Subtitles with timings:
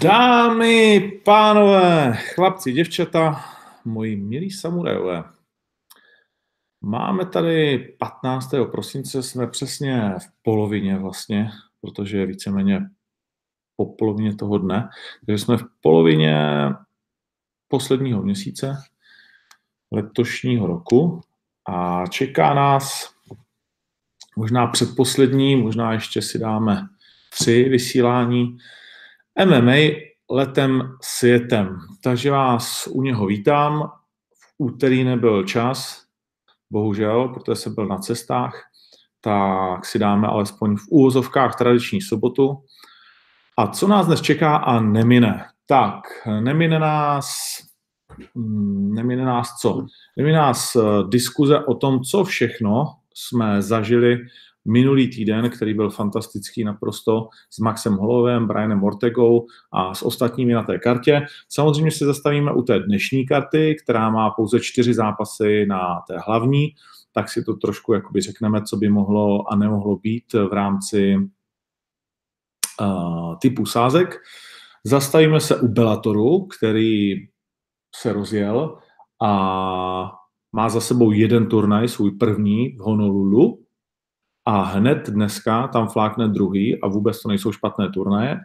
[0.00, 3.44] Dámy, pánové, chlapci, děvčata,
[3.84, 5.24] moji milí samurajové,
[6.80, 8.50] máme tady 15.
[8.70, 11.50] prosince, jsme přesně v polovině vlastně,
[11.80, 12.80] protože je víceméně
[13.76, 14.88] po polovině toho dne,
[15.26, 16.36] takže jsme v polovině
[17.68, 18.76] posledního měsíce
[19.92, 21.20] letošního roku
[21.68, 23.14] a čeká nás
[24.36, 26.88] možná předposlední, možná ještě si dáme
[27.30, 28.58] tři vysílání
[29.44, 29.76] MMA
[30.30, 31.78] letem světem.
[32.02, 33.90] Takže vás u něho vítám.
[34.40, 36.04] V úterý nebyl čas,
[36.70, 38.62] bohužel, protože jsem byl na cestách,
[39.20, 42.62] tak si dáme alespoň v úvozovkách tradiční sobotu.
[43.58, 45.44] A co nás dnes čeká a nemine?
[45.66, 46.00] Tak,
[46.40, 47.28] nemine nás,
[48.34, 49.86] mm, nemine nás co?
[50.16, 54.18] Nemine nás eh, diskuze o tom, co všechno jsme zažili
[54.66, 60.62] minulý týden, který byl fantastický naprosto s Maxem Holovem, Brianem Ortegou a s ostatními na
[60.62, 61.26] té kartě.
[61.48, 66.68] Samozřejmě se zastavíme u té dnešní karty, která má pouze čtyři zápasy na té hlavní,
[67.12, 71.16] tak si to trošku jakoby řekneme, co by mohlo a nemohlo být v rámci
[72.80, 74.16] uh, typu sázek.
[74.84, 77.14] Zastavíme se u Bellatoru, který
[77.94, 78.78] se rozjel
[79.22, 80.12] a
[80.52, 83.65] má za sebou jeden turnaj, svůj první v Honolulu,
[84.46, 88.40] a hned dneska tam flákne druhý a vůbec to nejsou špatné turnaje.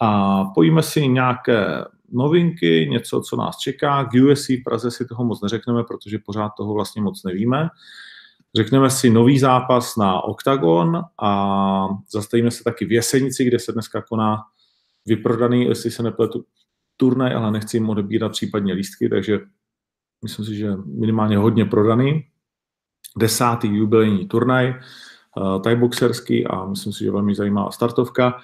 [0.00, 4.04] A pojíme si nějaké novinky, něco, co nás čeká.
[4.04, 7.68] K USC v Praze si toho moc neřekneme, protože pořád toho vlastně moc nevíme.
[8.54, 14.02] Řekneme si nový zápas na Octagon a zastavíme se taky v Jesenici, kde se dneska
[14.02, 14.42] koná
[15.06, 16.44] vyprodaný, jestli se nepletu,
[16.96, 19.40] turnaj, ale nechci jim odebírat případně lístky, takže
[20.22, 22.24] myslím si, že minimálně hodně prodaný.
[23.18, 24.74] Desátý jubilejní turnaj
[25.36, 28.38] uh, thaiboxerský a myslím si, že velmi zajímavá startovka.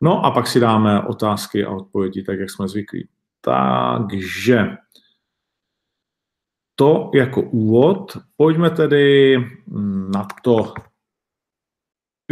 [0.00, 3.08] No a pak si dáme otázky a odpovědi, tak jak jsme zvyklí.
[3.40, 4.76] Takže
[6.74, 8.16] to jako úvod.
[8.36, 10.74] Pojďme tedy mm, na to.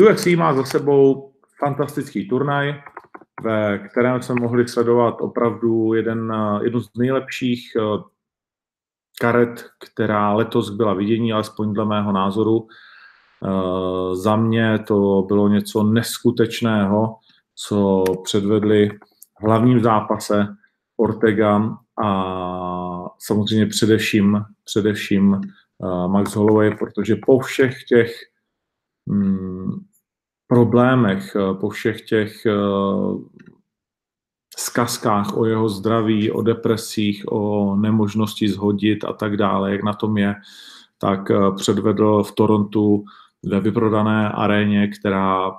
[0.01, 2.83] UFC má za sebou fantastický turnaj,
[3.43, 6.33] ve kterém jsme mohli sledovat opravdu jeden,
[6.63, 7.83] jednu z nejlepších eh,
[9.21, 12.69] karet, která letos byla vidění, alespoň dle mého názoru.
[13.45, 17.17] Eh, za mě to bylo něco neskutečného,
[17.55, 18.89] co předvedli
[19.41, 20.47] v hlavním zápase
[20.97, 22.11] Ortega a
[23.19, 28.15] samozřejmě především, především eh, Max Holloway, protože po všech těch
[29.06, 29.71] mm,
[30.47, 32.47] problémech, eh, po všech těch
[34.57, 40.19] zkazkách o jeho zdraví, o depresích, o nemožnosti zhodit a tak dále, jak na tom
[40.19, 40.34] je,
[40.99, 41.21] tak
[41.57, 43.05] předvedl v Torontu
[43.45, 45.53] ve vyprodané aréně, která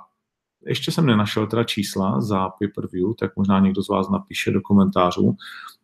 [0.66, 5.36] ještě jsem nenašel teda čísla za pay-per-view, tak možná někdo z vás napíše do komentářů,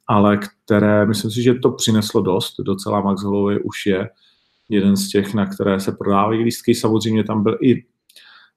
[0.06, 4.10] ale které, myslím si, že to přineslo dost, docela Max Holloway už je
[4.69, 6.75] jeden z těch, na které se prodávají lístky.
[6.75, 7.84] Samozřejmě tam byl i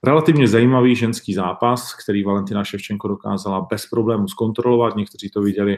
[0.04, 4.96] relativně zajímavý ženský zápas, který Valentina Ševčenko dokázala bez problémů zkontrolovat.
[4.96, 5.78] Někteří to viděli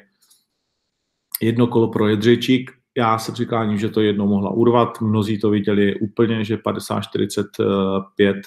[1.41, 5.95] jedno kolo pro Jedřičík, já se přikláním, že to jednou mohla urvat, mnozí to viděli
[5.99, 8.41] úplně, že 50-45,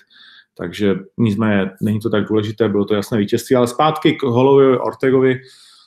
[0.54, 5.40] takže nicméně není to tak důležité, bylo to jasné vítězství, ale zpátky k Holovi Ortegovi.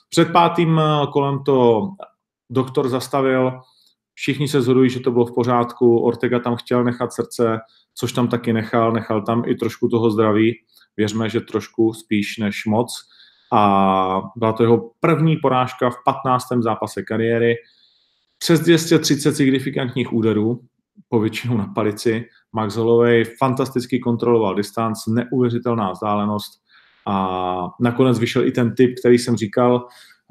[0.08, 1.88] Před pátým eh, kolem to
[2.50, 3.52] doktor zastavil,
[4.14, 7.58] všichni se zhodují, že to bylo v pořádku, Ortega tam chtěl nechat srdce,
[7.94, 10.54] což tam taky nechal, nechal tam i trošku toho zdraví,
[10.96, 13.00] věřme, že trošku spíš než moc.
[13.52, 16.44] A byla to jeho první porážka v 15.
[16.58, 17.54] zápase kariéry,
[18.42, 20.60] přes 230 signifikantních úderů,
[21.08, 22.24] po většinu na palici.
[22.52, 26.60] Max Holloway fantasticky kontroloval distanc, neuvěřitelná vzdálenost
[27.06, 29.86] a nakonec vyšel i ten typ, který jsem říkal,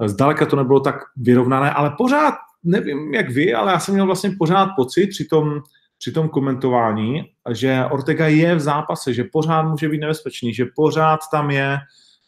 [0.06, 2.34] zdaleka to nebylo tak vyrovnané, ale pořád,
[2.64, 5.60] nevím jak vy, ale já jsem měl vlastně pořád pocit při tom,
[5.98, 11.20] při tom komentování, že Ortega je v zápase, že pořád může být nebezpečný, že pořád
[11.32, 11.78] tam je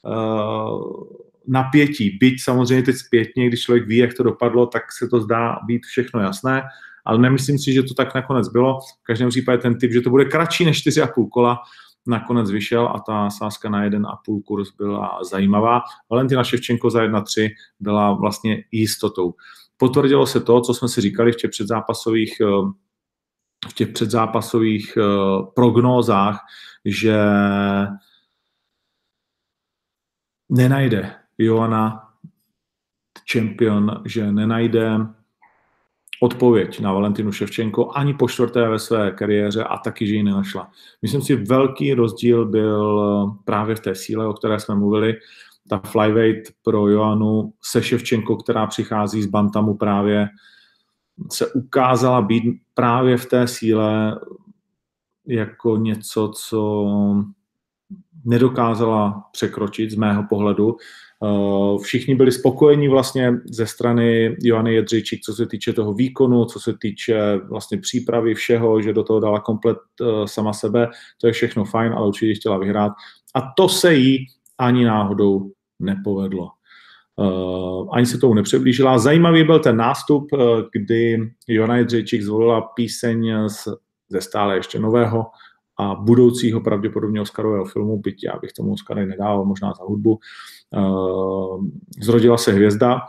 [0.02, 0.92] uh,
[1.48, 2.18] napětí.
[2.20, 5.86] Byť samozřejmě teď zpětně, když člověk ví, jak to dopadlo, tak se to zdá být
[5.86, 6.62] všechno jasné,
[7.04, 8.80] ale nemyslím si, že to tak nakonec bylo.
[8.80, 11.58] V každém případě ten typ, že to bude kratší než 4,5 kola,
[12.06, 15.80] nakonec vyšel a ta sázka na 1,5 kurz byla zajímavá.
[16.10, 17.48] Valentina Ševčenko za 1,3
[17.80, 19.34] byla vlastně jistotou.
[19.76, 22.72] Potvrdilo se to, co jsme si říkali v těch předzápasových eh,
[23.68, 25.02] v těch předzápasových eh,
[25.54, 26.40] prognózách,
[26.84, 27.16] že
[30.50, 32.08] nenajde Joana
[33.32, 34.98] Champion, že nenajde
[36.22, 40.70] odpověď na Valentinu Ševčenko ani po čtvrté ve své kariéře a taky, že ji nenašla.
[41.02, 45.14] Myslím si, velký rozdíl byl právě v té síle, o které jsme mluvili.
[45.68, 50.28] ta flyweight pro Joanu se Ševčenko, která přichází z Bantamu právě,
[51.32, 52.44] se ukázala být
[52.74, 54.20] právě v té síle
[55.26, 56.86] jako něco, co
[58.24, 60.76] nedokázala překročit z mého pohledu.
[61.24, 66.60] Eh, všichni byli spokojení vlastně ze strany Johany Jedřičík, co se týče toho výkonu, co
[66.60, 70.88] se týče vlastně přípravy všeho, že do toho dala komplet eh, sama sebe,
[71.20, 72.92] to je všechno fajn, ale určitě chtěla vyhrát.
[73.34, 74.26] A to se jí
[74.58, 75.50] ani náhodou
[75.80, 76.48] nepovedlo.
[77.16, 78.98] Uh, ani se tomu nepřiblížila.
[78.98, 80.26] Zajímavý byl ten nástup,
[80.72, 83.68] kdy Jona Jedřičík zvolila píseň z,
[84.08, 85.26] ze stále ještě nového
[85.78, 90.18] a budoucího pravděpodobně Oscarového filmu, byť já bych tomu Oscary nedával, možná za hudbu.
[90.70, 91.64] Uh,
[92.02, 93.00] zrodila se hvězda,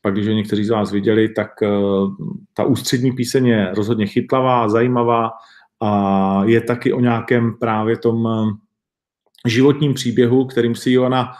[0.00, 2.14] pak když někteří z vás viděli, tak uh,
[2.54, 5.30] ta ústřední píseň je rozhodně chytlavá, zajímavá
[5.80, 8.50] a je taky o nějakém právě tom uh,
[9.46, 11.32] životním příběhu, kterým si Joana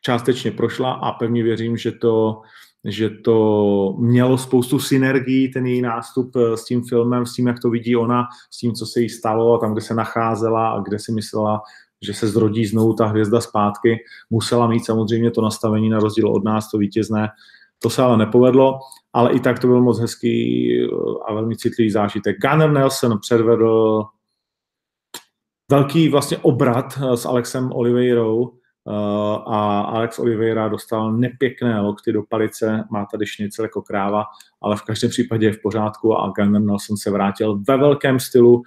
[0.00, 2.42] částečně prošla a pevně věřím, že to
[2.84, 7.60] že to mělo spoustu synergií, ten její nástup eh, s tím filmem, s tím, jak
[7.60, 10.80] to vidí ona, s tím, co se jí stalo a tam, kde se nacházela a
[10.80, 11.62] kde si myslela,
[12.02, 13.98] že se zrodí znovu ta hvězda zpátky.
[14.30, 17.28] Musela mít samozřejmě to nastavení na rozdíl od nás, to vítězné.
[17.78, 18.78] To se ale nepovedlo,
[19.12, 20.86] ale i tak to byl moc hezký eh,
[21.26, 22.36] a velmi citlivý zážitek.
[22.40, 24.04] Gunnar Nelson předvedl
[25.70, 28.59] velký vlastně obrat eh, s Alexem Oliveirou,
[29.46, 34.24] a Alex Oliveira dostal nepěkné lokty do palice, má tady šnicel jako kráva,
[34.62, 38.62] ale v každém případě je v pořádku a Gunnar Nelson se vrátil ve velkém stylu.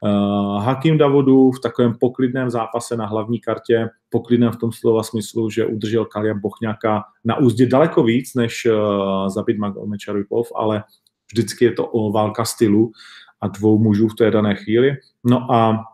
[0.00, 5.50] Uh, Hakim Davodu v takovém poklidném zápase na hlavní kartě, poklidném v tom slova smyslu,
[5.50, 10.84] že udržel Kalia Bochňaka na úzdě daleko víc, než uh, zabít Magomečarupov, ale
[11.32, 12.92] vždycky je to o válka stylu
[13.40, 14.96] a dvou mužů v té dané chvíli.
[15.24, 15.84] No a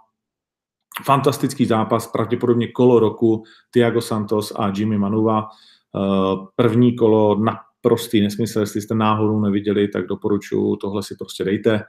[1.04, 5.48] fantastický zápas, pravděpodobně kolo roku, Tiago Santos a Jimmy Manuva.
[5.96, 11.84] Eh, první kolo naprostý nesmysl, jestli jste náhodou neviděli, tak doporučuji, tohle si prostě dejte.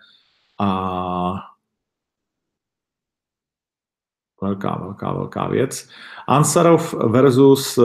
[0.59, 1.33] A
[4.42, 5.89] velká, velká, velká věc.
[6.27, 7.83] Ansarov versus eh,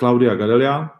[0.00, 0.99] Claudia Gadelia.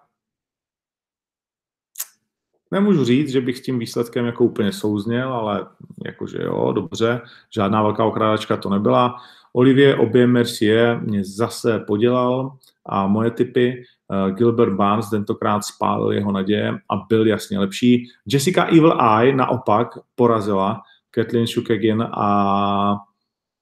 [2.70, 5.66] Nemůžu říct, že bych s tím výsledkem jako úplně souzněl, ale
[6.06, 7.20] jakože jo, dobře,
[7.54, 9.16] žádná velká okrádačka to nebyla.
[9.52, 12.56] Olivier Obě Mercier mě zase podělal
[12.86, 18.08] a moje typy uh, Gilbert Barnes tentokrát spálil jeho naděje a byl jasně lepší.
[18.26, 22.96] Jessica Evil Eye naopak porazila Kathleen Shukegin a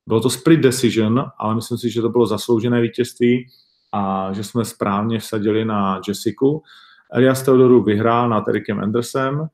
[0.07, 3.47] bylo to split decision, ale myslím si, že to bylo zasloužené vítězství
[3.93, 6.63] a že jsme správně vsadili na Jessiku.
[7.13, 9.49] Elias Theodoru vyhrál nad Erikem Andersem.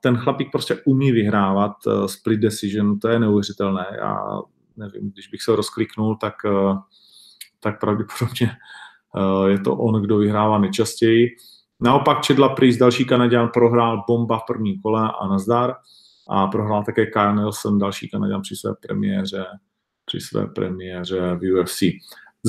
[0.00, 1.72] Ten chlapík prostě umí vyhrávat
[2.06, 3.86] split decision, to je neuvěřitelné.
[3.98, 4.18] Já
[4.76, 6.34] nevím, když bych se rozkliknul, tak,
[7.60, 8.50] tak pravděpodobně
[9.46, 11.28] je to on, kdo vyhrává nejčastěji.
[11.80, 15.74] Naopak Čedla Prýs, další Kanaděn, prohrál bomba v prvním kole a nazdar.
[16.30, 19.44] A prohrál také Kyle Nelson, další Kanaděn při své premiéře,
[20.04, 21.82] při své premiéře v UFC.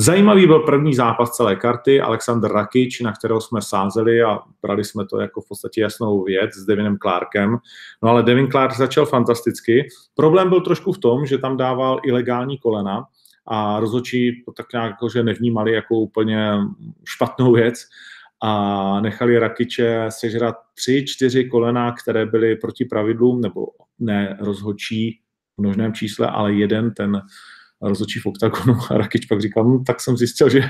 [0.02, 5.06] Zajímavý byl první zápas celé karty, Alexander Rakic, na kterého jsme sázeli a brali jsme
[5.06, 7.58] to jako v podstatě jasnou věc s Devinem Clarkem.
[8.02, 9.88] No ale Devin Clark začal fantasticky.
[10.14, 13.04] Problém byl trošku v tom, že tam dával ilegální kolena
[13.46, 16.52] a rozhodčí tak nějak jako, že nevnímali jako úplně
[17.04, 17.84] špatnou věc
[18.42, 23.66] a nechali Rakiče sežrat tři, čtyři kolena, které byly proti pravidlům, nebo
[23.98, 25.20] ne rozhodčí
[25.56, 27.22] v množném čísle, ale jeden ten
[27.82, 30.60] rozhodčí v oktagonu a Rakič pak říkal, hm, tak jsem zjistil, že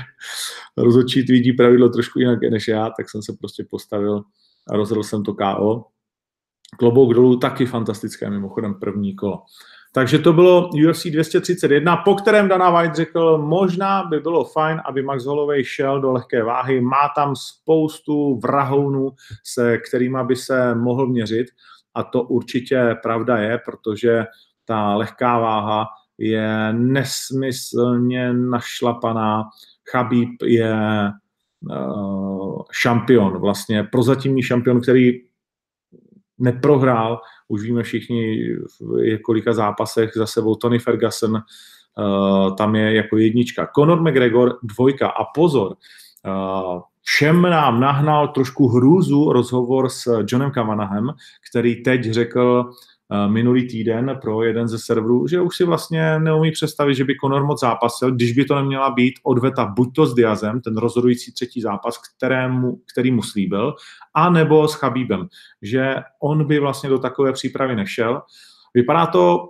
[0.77, 4.23] rozhodčí vidí pravidlo trošku jinak než já, tak jsem se prostě postavil
[4.69, 5.85] a rozhodl jsem to KO.
[6.77, 9.43] Klobouk dolů taky fantastické, mimochodem první kolo.
[9.93, 15.01] Takže to bylo UFC 231, po kterém Dana White řekl, možná by bylo fajn, aby
[15.01, 16.81] Max Holloway šel do lehké váhy.
[16.81, 19.11] Má tam spoustu vrahounů,
[19.43, 21.47] se kterými by se mohl měřit.
[21.95, 24.25] A to určitě pravda je, protože
[24.65, 25.87] ta lehká váha
[26.21, 29.43] je nesmyslně našlapaná.
[29.91, 30.75] Chabib je
[31.69, 35.11] uh, šampion, vlastně prozatímní šampion, který
[36.37, 38.37] neprohrál, už víme všichni
[38.79, 43.67] v kolika zápasech za sebou Tony Ferguson, uh, tam je jako jednička.
[43.75, 45.75] Conor McGregor dvojka a pozor,
[46.25, 51.09] uh, všem nám nahnal trošku hrůzu rozhovor s Johnem Kavanahem,
[51.49, 52.90] který teď řekl, Eh,
[53.27, 57.45] minulý týden pro jeden ze serverů, že už si vlastně neumí představit, že by Conor
[57.45, 61.61] moc zápasil, když by to neměla být odveta buď to s Diazem, ten rozhodující třetí
[61.61, 63.75] zápas, kterému, který mu slíbil,
[64.13, 65.27] a nebo s Chabíbem,
[65.61, 68.21] že on by vlastně do takové přípravy nešel.
[68.73, 69.49] Vypadá to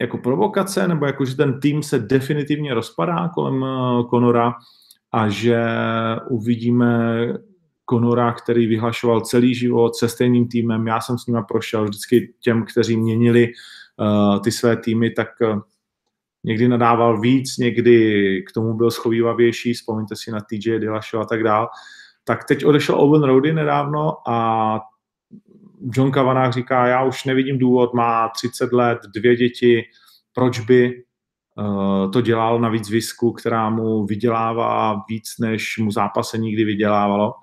[0.00, 3.64] jako provokace, nebo jako, že ten tým se definitivně rozpadá kolem
[4.10, 4.54] Konora
[5.12, 5.64] a že
[6.30, 7.26] uvidíme
[7.90, 10.86] Konora, který vyhlašoval celý život se stejným týmem.
[10.86, 15.60] Já jsem s nima prošel vždycky těm, kteří měnili uh, ty své týmy, tak uh,
[16.44, 17.94] někdy nadával víc, někdy
[18.48, 21.68] k tomu byl schovývavější, vzpomeňte si na TJ Dillashaw a tak dál.
[22.24, 24.80] Tak teď odešel Owen Rody nedávno a
[25.96, 29.82] John Kavanagh říká, já už nevidím důvod, má 30 let, dvě děti,
[30.32, 31.02] proč by
[31.58, 37.34] uh, to dělal navíc visku, která mu vydělává víc, než mu zápase nikdy vydělávalo.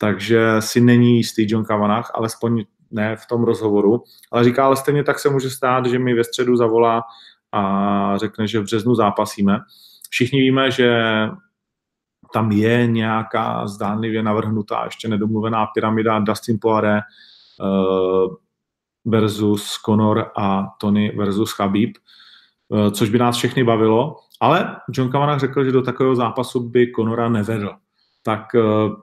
[0.00, 4.02] Takže si není jistý John Kavanagh, alespoň ne v tom rozhovoru.
[4.32, 7.02] Ale říká, ale stejně tak se může stát, že mi ve středu zavolá
[7.52, 9.58] a řekne, že v březnu zápasíme.
[10.10, 11.02] Všichni víme, že
[12.32, 17.00] tam je nějaká zdánlivě navrhnutá, ještě nedomluvená pyramida Dustin Poirier
[17.60, 18.34] uh,
[19.04, 21.96] versus Conor a Tony versus Khabib,
[22.68, 26.92] uh, což by nás všechny bavilo, ale John Kavanagh řekl, že do takového zápasu by
[26.96, 27.70] Conora nevedl.
[28.22, 28.94] Tak uh,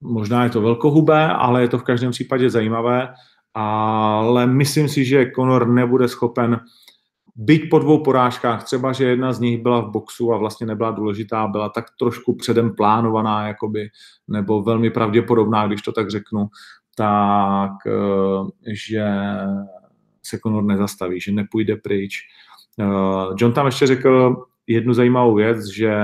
[0.00, 3.14] možná je to velkohubé, ale je to v každém případě zajímavé,
[3.54, 6.60] ale myslím si, že Conor nebude schopen
[7.36, 10.90] byť po dvou porážkách, třeba, že jedna z nich byla v boxu a vlastně nebyla
[10.90, 13.88] důležitá, byla tak trošku předem plánovaná, jakoby,
[14.28, 16.48] nebo velmi pravděpodobná, když to tak řeknu,
[16.96, 19.06] tak, eh, že
[20.22, 22.18] se Conor nezastaví, že nepůjde pryč.
[22.80, 22.84] Eh,
[23.36, 25.94] John tam ještě řekl jednu zajímavou věc, že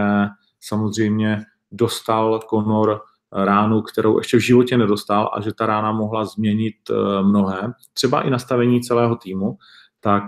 [0.60, 3.00] samozřejmě dostal Conor
[3.44, 8.22] ránu, kterou ještě v životě nedostal a že ta rána mohla změnit eh, mnohé, třeba
[8.22, 9.58] i nastavení celého týmu,
[10.00, 10.24] tak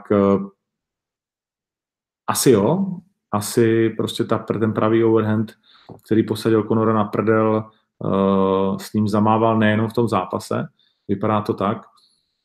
[2.26, 2.86] asi jo,
[3.32, 5.52] asi prostě ta, ten pravý overhand,
[6.04, 10.66] který posadil Konora na prdel, uh, s ním zamával nejenom v tom zápase,
[11.08, 11.82] vypadá to tak,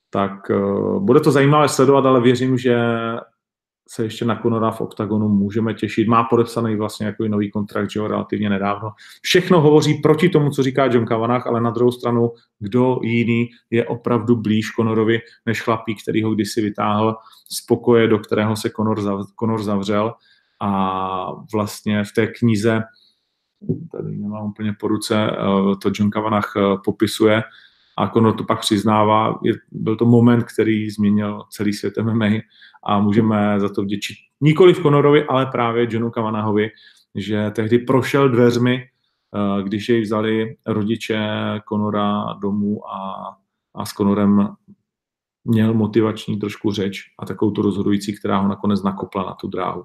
[0.10, 0.32] tak
[1.00, 2.77] bude to zajímavé sledovat, ale věřím, že
[3.88, 6.08] se ještě na Konora v OKTAGONu můžeme těšit.
[6.08, 8.92] Má podepsaný vlastně jako nový kontrakt, že jo, relativně nedávno.
[9.22, 13.88] Všechno hovoří proti tomu, co říká John Kavanagh, ale na druhou stranu, kdo jiný je
[13.88, 17.16] opravdu blíž Conorovi než chlapík, který ho kdysi vytáhl
[17.52, 19.20] z pokoje, do kterého se Conor, zav,
[19.60, 20.13] zavřel
[20.62, 22.82] a vlastně v té knize
[23.92, 27.44] tady nemám úplně po ruce, eh, to John Kavanagh eh, popisuje,
[27.98, 32.30] a Conor to pak přiznává, je, byl to moment, který změnil celý svět MMA
[32.84, 36.70] a můžeme za to vděčit nikoli v Conorovi, ale právě Johnu Kavanahovi,
[37.16, 41.20] že tehdy prošel dveřmi, eh, když jej vzali rodiče
[41.70, 43.30] Conora domů a,
[43.76, 44.56] a s Conorem
[45.46, 49.84] měl motivační trošku řeč a takovou tu rozhodující, která ho nakonec nakopla na tu dráhu.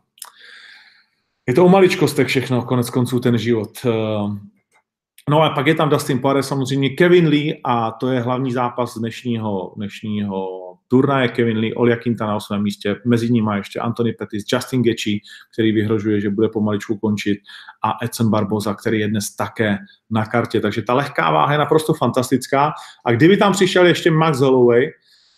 [1.49, 3.87] Je to o maličkostech všechno, konec konců ten život.
[5.28, 8.99] No a pak je tam Dustin Poirier, samozřejmě Kevin Lee a to je hlavní zápas
[8.99, 10.49] dnešního, dnešního
[10.88, 11.28] turnaje.
[11.28, 15.18] Kevin Lee, Olja Quinta na svém místě, mezi nimi ještě Anthony Pettis, Justin Gaethje,
[15.52, 17.38] který vyhrožuje, že bude pomaličku končit
[17.85, 19.78] a Edson Barboza, který je dnes také
[20.11, 20.61] na kartě.
[20.61, 22.73] Takže ta lehká váha je naprosto fantastická
[23.04, 24.90] a kdyby tam přišel ještě Max Holloway,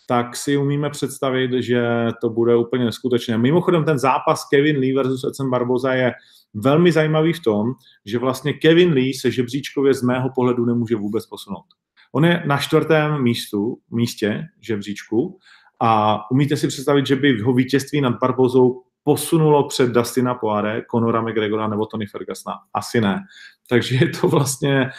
[0.06, 1.82] tak si umíme představit, že
[2.20, 3.38] to bude úplně neskutečné.
[3.38, 6.12] Mimochodem ten zápas Kevin Lee versus Edson Barboza je
[6.54, 7.66] velmi zajímavý v tom,
[8.06, 11.66] že vlastně Kevin Lee se žebříčkově z mého pohledu nemůže vůbec posunout.
[12.12, 15.38] On je na čtvrtém místu, místě žebříčku
[15.80, 21.22] a umíte si představit, že by jeho vítězství nad Barbozou posunulo před Dustina Poire, Conora
[21.22, 22.56] McGregora nebo Tony Fergusona?
[22.74, 23.20] Asi ne.
[23.68, 24.90] Takže je to vlastně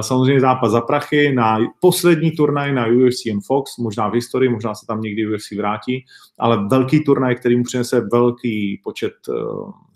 [0.00, 4.74] samozřejmě zápas za prachy na poslední turnaj na UFC and Fox, možná v historii, možná
[4.74, 6.04] se tam někdy UFC vrátí,
[6.38, 9.32] ale velký turnaj, který mu přinese velký počet eh,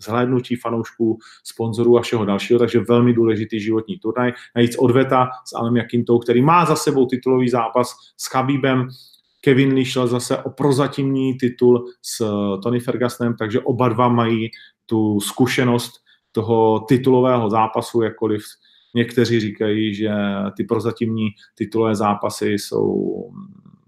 [0.03, 4.31] zhlédnutí fanoušků, sponzorů a všeho dalšího, takže velmi důležitý životní turnaj.
[4.55, 8.87] Najíc odveta s Alem Jakintou, který má za sebou titulový zápas s Khabibem,
[9.41, 14.49] Kevin Lee šel zase o prozatímní titul s eh, Tony Fergusonem, takže oba dva mají
[14.85, 15.91] tu zkušenost
[16.31, 18.41] toho titulového zápasu, jakkoliv
[18.95, 20.11] Někteří říkají, že
[20.57, 23.23] ty prozatímní titulové zápasy jsou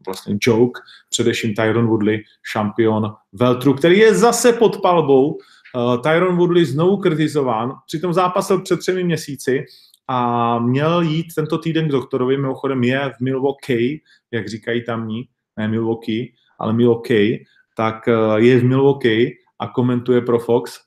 [0.05, 5.37] vlastně joke, především Tyron Woodley, šampion Veltru, který je zase pod palbou.
[5.75, 9.65] Uh, Tyron Woodley znovu kritizován, přitom zápasil před třemi měsíci
[10.07, 13.99] a měl jít tento týden k doktorovi, mimochodem je v Milwaukee,
[14.31, 15.23] jak říkají tamní,
[15.57, 16.27] ne Milwaukee,
[16.59, 17.43] ale Milwaukee,
[17.77, 20.79] tak uh, je v Milwaukee a komentuje pro Fox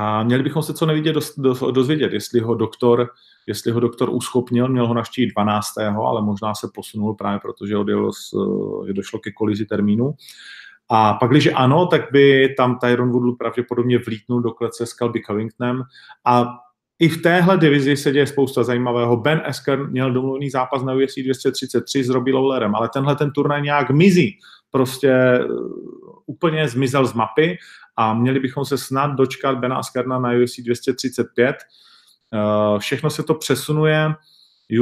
[0.00, 1.16] a měli bychom se co nevidět
[1.70, 3.10] dozvědět, jestli ho doktor,
[3.46, 5.78] jestli ho doktor uschopnil, měl ho naštívit 12.
[5.78, 8.34] ale možná se posunul právě protože odjel z,
[8.92, 10.14] došlo ke kolizi termínu.
[10.90, 15.22] A pak, když ano, tak by tam Tyron Woodley pravděpodobně vlítnul do klece s Calby
[15.22, 15.82] Covingtonem
[16.24, 16.46] a
[16.98, 19.16] i v téhle divizi se děje spousta zajímavého.
[19.16, 23.62] Ben Esker měl domluvený zápas na UFC 233 s Robbie Lawlerem, ale tenhle ten turnaj
[23.62, 24.38] nějak mizí.
[24.70, 25.40] Prostě
[26.26, 27.58] úplně zmizel z mapy
[27.98, 31.56] a měli bychom se snad dočkat Bena Askarna na UFC 235.
[32.32, 34.14] Uh, všechno se to přesunuje.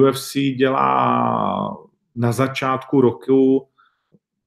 [0.00, 1.76] UFC dělá
[2.16, 3.68] na začátku roku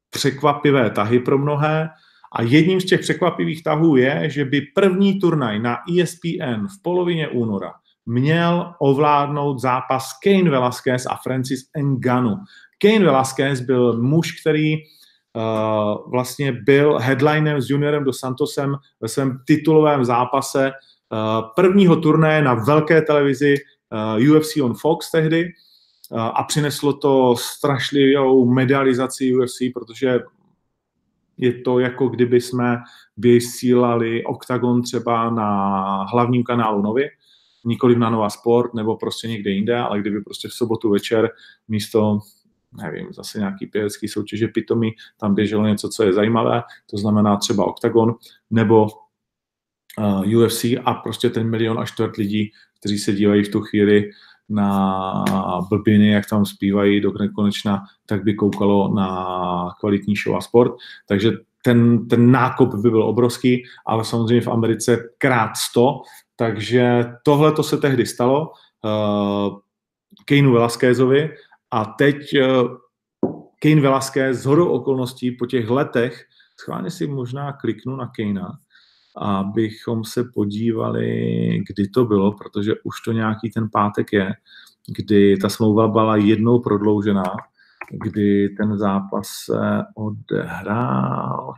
[0.10, 1.90] překvapivé tahy pro mnohé
[2.36, 7.28] a jedním z těch překvapivých tahů je, že by první turnaj na ESPN v polovině
[7.28, 7.72] února
[8.10, 12.38] měl ovládnout zápas Kane Velasquez a Francis Ngannou.
[12.82, 14.78] Kane Velasquez byl muž, který
[15.36, 22.41] uh, vlastně byl headlinem s juniorem do Santosem ve svém titulovém zápase uh, prvního turné
[22.41, 23.55] na velké televizi
[23.91, 25.45] uh, eh, UFC on Fox tehdy.
[26.12, 30.19] Uh, a přineslo to strašlivou medializaci UFC, protože
[31.38, 32.77] je to jako kdyby jsme
[33.17, 37.09] vysílali OKTAGON třeba na hlavním kanálu Nově,
[37.65, 41.29] nikoliv na Nova Sport nebo prostě někde jinde, ale kdyby prostě v sobotu večer
[41.67, 42.19] místo
[42.72, 47.66] nevím, zase nějaký pěvecký soutěže pitomí, tam běželo něco, co je zajímavé, to znamená třeba
[47.66, 48.16] OKTAGON
[48.50, 48.88] nebo
[49.98, 53.62] uh, eh, UFC a prostě ten milion a čtvrt lidí, kteří se dívají v tu
[53.62, 54.10] chvíli
[54.50, 55.24] na
[55.70, 60.74] blbiny, jak tam zpívají do nekonečna, tak by koukalo na kvalitní show a sport.
[61.08, 61.32] Takže
[61.64, 66.02] ten, ten nákop by byl obrovský, ale samozřejmě v Americe krát 100,
[66.36, 68.52] takže tohle to se tehdy stalo
[68.84, 69.60] uh,
[70.26, 71.30] Kejnu Velasquezovi
[71.72, 72.18] a teď
[73.62, 76.26] Kane Velasquez z hodou okolností po těch letech,
[76.62, 78.58] schválně si možná kliknu na Kejna,
[79.18, 81.10] abychom se podívali,
[81.68, 84.34] kdy to bylo, protože už to nějaký ten pátek je,
[84.98, 87.36] kdy ta smlouva byla jednou prodloužená,
[87.92, 91.54] kdy ten zápas se odehrál.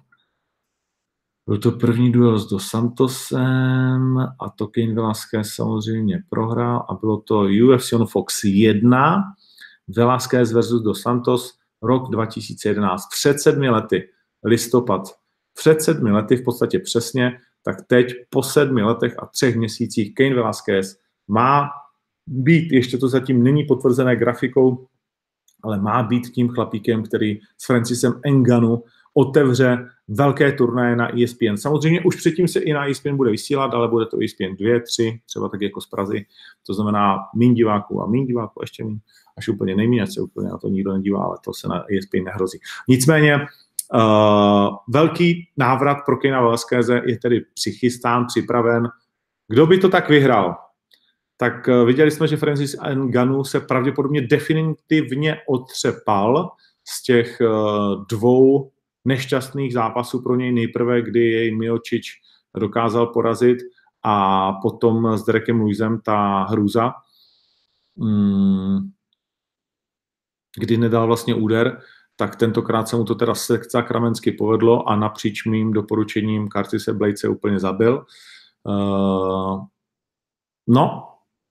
[1.47, 7.21] Byl to první duel s Dos Santosem a to Kane Velasquez samozřejmě prohrál a bylo
[7.21, 9.23] to UFC on Fox 1,
[9.95, 14.09] Velasquez versus Dos Santos, rok 2011, před sedmi lety,
[14.43, 15.01] listopad,
[15.53, 20.35] před sedmi lety v podstatě přesně, tak teď po sedmi letech a třech měsících Kane
[20.35, 21.69] Velasquez má
[22.27, 24.87] být, ještě to zatím není potvrzené grafikou,
[25.63, 31.55] ale má být tím chlapíkem, který s Francisem Enganu otevře velké turnaje na ESPN.
[31.55, 35.19] Samozřejmě už předtím se i na ESPN bude vysílat, ale bude to ESPN 2, 3,
[35.25, 36.25] třeba tak jako z Prazy.
[36.67, 38.99] To znamená mín diváků a mín diváků, ještě mín,
[39.37, 42.59] až úplně nejméně, se úplně na to nikdo nedívá, ale to se na ESPN nehrozí.
[42.87, 48.87] Nicméně uh, velký návrat pro Kejna Velasqueze je tedy přichystán, připraven.
[49.47, 50.55] Kdo by to tak vyhrál?
[51.41, 56.49] tak eh, viděli jsme, že Francis Ngannou se pravděpodobně definitivně otřepal
[56.87, 57.47] z těch eh,
[58.09, 58.70] dvou
[59.05, 62.21] nešťastných zápasů pro něj nejprve, kdy jej Miočič
[62.57, 63.57] dokázal porazit
[64.03, 66.93] a potom s Derekem Luizem ta hrůza,
[67.95, 68.91] mm,
[70.57, 71.81] kdy nedal vlastně úder,
[72.15, 73.33] tak tentokrát se mu to teda
[73.69, 78.05] sakramensky povedlo a napříč mým doporučením se Blade úplně zabil.
[78.63, 79.65] Uh,
[80.67, 81.07] no,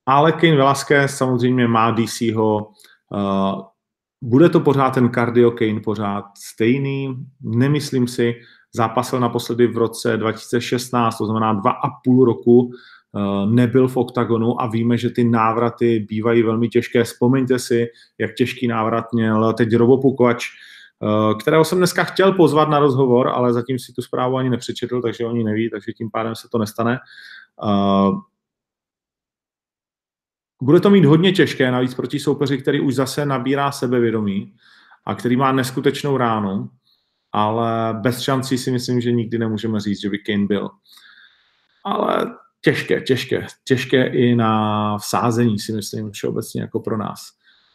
[0.06, 2.72] ale Kane Velasquez samozřejmě má DCho,
[3.10, 3.62] uh,
[4.22, 8.34] bude to pořád ten cardio Kane pořád stejný, nemyslím si,
[8.74, 14.62] zápasil naposledy v roce 2016, to znamená dva a půl roku, uh, nebyl v oktagonu
[14.62, 17.04] a víme, že ty návraty bývají velmi těžké.
[17.04, 17.86] Vzpomeňte si,
[18.18, 20.46] jak těžký návrat měl teď Robo Pukovač,
[21.00, 25.02] uh, kterého jsem dneska chtěl pozvat na rozhovor, ale zatím si tu zprávu ani nepřečetl,
[25.02, 26.98] takže oni neví, takže tím pádem se to nestane.
[30.62, 34.54] Bude to mít hodně těžké, navíc proti soupeři, který už zase nabírá sebevědomí
[35.04, 36.70] a který má neskutečnou ránu,
[37.32, 40.70] ale bez šancí si myslím, že nikdy nemůžeme říct, že by Kane byl.
[41.84, 42.26] Ale
[42.60, 47.20] těžké, těžké, těžké i na vsázení si myslím všeobecně jako pro nás.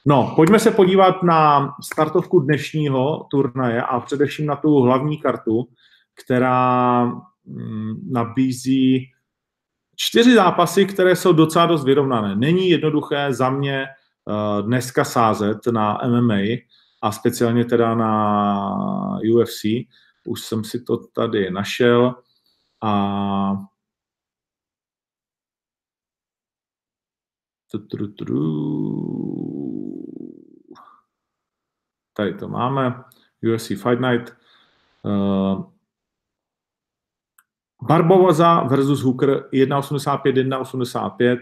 [0.06, 5.68] No, pojďme se podívat na startovku dnešního turnaje a především na tu hlavní kartu,
[6.24, 7.06] která
[7.46, 9.12] mm, nabízí
[9.96, 12.36] čtyři zápasy, které jsou docela dost vyrovnané.
[12.36, 13.86] Není jednoduché za mě
[14.26, 16.40] uh, dneska sázet na MMA
[17.02, 19.66] a speciálně teda na UFC.
[20.28, 22.16] Už jsem si to tady našel
[22.84, 23.56] a
[32.14, 33.04] Tady to máme.
[33.44, 34.34] UFC Fight Night.
[35.04, 35.75] Uh,
[37.82, 41.40] Barboza versus Hooker 1,85, 1,85.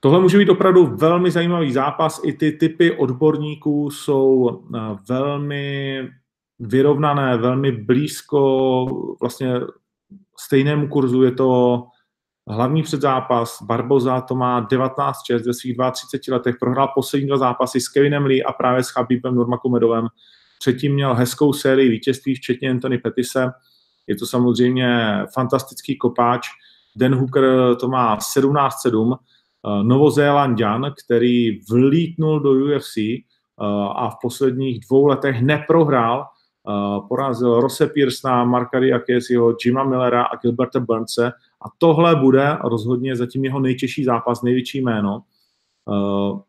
[0.00, 2.20] Tohle může být opravdu velmi zajímavý zápas.
[2.24, 6.00] I ty typy odborníků jsou eh, velmi
[6.58, 8.86] vyrovnané, velmi blízko
[9.20, 9.60] vlastně
[10.38, 11.22] stejnému kurzu.
[11.22, 11.82] Je to
[12.48, 13.62] hlavní předzápas.
[13.62, 16.56] Barboza to má 19-6 ve svých 32 letech.
[16.60, 20.06] Prohrál poslední dva zápasy s Kevinem Lee a právě s Chabibem Nurmagomedovem
[20.58, 23.50] předtím měl hezkou sérii vítězství, včetně Anthony Petise.
[24.06, 26.48] Je to samozřejmě fantastický kopáč.
[26.96, 29.18] Dan Hooker to má 17-7.
[29.82, 32.96] Novozélandian, který vlítnul do UFC
[33.94, 36.26] a v posledních dvou letech neprohrál,
[37.08, 41.26] porazil Rose Pearsona, Marka Diakesiho, Jima Millera a Gilberta Burnse
[41.66, 45.22] a tohle bude rozhodně zatím jeho nejtěžší zápas, největší jméno.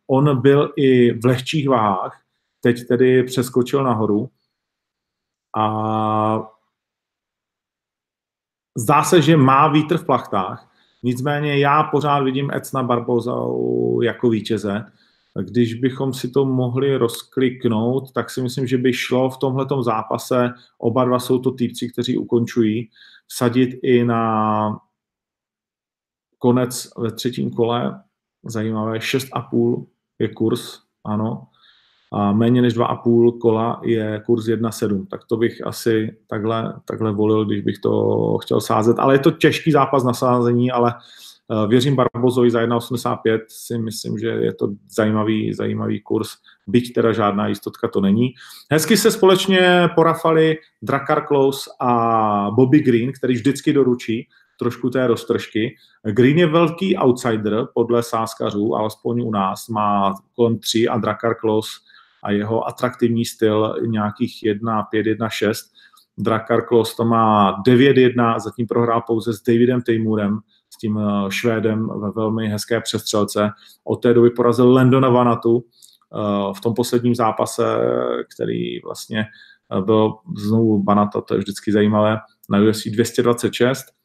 [0.07, 2.21] On byl i v lehčích váhách,
[2.61, 4.29] teď tedy přeskočil nahoru
[5.57, 6.47] a
[8.77, 10.71] zdá se, že má vítr v plachtách,
[11.03, 13.35] nicméně já pořád vidím Ecna Barboza
[14.01, 14.85] jako vítěze.
[15.41, 20.53] Když bychom si to mohli rozkliknout, tak si myslím, že by šlo v tomhletom zápase,
[20.77, 22.89] oba dva jsou to týpci, kteří ukončují,
[23.27, 24.79] vsadit i na
[26.37, 28.03] konec ve třetím kole,
[28.45, 29.85] zajímavé, 6,5
[30.19, 31.47] je kurz, ano,
[32.13, 37.45] a méně než 2,5 kola je kurz 1,7, tak to bych asi takhle, takhle volil,
[37.45, 40.93] když bych to chtěl sázet, ale je to těžký zápas na sázení, ale
[41.47, 46.29] uh, věřím Barbozovi za 1,85, si myslím, že je to zajímavý, zajímavý kurz,
[46.67, 48.33] byť teda žádná jistotka to není.
[48.71, 54.27] Hezky se společně porafali Drakar Close a Bobby Green, který vždycky doručí,
[54.59, 55.75] trošku té roztržky.
[56.03, 61.69] Green je velký outsider podle sáskařů, alespoň u nás, má kolem 3 a Drakar Close
[62.23, 65.65] a jeho atraktivní styl nějakých 1, 5, 1, 6.
[66.17, 70.39] Drakar Close to má 9-1, zatím prohrál pouze s Davidem Taymurem,
[70.73, 73.49] s tím eh, Švédem ve velmi hezké přestřelce.
[73.83, 77.63] Od té doby porazil Landona Vanatu eh, v tom posledním zápase,
[78.35, 79.19] který vlastně
[79.77, 82.17] eh, byl znovu Banata, to je vždycky zajímavé,
[82.49, 83.95] na UFC 226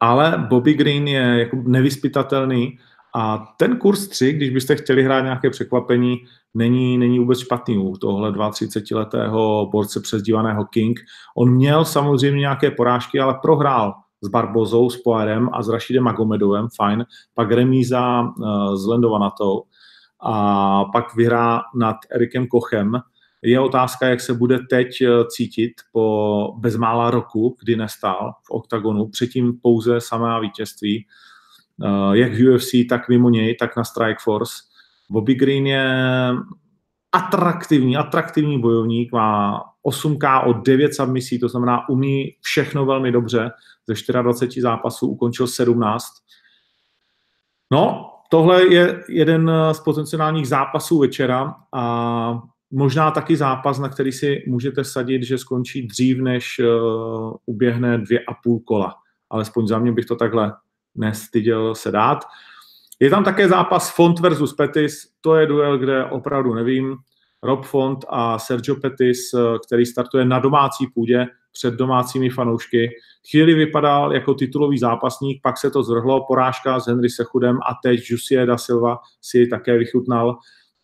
[0.00, 2.78] ale Bobby Green je jako nevyspytatelný
[3.14, 6.16] a ten kurz 3, když byste chtěli hrát nějaké překvapení,
[6.54, 11.00] není, není vůbec špatný u tohle 32-letého borce přezdívaného King.
[11.36, 16.68] On měl samozřejmě nějaké porážky, ale prohrál s Barbozou, s Poirem a s Rashidem Magomedovem,
[16.76, 19.62] fajn, pak remíza uh, s Lendovanatou
[20.20, 22.92] a pak vyhrá nad Erikem Kochem,
[23.42, 29.08] je otázka, jak se bude teď eh, cítit po bezmála roku, kdy nestál v oktagonu,
[29.08, 31.29] předtím pouze samá vítězství, eh,
[32.12, 34.52] jak v UFC, tak mimo něj, tak na Strikeforce.
[35.10, 35.94] Bobby Green je
[37.12, 43.50] atraktivní, atraktivní bojovník, má 8K od 9 submisí, to znamená umí všechno velmi dobře,
[43.86, 46.04] ze 24 zápasů ukončil 17.
[47.72, 54.44] No, tohle je jeden z potenciálních zápasů večera a možná taky zápas, na který si
[54.46, 58.94] můžete sadit, že skončí dřív, než uh, uběhne dvě a půl kola.
[59.30, 60.52] Alespoň za mě bych to takhle
[60.94, 62.24] nestyděl se dát.
[63.00, 66.96] Je tam také zápas Font versus Petis, to je duel, kde opravdu nevím.
[67.42, 72.90] Rob Font a Sergio Petis, eh, který startuje na domácí půdě před domácími fanoušky.
[73.30, 78.00] Chvíli vypadal jako titulový zápasník, pak se to zvrhlo, porážka s Henry Sechudem a teď
[78.10, 80.38] Jussier da Silva si také vychutnal.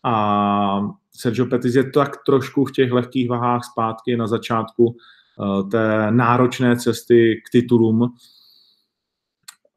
[0.05, 0.81] A
[1.12, 6.77] Sergio Pettis je tak trošku v těch lehkých vahách zpátky na začátku eh, té náročné
[6.77, 8.14] cesty k titulům.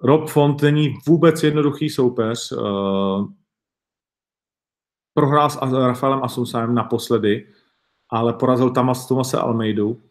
[0.03, 2.51] Rob Font není vůbec jednoduchý soupeř.
[2.51, 3.25] Eh,
[5.13, 7.53] prohrál s Rafaelem Asunsaem naposledy,
[8.09, 10.01] ale porazil Tamas Tomase Almeidu.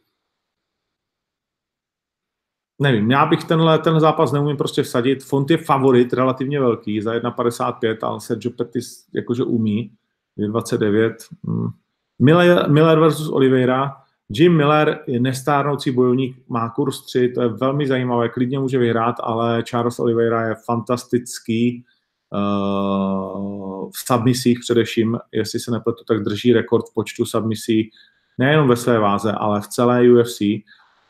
[2.80, 5.24] Nevím, já bych tenhle ten zápas neumím prostě vsadit.
[5.24, 9.92] Font je favorit, relativně velký, za 1,55, ale Sergio Pettis jakože umí.
[10.36, 11.16] 29.
[11.44, 11.68] Hmm.
[12.18, 13.96] Miller, Miller versus Oliveira.
[14.30, 19.16] Jim Miller je nestárnoucí bojovník, má kurz 3, to je velmi zajímavé, klidně může vyhrát,
[19.20, 21.84] ale Charles Oliveira je fantastický
[22.32, 27.90] uh, v submisích především, jestli se nepletu, tak drží rekord v počtu submisí
[28.38, 30.40] nejenom ve své váze, ale v celé UFC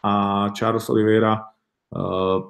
[0.03, 1.41] a Charles Oliveira
[1.97, 2.43] uh,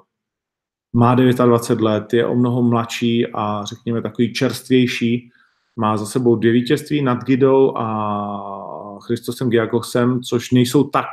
[0.93, 5.31] má 29 let, je o mnoho mladší a řekněme takový čerstvější,
[5.75, 11.05] má za sebou dvě vítězství nad Gidou a Christosem Giagosem, což nejsou tak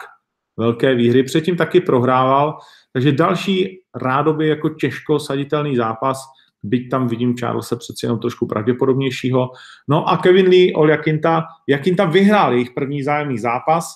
[0.56, 1.22] velké výhry.
[1.22, 2.58] Předtím taky prohrával,
[2.92, 6.18] takže další rádoby jako těžko saditelný zápas,
[6.62, 9.50] byť tam vidím Charlesa přeci jenom trošku pravděpodobnějšího.
[9.88, 13.94] No a Kevin Lee, Ol Jakinta, Jakinta vyhrál jejich první zájemný zápas,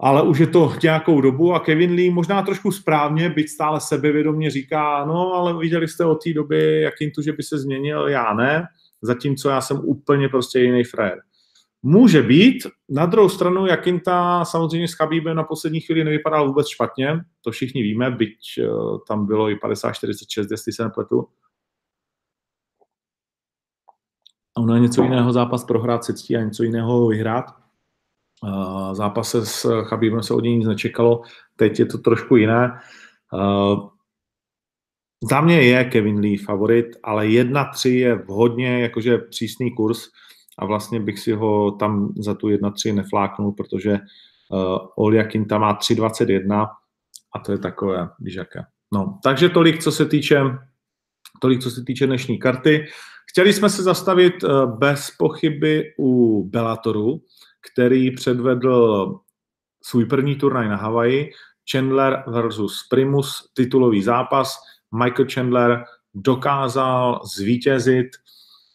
[0.00, 4.50] ale už je to nějakou dobu a Kevin Lee možná trošku správně, byť stále sebevědomě
[4.50, 8.66] říká, no ale viděli jste od té doby Jakintu, že by se změnil, já ne
[9.02, 11.20] zatímco já jsem úplně prostě jiný frajer.
[11.82, 17.20] Může být, na druhou stranu Jakinta samozřejmě s Chabíbem na poslední chvíli nevypadal vůbec špatně,
[17.40, 21.28] to všichni víme, byť uh, tam bylo i 50-46, jestli se nepletu.
[24.56, 27.44] A ono je něco jiného zápas prohrát se ctí a něco jiného vyhrát.
[28.92, 31.22] Zápase s Chabibem se od něj nic nečekalo,
[31.56, 32.80] teď je to trošku jiné.
[35.30, 40.08] Za mě je Kevin Lee favorit, ale 1-3 je vhodně jakože přísný kurz
[40.58, 45.78] a vlastně bych si ho tam za tu 1-3 nefláknul, protože uh, Olja Kinta má
[45.78, 46.68] 3-21
[47.34, 48.62] a to je takové, víš jaké.
[48.92, 50.40] No, takže tolik, co se týče
[51.40, 52.86] tolik, co se týče dnešní karty.
[53.30, 57.22] Chtěli jsme se zastavit uh, bez pochyby u Bellatoru,
[57.72, 59.06] který předvedl
[59.84, 61.30] svůj první turnaj na Havaji,
[61.72, 64.56] Chandler versus Primus, titulový zápas.
[65.04, 65.84] Michael Chandler
[66.14, 68.08] dokázal zvítězit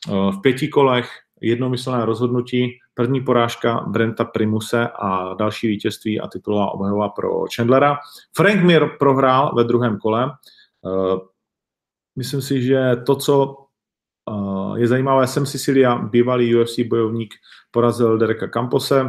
[0.09, 1.09] uh, v pěti kolech
[1.41, 7.97] jednomyslné rozhodnutí, první porážka Brenta Primuse a další vítězství a titulová obhajova pro Chandlera.
[8.35, 10.31] Frank Mir prohrál ve druhém kole.
[10.85, 11.17] Eh,
[12.15, 13.55] myslím si, že to, co
[14.31, 17.33] eh, je zajímavé, Sam Sicilia, bývalý UFC bojovník,
[17.71, 19.05] porazil Dereka Campose.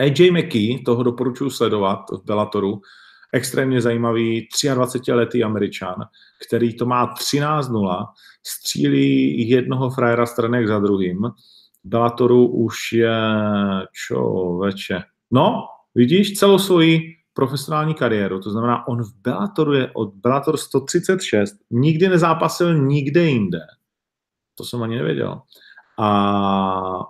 [0.00, 2.80] AJ McKee, toho doporučuji sledovat v Bellatoru,
[3.32, 5.94] extrémně zajímavý 23-letý američan,
[6.46, 8.06] který to má 13-0,
[8.46, 11.18] střílí jednoho frajera stranek za druhým.
[11.84, 13.16] Bellatoru už je
[14.60, 15.02] veče.
[15.30, 17.00] No, vidíš celou svoji
[17.32, 23.60] profesionální kariéru, to znamená, on v Bellatoru je od Bellator 136, nikdy nezápasil nikde jinde.
[24.54, 25.40] To jsem ani nevěděl.
[25.98, 26.10] A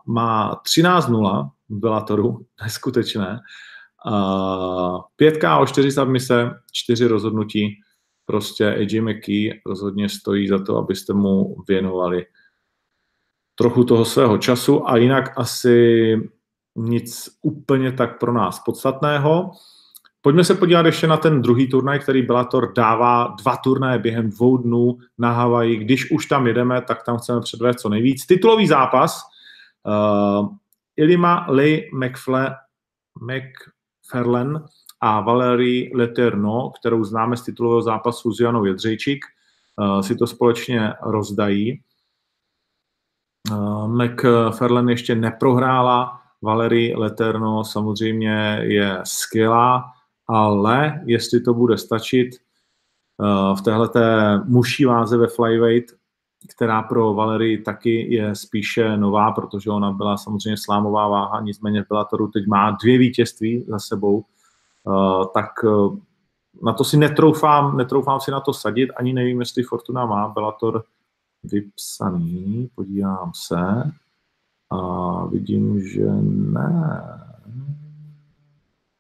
[0.07, 3.41] má 13-0 v Bellatoru, neskutečné.
[5.17, 7.81] 5 KO, 4 submise, 4 rozhodnutí.
[8.27, 12.27] Prostě AJ McKee rozhodně stojí za to, abyste mu věnovali
[13.55, 16.17] trochu toho svého času a jinak asi
[16.77, 19.51] nic úplně tak pro nás podstatného.
[20.21, 24.57] Pojďme se podívat ještě na ten druhý turnaj, který Bellator dává dva turnaje během dvou
[24.57, 25.77] dnů na Havaji.
[25.77, 28.27] Když už tam jedeme, tak tam chceme předvést co nejvíc.
[28.27, 29.23] Titulový zápas
[29.83, 30.49] uh,
[30.97, 32.57] Ilima Lee McFle,
[33.21, 33.45] Mc,
[34.11, 34.65] Ferlen
[35.05, 40.93] a Valerie Leterno, kterou známe z titulového zápasu s Janou Jedřejčík, eh, si to společně
[41.03, 41.81] rozdají.
[43.51, 49.85] Eh, McFerlen ještě neprohrála, Valerie Leterno samozřejmě je skvělá,
[50.29, 55.95] ale jestli to bude stačit eh, v téhleté muší váze ve flyweight,
[56.57, 61.89] která pro Valerii taky je spíše nová, protože ona byla samozřejmě slámová váha, nicméně v
[61.89, 64.25] Bellatoru teď má dvě vítězství za sebou,
[65.35, 65.99] tak uh,
[66.63, 70.85] na to si netroufám, netroufám si na to sadit, ani nevím, jestli Fortuna má Bellator
[71.45, 73.93] vypsaný, podívám se
[74.71, 74.79] a
[75.27, 77.01] vidím, že ne.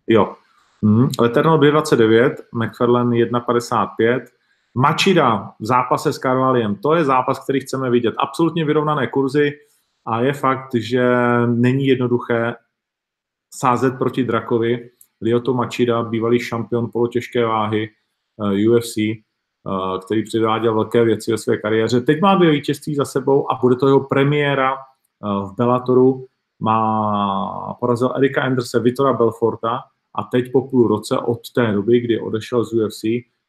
[0.06, 0.34] Jo,
[0.82, 1.08] hmm.
[1.20, 4.24] Leterno 2,29, McFarlane 1,55,
[4.74, 8.14] Mačida v zápase s Carvaliem, to je zápas, který chceme vidět.
[8.18, 9.52] Absolutně vyrovnané kurzy
[10.06, 11.06] a je fakt, že
[11.46, 12.54] není jednoduché
[13.54, 14.90] sázet proti Drakovi.
[15.24, 17.90] Lyoto Mačida, bývalý šampion polotěžké váhy
[18.40, 19.14] eh, UFC, eh,
[20.06, 22.00] který předváděl velké věci ve své kariéře.
[22.00, 26.26] Teď má dvě vítězství za sebou a bude to jeho premiéra uh, v Bellatoru.
[26.60, 29.80] Má, porazil Erika Anderse, Vitora Belforta
[30.14, 33.02] a teď po půl roce od té doby, kdy odešel z UFC,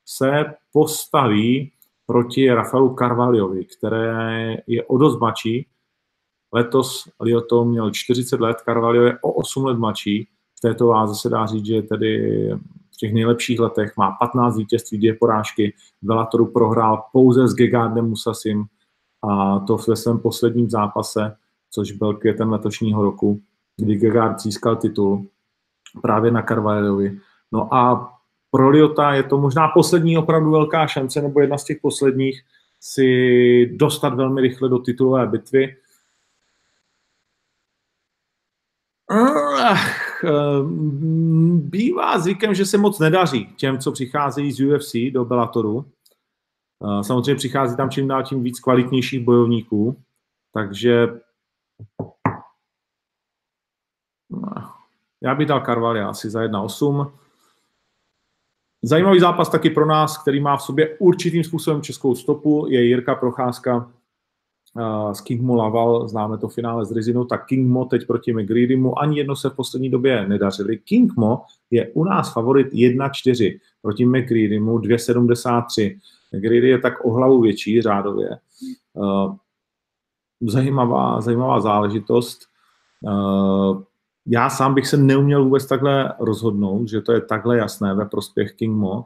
[0.05, 1.71] se postaví
[2.05, 5.67] proti Rafaelu Carvalhovi, které je o dost mladší.
[6.53, 10.27] Letos Lioto měl 40 let, Carvalho je o 8 let mladší.
[10.65, 12.49] Této váze se dá říct, že tedy
[12.93, 15.73] v těch nejlepších letech má 15 vítězství, dvě porážky.
[16.01, 18.65] Bellatoru prohrál pouze s Gegardem Musasim
[19.29, 21.35] a to ve svém posledním zápase,
[21.71, 23.41] což byl květen letošního roku,
[23.77, 25.25] kdy Gegard získal titul
[26.01, 27.19] právě na Carvalhovi.
[27.51, 28.13] No a
[28.51, 32.41] pro Liota je to možná poslední opravdu velká šance, nebo jedna z těch posledních,
[32.81, 35.75] si dostat velmi rychle do titulové bitvy.
[41.57, 45.85] Bývá zvykem, že se moc nedaří těm, co přicházejí z UFC do Bellatoru.
[47.01, 50.03] Samozřejmě přichází tam čím dál tím víc kvalitnějších bojovníků,
[50.53, 51.07] takže
[55.23, 57.11] já bych dal Carvalho asi za 1,8.
[58.83, 63.15] Zajímavý zápas taky pro nás, který má v sobě určitým způsobem českou stopu, je Jirka
[63.15, 63.91] Procházka
[65.11, 69.35] s Kingmo Laval, známe to finále z Rizinu, tak Kingmo teď proti McGreedymu, ani jedno
[69.35, 70.77] se v poslední době nedařili.
[70.77, 75.99] Kingmo je u nás favorit 1-4 proti McGreedymu 2,73.
[76.33, 78.29] McGreedy je tak o hlavu větší řádově.
[80.41, 82.39] Zajímavá, zajímavá záležitost.
[84.25, 88.53] Já sám bych se neuměl vůbec takhle rozhodnout, že to je takhle jasné ve prospěch
[88.53, 89.05] Kingmo.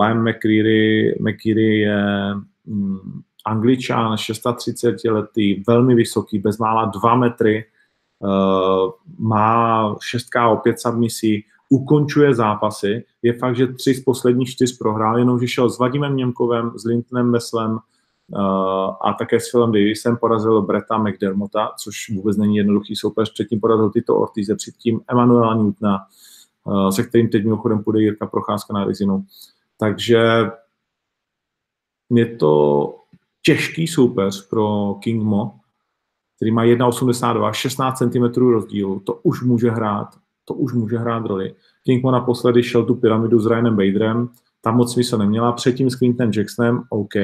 [0.00, 2.04] Liam McCreary, McCreary je
[2.66, 7.64] um, angličan, 630 letý, velmi vysoký, bezmála 2 metry,
[8.18, 13.04] uh, má 6 o 5 submisí, ukončuje zápasy.
[13.22, 17.30] Je fakt, že tři z posledních čtyř prohrál, jenomže šel s Vadimem Němkovem, s Lintonem
[17.30, 18.40] Meslem uh,
[19.00, 23.32] a také s Philem Davisem porazil Breta McDermotta, což vůbec není jednoduchý soupeř.
[23.32, 25.98] Předtím porazil Tito Ortize, předtím Emanuela Newtona,
[26.64, 29.24] uh, se kterým teď mimochodem půjde Jirka Procházka na Rizinu.
[29.78, 30.50] Takže
[32.10, 32.94] je to
[33.46, 35.60] těžký soupeř pro King Mo,
[36.36, 40.08] který má 1,82, 16 cm rozdílu, to už může hrát,
[40.44, 41.54] to už může hrát roli.
[41.84, 44.28] King Mo naposledy šel tu pyramidu s Ryanem Baderem,
[44.60, 47.14] tam moc smysl neměla, předtím s Quintenem Jacksonem, OK,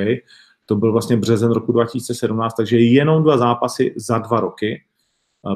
[0.66, 4.82] to byl vlastně březen roku 2017, takže jenom dva zápasy za dva roky.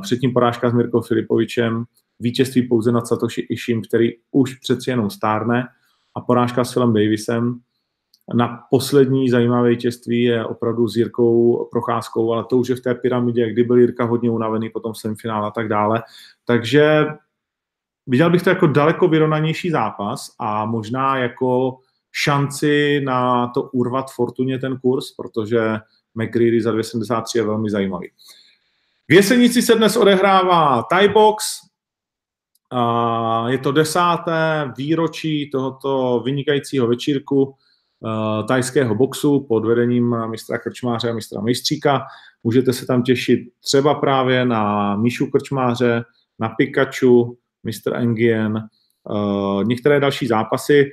[0.02, 1.84] Předtím porážka s Mirkou Filipovičem,
[2.20, 5.68] vítězství pouze nad Satoshi Ishim, který už přeci jenom stárne,
[6.16, 7.60] a porážka s Philem Davisem,
[8.34, 12.94] na poslední zajímavé vítězství je opravdu s Jirkou Procházkou, ale to už je v té
[12.94, 16.02] pyramidě, kdy byl Jirka hodně unavený, potom semifinál a tak dále.
[16.44, 17.06] Takže
[18.06, 21.78] viděl bych to jako daleko vyrovnanější zápas a možná jako
[22.12, 25.60] šanci na to urvat fortuně ten kurz, protože
[26.14, 28.10] McGreedy za 273 je velmi zajímavý.
[29.08, 31.44] V Jesenici se dnes odehrává Thai Box,
[33.46, 37.54] je to desáté výročí tohoto vynikajícího večírku
[38.48, 42.02] tajského boxu pod vedením mistra Krčmáře a mistra Mejstříka.
[42.44, 46.04] Můžete se tam těšit třeba právě na Míšu Krčmáře,
[46.38, 47.96] na Pikachu, Mr.
[47.96, 48.68] Engien,
[49.10, 50.90] uh, některé další zápasy.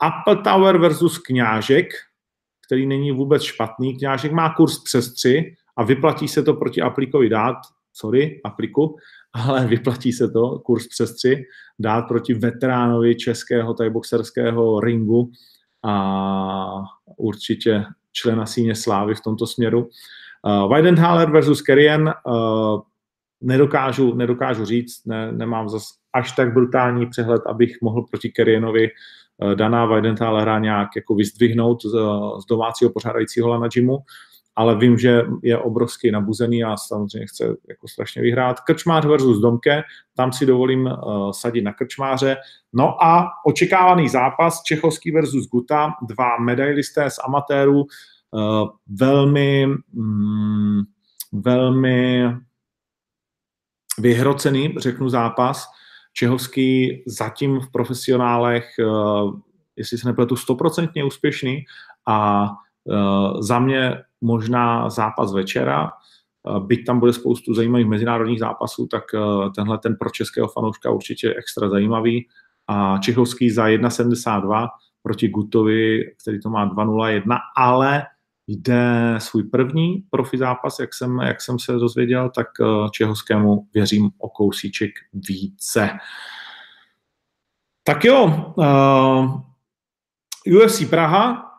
[0.00, 1.86] Apple Tower versus Kňážek,
[2.66, 3.98] který není vůbec špatný.
[3.98, 7.56] Kňážek má kurz přes 3 a vyplatí se to proti aplikovi dát,
[7.92, 8.96] sorry, apliku,
[9.32, 11.44] ale vyplatí se to, kurz přes 3,
[11.78, 15.30] dát proti veteránovi českého tajboxerského ringu
[15.84, 16.82] a
[17.16, 19.88] určitě člena síně slávy v tomto směru.
[20.42, 22.80] Uh, Weidenhaler versus Kerien uh,
[23.40, 28.88] nedokážu, nedokážu říct, ne, nemám zas až tak brutální přehled, abych mohl proti Kerienovi
[29.38, 31.94] uh, Dana Weidenthalera nějak jako vyzdvihnout z,
[32.42, 33.98] z domácího pořádajícího na gymu
[34.56, 38.60] ale vím, že je obrovský nabuzený a samozřejmě chce jako strašně vyhrát.
[38.60, 39.82] Krčmář versus Domke,
[40.16, 42.36] tam si dovolím uh, sadit na Krčmáře.
[42.72, 50.82] No a očekávaný zápas Čechovský versus Guta, dva medailisté z amatérů, uh, velmi, mm,
[51.32, 52.30] velmi
[53.98, 55.66] vyhrocený, řeknu zápas.
[56.12, 59.40] Čehovský zatím v profesionálech, uh,
[59.76, 61.64] jestli se nepletu, stoprocentně úspěšný
[62.06, 62.48] a
[63.40, 69.50] za mě možná zápas večera, eh, byť tam bude spoustu zajímavých mezinárodních zápasů, tak eh,
[69.54, 72.28] tenhle ten pro českého fanouška určitě extra zajímavý.
[72.68, 74.68] A Čechovský za 1,72
[75.02, 78.02] proti Gutovi, který to má 2,01, ale
[78.46, 84.10] jde svůj první profi zápas, jak jsem, jak jsem se dozvěděl, tak eh, Čehovskému věřím
[84.18, 85.90] o kousíček více.
[87.86, 88.24] Tak jo,
[88.56, 89.40] uh,
[90.56, 91.53] UFC Praha,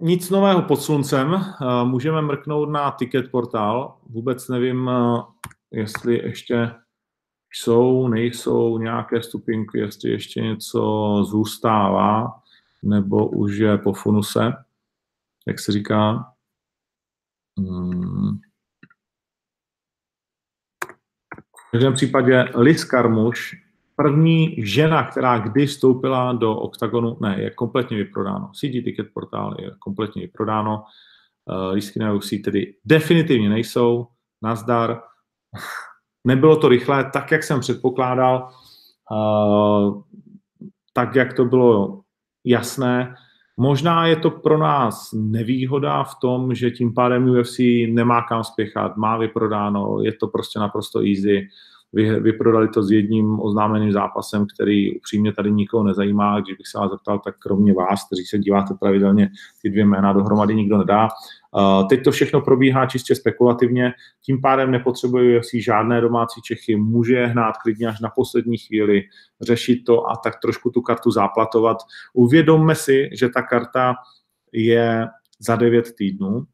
[0.00, 1.34] nic nového pod sluncem.
[1.34, 3.98] Eh, můžeme mrknout na ticket portál.
[4.06, 5.22] Vůbec nevím, eh,
[5.70, 6.74] jestli ještě
[7.52, 10.80] jsou, nejsou nějaké stupinky, jestli ještě něco
[11.24, 12.42] zůstává,
[12.82, 14.52] nebo už je po funuse,
[15.46, 16.32] jak se říká.
[17.58, 18.40] Hmm.
[21.56, 23.63] V každém případě Liz Karmuš
[23.96, 28.50] první žena, která kdy vstoupila do OKTAGONu, ne, je kompletně vyprodáno.
[28.54, 30.84] CD Ticket portál je kompletně vyprodáno.
[31.50, 34.06] Uh, lístky na UFC tedy definitivně nejsou.
[34.42, 35.00] Nazdar.
[36.26, 38.48] Nebylo to rychlé, tak jak jsem předpokládal,
[39.10, 40.02] uh,
[40.92, 42.00] tak jak to bylo
[42.44, 43.14] jasné.
[43.56, 48.96] Možná je to pro nás nevýhoda v tom, že tím pádem UFC nemá kam spěchat,
[48.96, 51.48] má vyprodáno, je to prostě naprosto easy
[51.94, 56.40] vy, vyprodali to s jedním oznámeným zápasem, který upřímně tady nikoho nezajímá.
[56.40, 59.30] Když bych se vás zeptal, tak kromě vás, kteří se díváte pravidelně,
[59.62, 61.08] ty dvě jména dohromady nikdo nedá.
[61.88, 63.92] Teď to všechno probíhá čistě spekulativně,
[64.22, 69.02] tím pádem nepotřebuje si žádné domácí Čechy, může je hnát klidně až na poslední chvíli,
[69.40, 71.76] řešit to a tak trošku tu kartu záplatovat.
[72.12, 73.94] Uvědomme si, že ta karta
[74.52, 75.08] je
[75.38, 76.46] za 9 týdnů,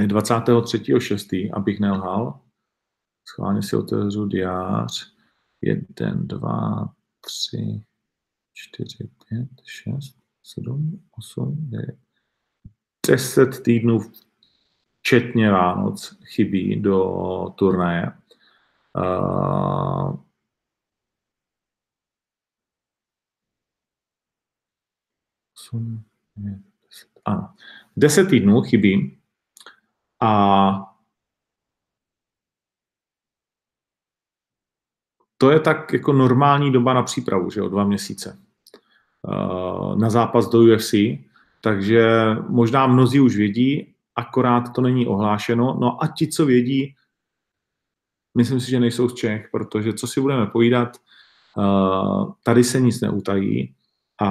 [0.00, 2.40] 23.6., abych nelhal,
[3.30, 5.14] Schválně si otevřu diář.
[5.62, 7.84] 1, 2, 3,
[8.52, 11.98] 4, 5, 6, 7, 8, 9.
[13.06, 13.98] 10 týdnů
[15.00, 18.12] včetně Vánoc chybí do turnaje.
[18.96, 20.16] Uh,
[27.24, 27.54] ano.
[27.96, 29.18] Deset týdnů chybí
[30.20, 30.89] a
[35.40, 38.38] to je tak jako normální doba na přípravu, že jo, dva měsíce.
[39.28, 40.94] Eh, na zápas do UFC,
[41.60, 42.10] takže
[42.48, 45.78] možná mnozí už vědí, akorát to není ohlášeno.
[45.80, 46.94] No a ti, co vědí,
[48.34, 53.00] myslím si, že nejsou z Čech, protože co si budeme povídat, eh, tady se nic
[53.00, 53.74] neutají
[54.22, 54.30] a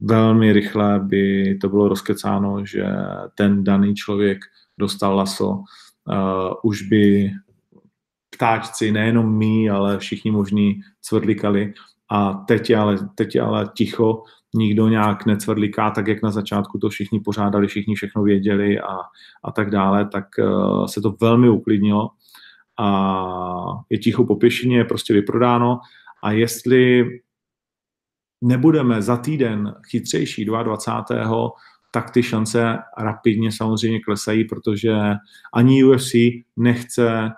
[0.00, 2.86] velmi rychle by to bylo rozkecáno, že
[3.34, 4.38] ten daný člověk
[4.78, 5.50] dostal laso.
[5.50, 7.30] Uh, už by
[8.42, 11.74] ptáčci, nejenom my, ale všichni možní cvrdlikali.
[12.10, 14.22] A teď je ale, teď je ale ticho,
[14.54, 18.96] nikdo nějak necvrdliká, tak jak na začátku to všichni pořádali, všichni všechno věděli a,
[19.44, 22.10] a tak dále, tak uh, se to velmi uklidnilo
[22.78, 22.88] a
[23.90, 25.80] je ticho po pěšině, je prostě vyprodáno
[26.22, 27.04] a jestli
[28.40, 31.50] nebudeme za týden chytřejší 22.
[31.92, 34.96] tak ty šance rapidně samozřejmě klesají, protože
[35.54, 36.14] ani UFC
[36.56, 37.30] nechce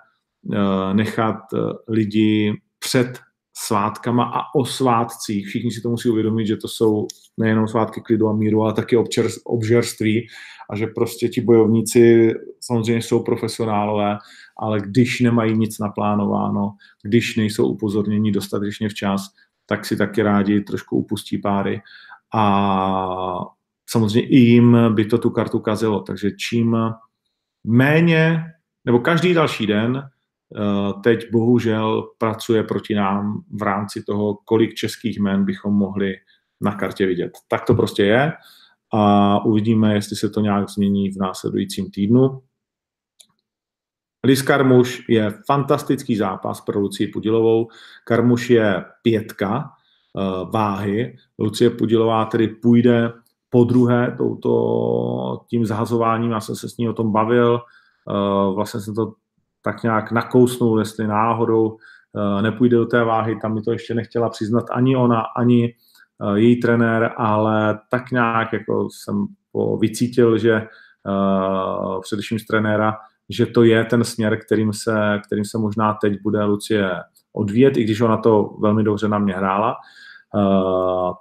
[0.93, 3.19] nechat uh, lidi před
[3.57, 5.47] svátkama a o svátcích.
[5.47, 8.97] Všichni si to musí uvědomit, že to jsou nejenom svátky klidu a míru, ale taky
[9.43, 10.27] obžerství
[10.69, 14.17] a že prostě ti bojovníci samozřejmě jsou profesionálové,
[14.59, 19.21] ale když nemají nic naplánováno, když nejsou upozorněni dostatečně včas,
[19.65, 21.81] tak si taky rádi trošku upustí páry
[22.33, 23.39] a
[23.89, 26.77] samozřejmě i jim by to tu kartu kazilo, takže čím
[27.63, 28.43] méně,
[28.85, 30.14] nebo každý další den Eh,
[31.03, 36.15] teď bohužel pracuje proti nám v rámci toho, kolik českých jmen bychom mohli
[36.61, 37.31] na kartě vidět.
[37.47, 38.33] Tak to prostě je
[38.93, 42.41] a uvidíme, jestli se to nějak změní v následujícím týdnu.
[44.25, 47.67] Lis Karmuš je fantastický zápas pro Lucii Pudilovou.
[48.03, 49.69] Karmuš je pětka
[50.13, 51.17] uh, váhy.
[51.39, 53.13] Lucie Pudilová tedy půjde
[53.49, 56.31] po druhé touto, tím zahazováním.
[56.31, 57.59] Já jsem se s ní o tom bavil.
[58.09, 59.13] Uh, vlastně jsem to
[59.65, 64.29] tak nějak nakousnul, jestli náhodou uh, nepůjde do té váhy, tam mi to ještě nechtěla
[64.29, 65.73] přiznat ani ona, ani
[66.23, 69.25] uh, její trenér, ale tak nějak jako jsem
[69.79, 70.67] vycítil, že
[71.07, 72.93] uh, především z trenéra,
[73.29, 76.91] že to je ten směr, kterým se, kterým se možná teď bude Lucie
[77.33, 79.75] odvíjet, i když ona to velmi dobře na mě hrála,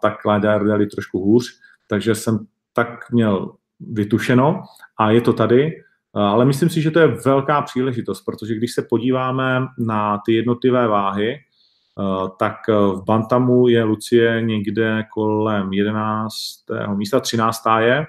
[0.02, 1.44] tak Láďa dali trošku hůř,
[1.88, 2.38] takže jsem
[2.72, 4.62] tak měl vytušeno
[4.98, 5.72] a je to tady.
[6.14, 10.88] Ale myslím si, že to je velká příležitost, protože když se podíváme na ty jednotlivé
[10.88, 16.36] váhy, eh, tak eh, v Bantamu je Lucie někde kolem 11.
[16.96, 17.80] místa, 13.
[17.80, 18.06] je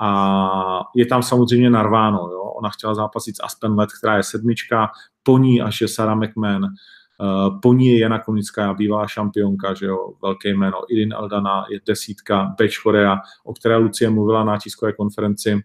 [0.00, 2.18] a je tam samozřejmě narváno.
[2.18, 2.42] Jo?
[2.42, 4.90] Ona chtěla zápasit s Aspen Let, která je sedmička,
[5.22, 9.86] po ní až je Sarah McMahon, eh, po ní je Jana Konická, bývalá šampionka, že
[9.86, 14.92] jo, velké jméno, Idin Aldana je desítka, Beč Korea, o které Lucie mluvila na tiskové
[14.92, 15.62] konferenci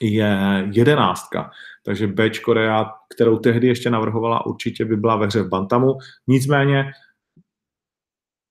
[0.00, 0.38] je
[0.72, 1.50] jedenáctka.
[1.82, 5.98] Takže Beč Korea, kterou tehdy ještě navrhovala, určitě by byla ve hře v Bantamu.
[6.26, 6.92] Nicméně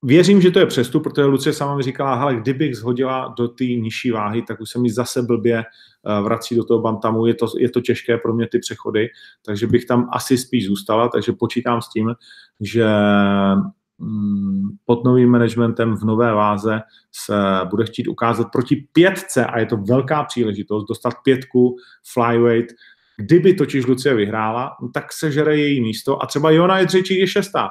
[0.03, 3.63] Věřím, že to je přestup, protože Lucie sama mi říkala, hele, kdybych zhodila do té
[3.63, 7.45] nižší váhy, tak už se mi zase blbě eh, vrací do toho bantamu, je to,
[7.57, 9.07] je to těžké pro mě ty přechody,
[9.45, 12.13] takže bych tam asi spíš zůstala, takže počítám s tím,
[12.61, 12.85] že
[14.85, 16.81] pod novým managementem v nové váze
[17.11, 17.35] se
[17.69, 21.75] bude chtít ukázat proti pětce a je to velká příležitost dostat pětku
[22.13, 22.75] flyweight.
[23.17, 27.27] Kdyby totiž Lucie vyhrála, no tak se žere její místo a třeba Jona Jedřičík je
[27.27, 27.69] šestá.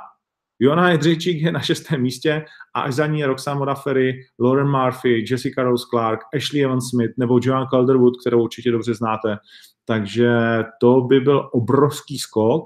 [0.58, 5.24] Jona Jedřičík je na šestém místě a až za ní je Roxana Modafferi, Lauren Murphy,
[5.30, 9.36] Jessica Rose Clark, Ashley Evans Smith nebo Joan Calderwood, kterou určitě dobře znáte.
[9.84, 10.30] Takže
[10.80, 12.64] to by byl obrovský skok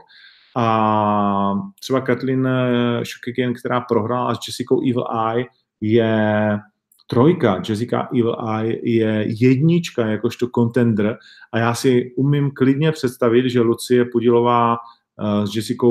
[0.57, 5.47] a třeba Kathleen eh, Shukagian, která prohrála s Jessica Evil Eye,
[5.81, 6.59] je
[7.07, 7.63] trojka.
[7.69, 11.19] Jessica Evil Eye je jednička jakožto contender
[11.53, 15.87] a já si umím klidně představit, že Lucie Pudilová eh, s Jessica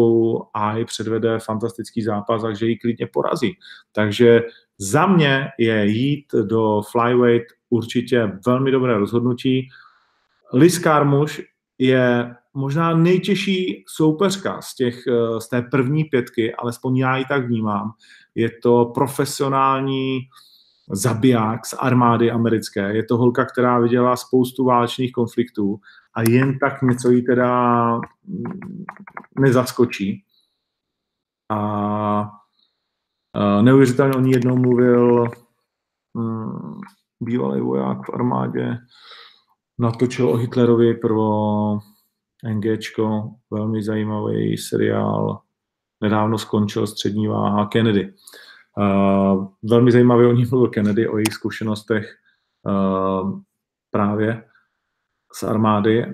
[0.72, 3.58] Eye předvede fantastický zápas a že ji klidně porazí.
[3.92, 4.42] Takže
[4.78, 9.68] za mě je jít do flyweight určitě velmi dobré rozhodnutí.
[10.54, 11.42] Liz Carmuš
[11.78, 17.48] je možná nejtěžší soupeřka z, těch, eh, z té první pětky, alespoň já ji tak
[17.48, 17.92] vnímám.
[18.36, 20.20] Je to profesionální
[20.92, 22.96] zabiják z armády americké.
[22.96, 25.80] Je to holka, která viděla spoustu válečných konfliktů
[26.14, 28.86] a jen tak něco jí teda mm,
[29.40, 30.24] nezaskočí.
[31.52, 32.32] A
[33.62, 35.28] neuvěřitelně o ní jednou mluvil
[36.14, 36.82] um,
[37.20, 38.78] bývalý voják v armádě,
[39.80, 41.22] natočil o Hitlerovi pro
[42.44, 45.40] NGčko, velmi zajímavý seriál,
[46.02, 48.14] nedávno skončil střední váha Kennedy.
[48.78, 52.16] Uh, velmi zajímavý o ní mluvil Kennedy, o jejich zkušenostech
[52.66, 53.40] uh,
[53.92, 54.44] právě
[55.34, 56.06] z armády.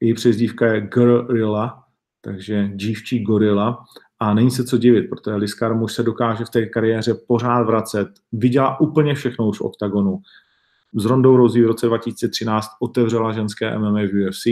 [0.00, 1.84] Její přezdívka je Gorilla,
[2.20, 3.84] takže dívčí gorila.
[4.20, 8.08] A není se co divit, protože Liskar muž se dokáže v té kariéře pořád vracet.
[8.32, 10.20] Viděla úplně všechno už v OKTAGONu.
[10.94, 14.46] S Rondou Rousey v roce 2013 otevřela ženské MMA v UFC,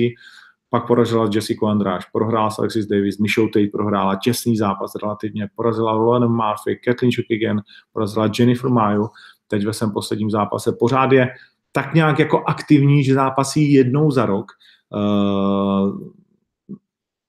[0.72, 5.92] pak porazila Jessica Andráš, prohrála s Alexis Davis, Michelle Tate prohrála těsný zápas relativně, porazila
[5.92, 7.60] Roland Murphy, Kathleen Chukigan,
[7.92, 9.08] porazila Jennifer Mayu,
[9.48, 10.72] teď ve svém posledním zápase.
[10.72, 11.28] Pořád je
[11.72, 14.46] tak nějak jako aktivní, že zápasí jednou za rok.
[14.94, 15.98] Uh,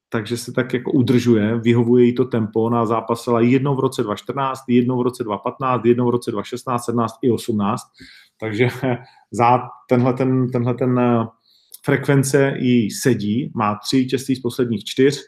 [0.10, 4.60] takže se tak jako udržuje, vyhovuje jí to tempo, ona zápasila jednou v roce 2014,
[4.68, 7.82] jednou v roce 2015, jednou v roce 2016, 17 i 18,
[8.40, 8.68] takže
[9.32, 11.26] za tenhle ten, tenhle ten eh,
[11.86, 15.22] frekvence jí sedí, má tři vítězství z posledních čtyř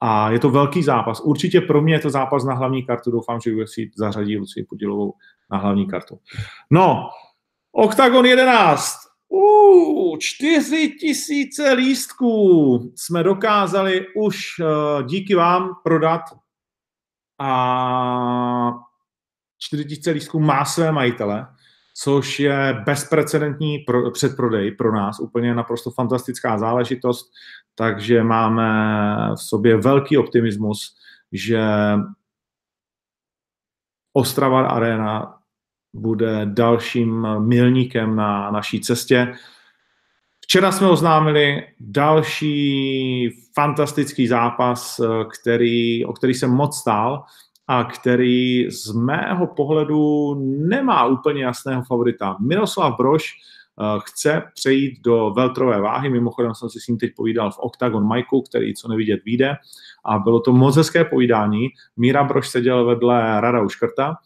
[0.00, 1.20] a je to velký zápas.
[1.20, 5.14] Určitě pro mě je to zápas na hlavní kartu, doufám, že UFC zařadí Lucii Podilovou
[5.50, 6.18] na hlavní kartu.
[6.70, 7.08] No,
[7.72, 16.20] Octagon 11, Uh, čtyři tisíce lístků jsme dokázali už uh, díky vám prodat
[17.38, 18.72] a
[19.58, 21.46] čtyři tisíce lístků má své majitele,
[22.00, 27.30] což je bezprecedentní pro, předprodej pro nás, úplně naprosto fantastická záležitost,
[27.74, 28.70] takže máme
[29.34, 30.96] v sobě velký optimismus,
[31.32, 31.60] že
[34.12, 35.34] Ostrava Arena
[35.94, 39.34] bude dalším milníkem na naší cestě.
[40.40, 45.00] Včera jsme oznámili další fantastický zápas,
[45.32, 47.24] který, o který jsem moc stál
[47.68, 50.34] a který z mého pohledu
[50.68, 52.36] nemá úplně jasného favorita.
[52.40, 57.50] Miroslav Broš eh, chce přejít do veltrové váhy, mimochodem jsem si s ním teď povídal
[57.50, 59.56] v Octagon Majku, který co nevidět vyjde
[60.04, 61.68] a bylo to moc hezké povídání.
[61.96, 64.16] Míra Broš seděl vedle Rada Uškrta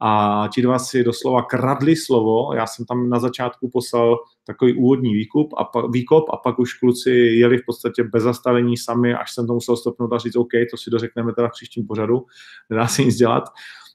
[0.00, 2.54] a ti dva si doslova kradli slovo.
[2.54, 6.74] Já jsem tam na začátku poslal takový úvodní výkup a pa, výkop a pak už
[6.74, 10.50] kluci jeli v podstatě bez zastavení sami, až jsem to musel stopnout a říct, OK,
[10.70, 12.26] to si dořekneme teda v příštím pořadu,
[12.70, 13.44] nedá se nic dělat.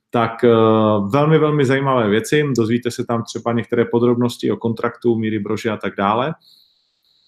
[0.09, 5.39] Tak uh, velmi, velmi zajímavé věci, dozvíte se tam třeba některé podrobnosti o kontraktu Míry
[5.39, 6.33] Brože a tak dále.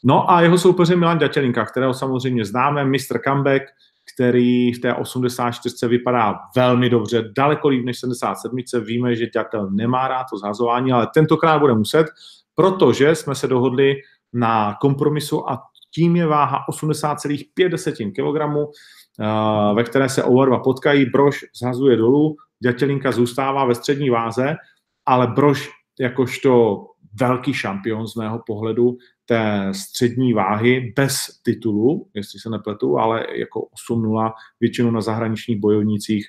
[0.04, 3.20] No a jeho soupeřem Milan Ďatelinka, kterého samozřejmě známe, Mr.
[3.28, 3.64] Comeback,
[4.14, 8.58] který v té 84 vypadá velmi dobře, daleko líp než 77.
[8.84, 12.08] Víme, že ďatel nemá rád to zhazování, ale tentokrát bude muset,
[12.60, 13.96] protože jsme se dohodli
[14.34, 15.62] na kompromisu a
[15.96, 18.70] tím je váha 80,5 kg,
[19.76, 21.06] ve které se oba dva potkají.
[21.06, 24.56] Brož zhazuje dolů, ďatelinka zůstává ve střední váze,
[25.06, 26.84] ale Brož jakožto
[27.20, 33.68] velký šampion z mého pohledu té střední váhy bez titulu, jestli se nepletu, ale jako
[33.92, 36.28] 8-0 většinou na zahraničních bojovnících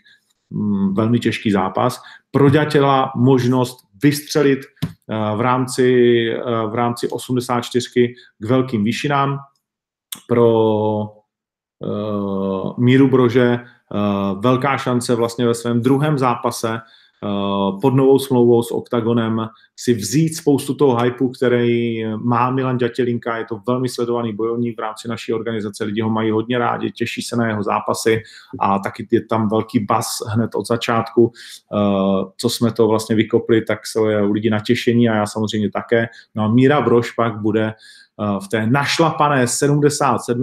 [0.50, 2.02] mm, velmi těžký zápas.
[2.30, 4.60] Proďatěla možnost vystřelit
[5.36, 9.38] v rámci, uh, v rámci 84 k velkým výšinám.
[10.28, 10.52] Pro
[11.78, 13.58] uh, Míru Brože
[14.38, 16.80] velká šance vlastně ve svém druhém zápase Eh,
[17.80, 23.44] pod novou smlouvou s OKTAGONem si vzít spoustu toho hypeu, který má Milan Ďatělinka, je
[23.44, 27.36] to velmi sledovaný bojovník v rámci naší organizace, lidi ho mají hodně rádi, těší se
[27.36, 28.22] na jeho zápasy
[28.58, 33.62] a taky je tam velký bas hned od začátku, eh, co jsme to vlastně vykopli,
[33.62, 36.08] tak se je u lidí natěšení a já samozřejmě také.
[36.34, 40.42] No a Míra Brož pak bude eh, v té našlapané 77.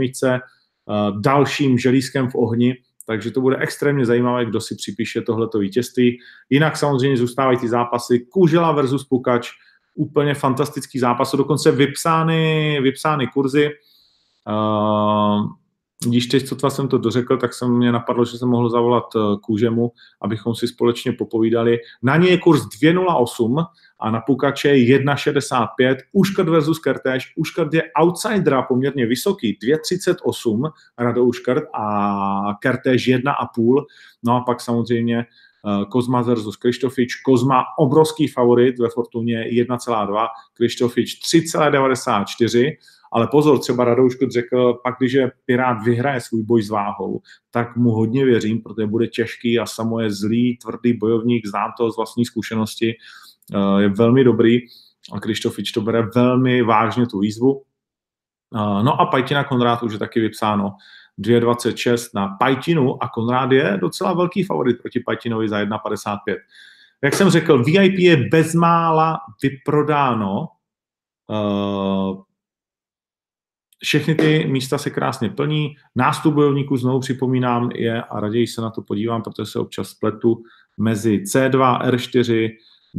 [1.19, 2.75] dalším želízkem v ohni,
[3.07, 6.19] takže to bude extrémně zajímavé, kdo si připíše tohleto vítězství.
[6.49, 9.49] Jinak samozřejmě zůstávají ty zápasy Kužela versus Pukač,
[9.95, 13.69] úplně fantastický zápas, jsou dokonce vypsány, vypsány kurzy.
[14.47, 15.47] Uh,
[16.05, 19.19] když teď co jsem to dořekl, tak jsem mě napadlo, že jsem mohl zavolat eh,
[19.41, 19.91] Kůžemu,
[20.21, 21.79] abychom si společně popovídali.
[22.03, 23.65] Na něj je kurz 2,08
[23.99, 25.97] a na Pukače 1,65.
[26.11, 27.33] Uškrt versus Kertéž.
[27.35, 33.85] Uškrt je outsidera poměrně vysoký, 2,38 Rado Uškrt a Kertéž 1,5.
[34.23, 37.15] No a pak samozřejmě eh, Kozma versus Krištofič.
[37.15, 42.77] Kozma obrovský favorit ve Fortuně 1,2, Krištofič 3,94
[43.11, 47.21] ale pozor, třeba Radouško řekl, pak když Pirát vyhraje svůj boj s váhou,
[47.51, 51.91] tak mu hodně věřím, protože bude těžký a samo je zlý, tvrdý bojovník, znám to
[51.91, 52.95] z vlastní zkušenosti,
[53.77, 54.59] je velmi dobrý
[55.13, 57.63] a Krištofič to bere velmi vážně tu výzvu.
[58.55, 60.75] Eh, no a Pajtina Konrád už je taky vypsáno
[61.19, 66.37] 2,26 na Pajtinu a Konrád je docela velký favorit proti Pajtinovi za 1,55.
[67.03, 70.47] Jak jsem řekl, VIP je bezmála vyprodáno,
[71.31, 72.27] eh,
[73.83, 75.75] všechny ty místa se krásně plní.
[75.95, 80.43] Nástup bojovníků, znovu připomínám, je, a raději se na to podívám, protože se občas spletu,
[80.77, 82.49] mezi C2, R4,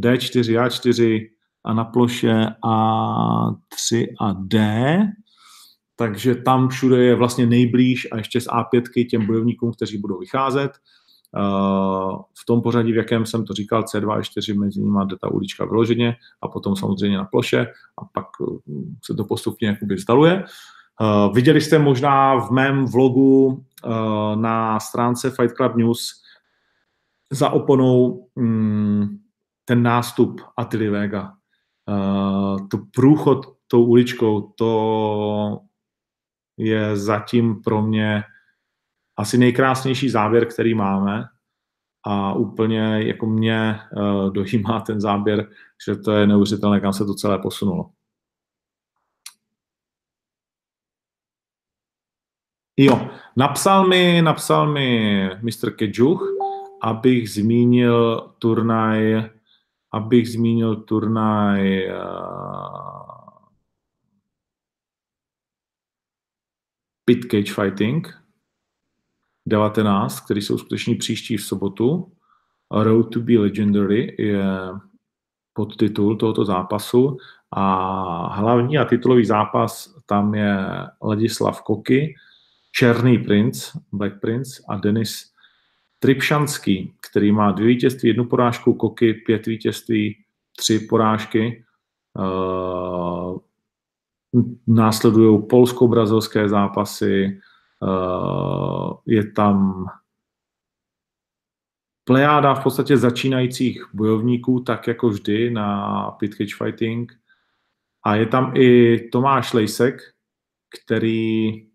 [0.00, 1.28] D4, A4,
[1.64, 5.12] a na ploše A3 a D,
[5.96, 10.70] takže tam všude je vlastně nejblíž a ještě z A5 těm bojovníkům, kteří budou vycházet.
[12.40, 15.28] V tom pořadí, v jakém jsem to říkal, C2 a 4, mezi nimi jde ta
[15.28, 17.66] ulička vyloženě a potom samozřejmě na ploše
[17.98, 18.26] a pak
[19.04, 20.44] se to postupně jakoby vzdaluje.
[21.34, 23.64] Viděli jste možná v mém vlogu
[24.34, 26.22] na stránce Fight Club News
[27.30, 29.18] za oponou mm,
[29.68, 31.32] ten nástup Attily Vega.
[32.70, 35.60] To průchod tou uličkou, to
[36.56, 38.24] je zatím pro mě
[39.16, 41.24] asi nejkrásnější záběr, který máme
[42.06, 45.48] a úplně jako mě uh, dojímá ten záběr,
[45.86, 47.90] že to je neuvěřitelné, kam se to celé posunulo.
[52.76, 55.70] Jo, napsal mi, napsal mi Mr.
[55.70, 56.28] Kedžuch,
[56.82, 59.30] abych zmínil turnaj,
[59.92, 63.08] abych zmínil turnaj uh,
[67.04, 68.14] Pit Cage Fighting
[69.46, 72.12] 19, který jsou skutečně příští v sobotu.
[72.70, 74.44] Road to be Legendary je
[75.52, 77.16] podtitul tohoto zápasu
[77.50, 77.64] a
[78.34, 80.56] hlavní a titulový zápas tam je
[81.02, 82.14] Ladislav Koky,
[82.72, 85.32] Černý princ, Black Prince a Denis
[85.98, 90.16] Tripšanský, který má dvě vítězství, jednu porážku, Koky, pět vítězství,
[90.56, 91.64] tři porážky.
[92.18, 93.38] Uh,
[94.66, 97.40] následují polsko-brazilské zápasy,
[97.80, 99.86] uh, je tam
[102.04, 107.12] plejáda v podstatě začínajících bojovníků, tak jako vždy na Pit Cage Fighting.
[108.02, 110.00] A je tam i Tomáš Lejsek,
[110.68, 111.67] který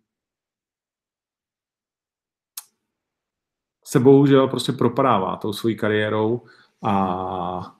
[3.93, 6.41] se bohužel prostě propadává tou svojí kariérou
[6.83, 7.75] a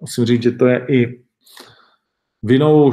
[0.00, 1.24] musím říct, že to je i
[2.42, 2.92] vinou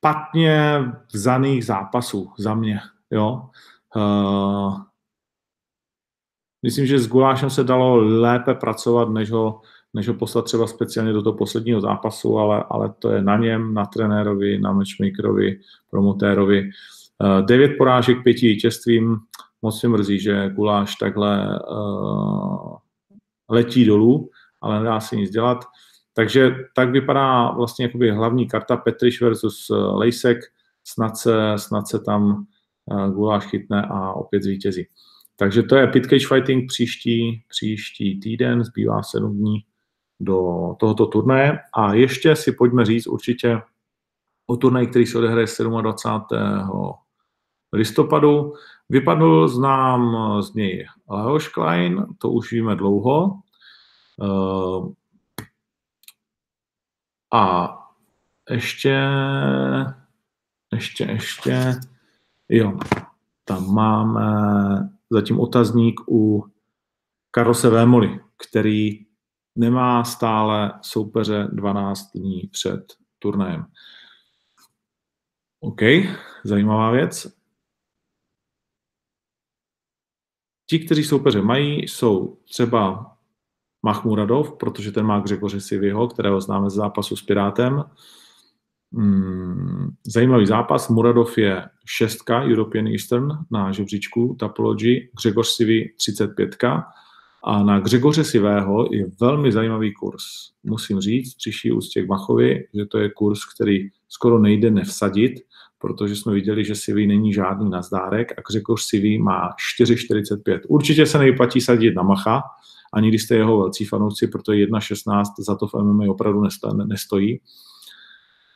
[0.00, 0.78] špatně
[1.12, 2.80] vzaných zápasů za mě.
[3.10, 3.50] Jo?
[3.96, 4.80] Uh,
[6.62, 9.60] myslím, že s Gulášem se dalo lépe pracovat, než ho,
[9.94, 13.74] než ho poslat třeba speciálně do toho posledního zápasu, ale, ale to je na něm,
[13.74, 16.70] na trenérovi, na matchmakerovi, promotérovi.
[17.20, 19.16] Uh, devět porážek, pěti vítězstvím.
[19.66, 22.76] Moc mě mrzí, že Guláš takhle uh,
[23.50, 25.64] letí dolů, ale nedá se nic dělat.
[26.14, 30.38] Takže tak vypadá vlastně jakoby hlavní karta Petriš versus eh, Lejsek.
[30.84, 32.46] Snad se, snad se tam
[32.84, 34.86] uh, Guláš chytne a opět zvítězí.
[35.36, 39.64] Takže to je Pit Cage Fighting příští, příští týden, zbývá sedm dní
[40.20, 40.40] do
[40.80, 41.58] tohoto turnaje.
[41.74, 43.60] A ještě si pojďme říct určitě
[44.46, 45.46] o turnaji, který se odehraje
[45.82, 47.05] 27.
[47.76, 48.54] listopadu.
[48.88, 53.40] Vypadl z nám z něj Leoš Klein, to už víme dlouho.
[54.16, 54.92] Uh,
[57.32, 57.76] a
[58.50, 59.00] ještě,
[60.72, 61.80] ještě, ještě,
[62.48, 62.78] jo,
[63.44, 64.26] tam máme
[65.10, 66.44] zatím otazník u
[67.30, 69.06] Karose Vémoli, který
[69.56, 73.66] nemá stále soupeře 12 dní před turnajem.
[75.60, 75.80] OK,
[76.44, 77.35] zajímavá věc.
[80.66, 83.12] Ti, kteří soupeře mají, jsou třeba
[83.82, 87.84] Mahmuradov, protože ten má Gřegoře Sivyho, kterého známe z zápasu s Pirátem.
[88.92, 90.88] Hmm, zajímavý zápas.
[90.88, 96.56] Muradov je šestka European Eastern na žebříčku Topology, Gřegoř Sivy 35.
[97.44, 100.22] A na Gřegoře Sivého je velmi zajímavý kurz.
[100.62, 105.32] Musím říct, přišli ústě k Machovi, že to je kurz, který skoro nejde nevsadit,
[105.78, 109.50] protože jsme viděli, že Sivy není žádný nazdárek a Gřegoř Sivy má
[109.80, 110.60] 4,45.
[110.68, 112.42] Určitě se nejplatí sadit na Macha,
[112.92, 116.42] ani když jste jeho velcí fanoušci, protože 1.16 za to v MMA opravdu
[116.86, 117.40] nestojí.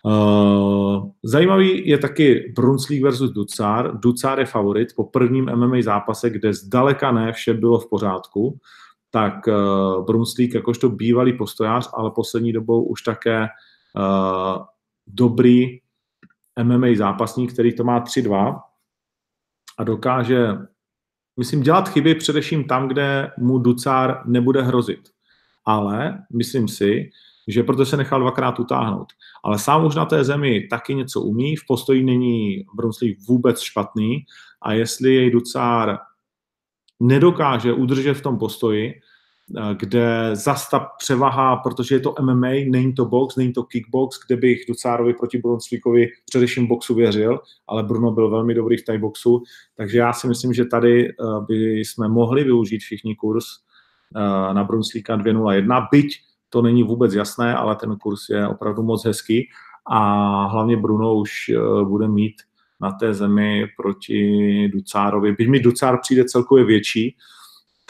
[0.03, 4.01] Uh, zajímavý je taky Brunsvík versus Ducár.
[4.01, 8.59] Ducár je favorit po prvním MMA zápase, kde zdaleka ne vše bylo v pořádku,
[9.11, 13.41] tak uh, Brunsvík jakožto bývalý postojář, ale poslední dobou už také
[13.97, 14.65] uh,
[15.07, 15.81] dobrý
[16.63, 18.61] MMA zápasník, který to má 3-2
[19.79, 20.49] a dokáže
[21.39, 25.01] myslím, dělat chyby především tam, kde mu Ducár nebude hrozit.
[25.65, 27.11] Ale myslím si,
[27.49, 29.13] že proto se nechal dvakrát utáhnout.
[29.45, 34.25] Ale sám už na té zemi taky něco umí, v postoji není Brunslík vůbec špatný
[34.63, 35.99] a jestli jej Ducár
[37.01, 39.01] nedokáže udržet v tom postoji,
[39.79, 44.37] kde zas ta převaha, protože je to MMA, není to box, není to kickbox, kde
[44.37, 49.43] bych Ducárovi proti Brunsvíkovi především boxu věřil, ale Bruno byl velmi dobrý v boxu,
[49.77, 51.13] takže já si myslím, že tady eh,
[51.49, 53.45] by jsme mohli využít všichni kurz
[54.17, 59.05] eh, na Brunsvíka 2.01, byť to není vůbec jasné, ale ten kurz je opravdu moc
[59.05, 59.49] hezký
[59.87, 62.35] a hlavně Bruno už eh, bude mít
[62.81, 65.33] na té zemi proti Ducárovi.
[65.33, 67.17] Byť mi Ducár přijde celkově větší,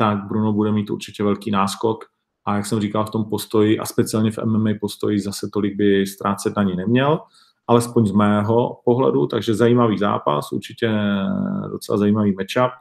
[0.01, 2.05] tak Bruno bude mít určitě velký náskok
[2.45, 6.07] a jak jsem říkal v tom postoji a speciálně v MMA postoji zase tolik by
[6.07, 7.19] ztrácet ani neměl,
[7.67, 10.91] alespoň z mého pohledu, takže zajímavý zápas, určitě
[11.71, 12.73] docela zajímavý matchup.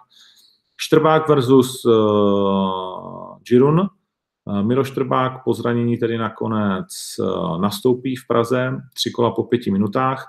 [0.78, 3.80] Štrbák versus uh, Girun.
[3.80, 6.88] Uh, Miro Štrbák po zranění tedy nakonec
[7.20, 10.26] uh, nastoupí v Praze, tři kola po pěti minutách.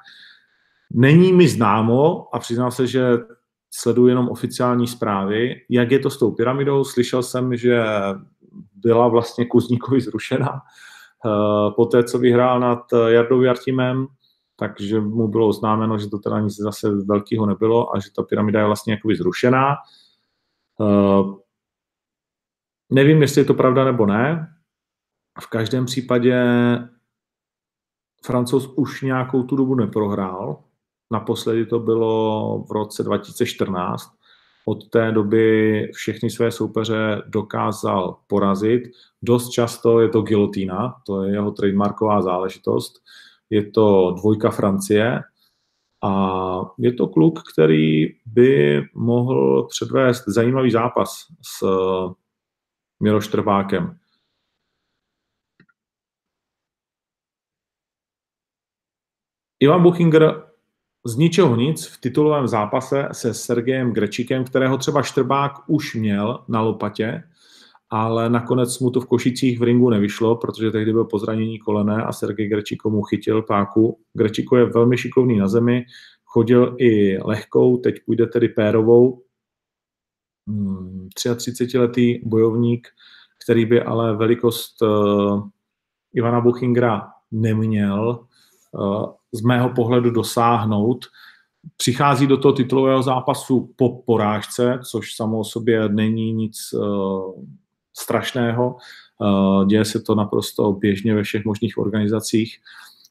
[0.93, 3.19] Není mi známo a přiznám se, že
[3.71, 6.85] sleduji jenom oficiální zprávy, jak je to s tou pyramidou.
[6.85, 7.85] Slyšel jsem, že
[8.75, 14.07] byla vlastně Kuzníkovi zrušena uh, po té, co vyhrál nad Jardou Jartimem,
[14.57, 18.61] takže mu bylo oznámeno, že to teda nic zase velkého nebylo a že ta pyramida
[18.61, 19.77] je vlastně jakoby zrušená.
[20.79, 21.37] Uh,
[22.91, 24.55] nevím, jestli je to pravda nebo ne.
[25.41, 26.45] V každém případě
[28.25, 30.65] Francouz už nějakou tu dobu neprohrál.
[31.11, 34.13] Naposledy to bylo v roce 2014.
[34.65, 38.83] Od té doby všechny své soupeře dokázal porazit.
[39.23, 42.93] Dost často je to gilotína, to je jeho trademarková záležitost.
[43.51, 45.23] Je to dvojka Francie,
[46.03, 52.15] a je to kluk, který by mohl předvést zajímavý zápas s eh,
[53.01, 53.99] Miloš Trvákem.
[59.61, 60.50] Ivan Buchinger
[61.05, 66.61] z ničeho nic v titulovém zápase se Sergejem Grečikem, kterého třeba Štrbák už měl na
[66.61, 67.23] lopatě,
[67.91, 72.05] ale nakonec mu to v Košicích v ringu nevyšlo, protože tehdy byl po zranění kolene
[72.05, 73.99] a Sergej Grečiko mu chytil páku.
[74.13, 75.85] Grečiko je velmi šikovný na zemi,
[76.25, 79.23] chodil i lehkou, teď půjde tedy pérovou.
[81.17, 82.89] 33-letý hmm, bojovník,
[83.45, 85.49] který by ale velikost uh,
[86.15, 88.27] Ivana Buchingera neměl
[88.73, 91.07] uh, z mého pohledu dosáhnout.
[91.77, 97.45] Přichází do toho titulového zápasu po porážce, což samo o sobě není nic uh,
[97.97, 98.77] strašného.
[99.21, 102.59] Uh, děje se to naprosto běžně ve všech možných organizacích.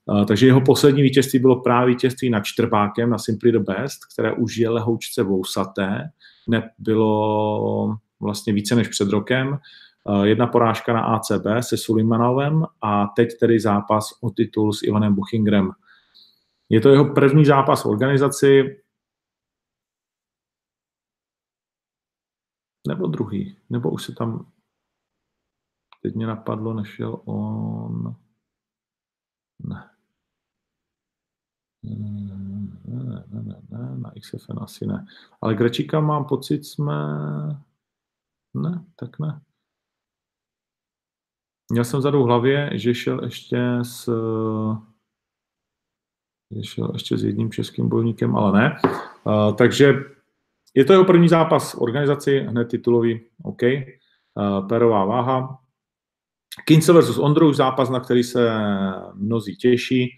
[0.05, 4.33] Uh, takže jeho poslední vítězství bylo právě vítězství nad Čtrbákem na Simply the Best, které
[4.33, 6.09] už je lehoučce vousaté.
[6.47, 9.59] Nebylo vlastně více než před rokem.
[10.23, 15.71] Jedna porážka na ACB se Sulimanovem a teď tedy zápas o titul s Ivanem Buchingrem.
[16.69, 18.81] Je to jeho první zápas v organizaci,
[22.87, 24.51] nebo druhý, nebo už se tam
[26.01, 28.15] Teď mě napadlo, nešel on...
[29.63, 29.89] Ne.
[31.83, 31.95] Ne,
[32.87, 35.05] ne, ne, ne, na XFN asi ne.
[35.41, 36.93] Ale Grečíka mám pocit, jsme...
[38.53, 39.41] Ne, tak ne.
[41.71, 44.09] Měl jsem vzadu v hlavě, že šel ještě s...
[46.63, 48.75] Šel ještě s jedním českým bojovníkem, ale ne.
[49.23, 49.93] Uh, takže
[50.75, 53.61] je to jeho první zápas v organizaci, hned titulový, OK.
[53.63, 55.59] Uh, perová váha,
[56.65, 58.49] Kincel versus Ondruš, zápas, na který se
[59.13, 60.09] mnozí těší.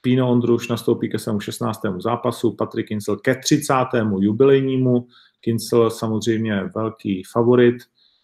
[0.00, 1.80] Pino Ondruš nastoupí ke svému 16.
[1.98, 3.74] zápasu, Patrik Kincel ke 30.
[4.18, 5.06] jubilejnímu.
[5.40, 7.74] Kincel samozřejmě velký favorit.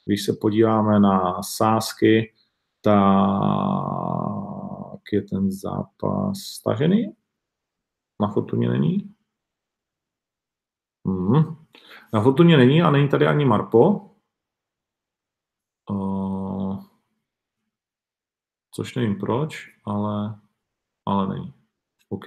[0.05, 2.33] Když se podíváme na sázky,
[2.83, 2.95] tak
[5.13, 7.13] je ten zápas stažený.
[8.21, 9.15] Na Fortuně není.
[11.07, 11.57] Hmm.
[12.13, 14.11] Na Fortuně není a není tady ani Marpo.
[15.91, 16.85] Uh,
[18.75, 20.39] což nevím proč, ale,
[21.07, 21.55] ale není.
[22.09, 22.25] OK,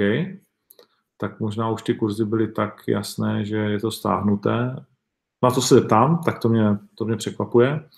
[1.17, 4.85] tak možná už ty kurzy byly tak jasné, že je to stáhnuté.
[5.43, 6.63] Na to se zeptám, tak to mě,
[6.95, 7.89] to mě překvapuje.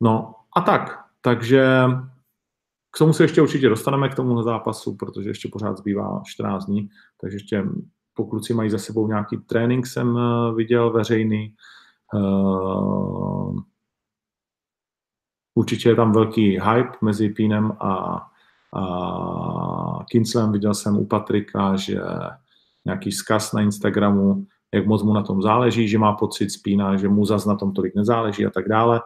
[0.00, 1.86] No a tak, takže
[2.94, 6.88] k tomu se ještě určitě dostaneme k tomu zápasu, protože ještě pořád zbývá 14 dní,
[7.20, 7.64] takže ještě
[8.14, 11.54] pokud kluci mají za sebou nějaký trénink, jsem eh, viděl veřejný.
[12.14, 13.60] Uh,
[15.54, 18.22] Určitě je tam velký hype mezi Pínem a,
[18.76, 20.52] a Kinslem.
[20.52, 22.00] Viděl jsem u Patrika, že
[22.84, 27.08] nějaký vzkaz na Instagramu, jak moc mu na tom záleží, že má pocit spína, že
[27.08, 29.00] mu zas na tom tolik nezáleží a tak dále,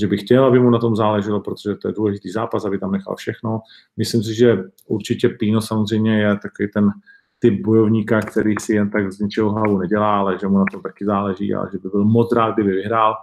[0.00, 2.92] že by chtěl, aby mu na tom záleželo, protože to je důležitý zápas, aby tam
[2.92, 3.60] nechal všechno.
[3.96, 6.90] Myslím si, že určitě Píno samozřejmě je takový ten
[7.38, 10.82] typ bojovníka, který si jen tak z ničeho hlavu nedělá, ale že mu na tom
[10.82, 13.14] taky záleží a že by byl moc rád, kdyby vyhrál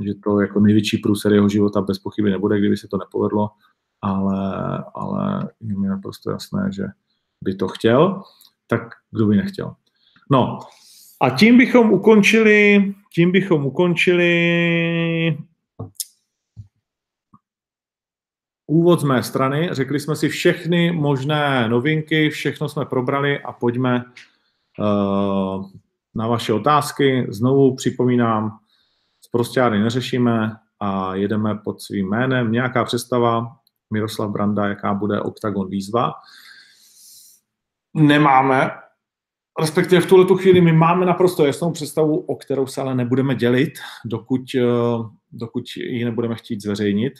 [0.00, 3.50] že to jako největší průser jeho života bez pochyby nebude, kdyby se to nepovedlo,
[4.02, 6.84] ale, ale je mi naprosto jasné, že
[7.44, 8.22] by to chtěl,
[8.66, 9.74] tak kdo by nechtěl.
[10.30, 10.58] No
[11.22, 15.38] a tím bychom ukončili, tím bychom ukončili
[18.66, 19.68] úvod z mé strany.
[19.72, 24.04] Řekli jsme si všechny možné novinky, všechno jsme probrali a pojďme
[24.78, 25.70] uh,
[26.14, 27.26] na vaše otázky.
[27.28, 28.58] Znovu připomínám,
[29.20, 32.52] zprostěry neřešíme a jedeme pod svým jménem.
[32.52, 33.56] Nějaká představa,
[33.92, 36.12] Miroslav Branda, jaká bude Octagon výzva.
[37.94, 38.70] Nemáme,
[39.60, 43.72] respektive v tuhle chvíli my máme naprosto jasnou představu, o kterou se ale nebudeme dělit,
[44.04, 44.62] dokud, eh,
[45.32, 47.12] dokud ji nebudeme chtít zveřejnit.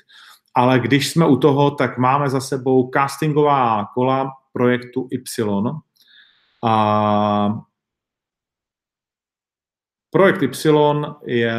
[0.55, 5.71] Ale když jsme u toho, tak máme za sebou castingová kola projektu Y.
[6.65, 7.55] A
[10.11, 11.55] projekt Y je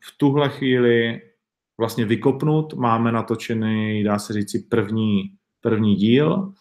[0.00, 1.20] v tuhle chvíli
[1.78, 2.74] vlastně vykopnut.
[2.74, 5.22] Máme natočený, dá se říci, první,
[5.60, 6.52] první díl.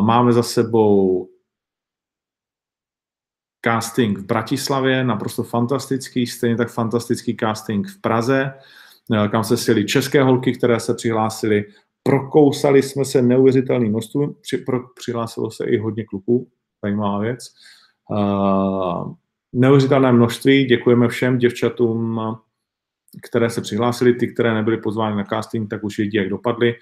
[0.00, 1.28] Máme za sebou
[3.66, 8.52] casting v Bratislavě, naprosto fantastický, stejně tak fantastický casting v Praze,
[9.30, 11.64] kam se sjeli české holky, které se přihlásily.
[12.02, 16.48] Prokousali jsme se neuvěřitelný množství, při, pro, přihlásilo se i hodně kluků,
[16.82, 17.38] zajímavá věc.
[18.10, 19.14] Uh,
[19.52, 22.20] neuvěřitelné množství, děkujeme všem děvčatům,
[23.28, 26.74] které se přihlásili, ty, které nebyly pozvány na casting, tak už vědí, jak dopadly.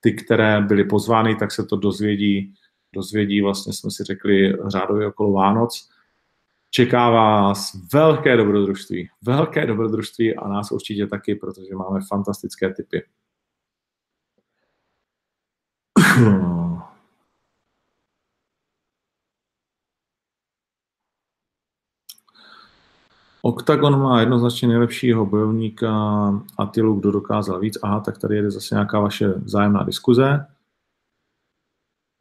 [0.00, 2.54] Ty, které byly pozvány, tak se to dozvědí,
[2.94, 5.88] dozvědí vlastně jsme si řekli řádově okolo Vánoc.
[6.70, 13.02] Čeká vás velké dobrodružství, velké dobrodružství a nás určitě taky, protože máme fantastické typy.
[23.42, 25.90] Octagon má jednoznačně nejlepšího bojovníka
[26.58, 27.78] Atilu, kdo dokázal víc.
[27.82, 30.46] Aha, tak tady je zase nějaká vaše zájemná diskuze.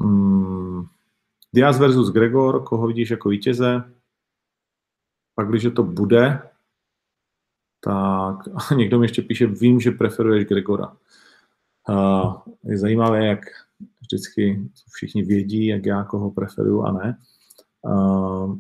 [0.02, 0.86] Hmm.
[1.54, 3.97] Diaz versus Gregor, koho vidíš jako vítěze?
[5.38, 6.42] Pak, když to bude,
[7.84, 8.36] tak
[8.76, 10.98] někdo mi ještě píše, vím, že preferuješ Gregora.
[11.90, 12.34] Uh,
[12.64, 13.40] je zajímavé, jak
[14.02, 17.18] vždycky všichni vědí, jak já koho preferuju a ne.
[17.82, 18.58] Uh,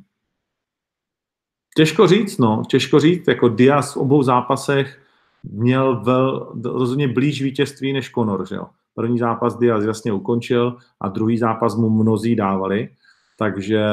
[1.77, 5.01] Těžko říct, no, těžko říct, jako Diaz v obou zápasech
[5.43, 8.67] měl vel, rozhodně blíž vítězství než Conor, že jo.
[8.95, 12.89] První zápas Diaz jasně ukončil a druhý zápas mu mnozí dávali,
[13.37, 13.85] takže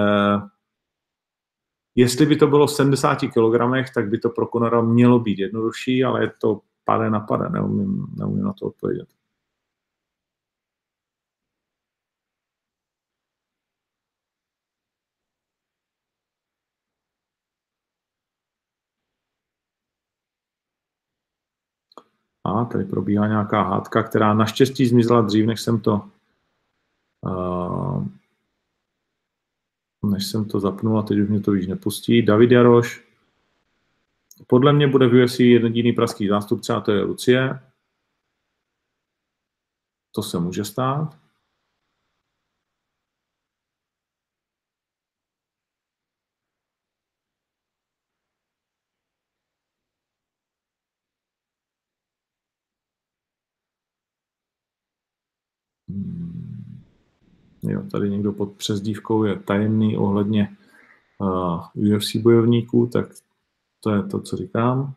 [1.94, 6.04] jestli by to bylo v 70 kg, tak by to pro Conora mělo být jednodušší,
[6.04, 9.08] ale je to pade na pade, neumím, neumím na to odpovědět.
[22.44, 26.10] A tady probíhá nějaká hádka, která naštěstí zmizela dřív, než jsem to
[27.20, 28.06] uh,
[30.10, 32.22] než jsem to zapnul a teď už mě to víc nepustí.
[32.22, 33.04] David Jaroš.
[34.46, 37.60] Podle mě bude v UFC jediný pražský zástupce a to je Lucie.
[40.12, 41.24] To se může stát.
[57.62, 60.56] Jo, tady někdo pod přezdívkou je tajemný ohledně
[61.18, 63.06] uh, UFC bojovníků, tak
[63.80, 64.94] to je to, co říkám.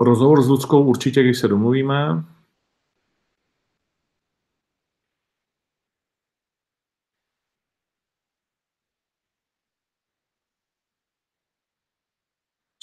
[0.00, 2.24] Rozhovor s Ludskou určitě, když se domluvíme.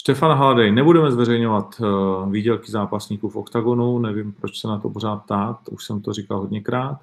[0.06, 5.16] Stefan Haladej, nebudeme zveřejňovat uh, výdělky zápasníků v OKTAGONu, nevím, proč se na to pořád
[5.16, 6.98] ptát, už jsem to říkal hodněkrát.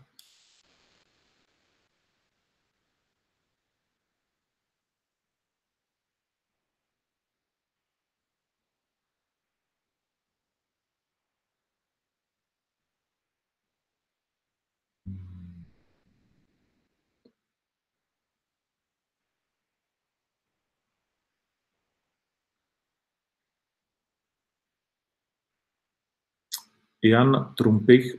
[27.02, 28.16] Jan Trumpich.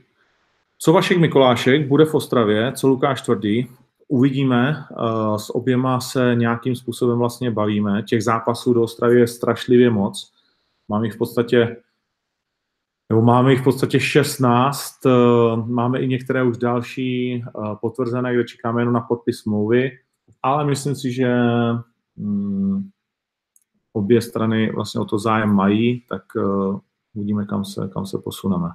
[0.78, 3.68] Co Vašek Mikolášek bude v Ostravě, co Lukáš Tvrdý,
[4.08, 8.02] uvidíme, uh, s oběma se nějakým způsobem vlastně bavíme.
[8.02, 10.32] Těch zápasů do Ostravy je strašlivě moc.
[10.88, 11.76] Mám jich v podstatě
[13.08, 18.44] nebo máme jich v podstatě 16, uh, máme i některé už další uh, potvrzené, kde
[18.44, 19.90] čekáme jenom na podpis smlouvy,
[20.42, 21.34] ale myslím si, že
[22.16, 22.90] um,
[23.92, 26.22] obě strany vlastně o to zájem mají, tak
[27.14, 28.68] uvidíme, kam se, kam se posuneme.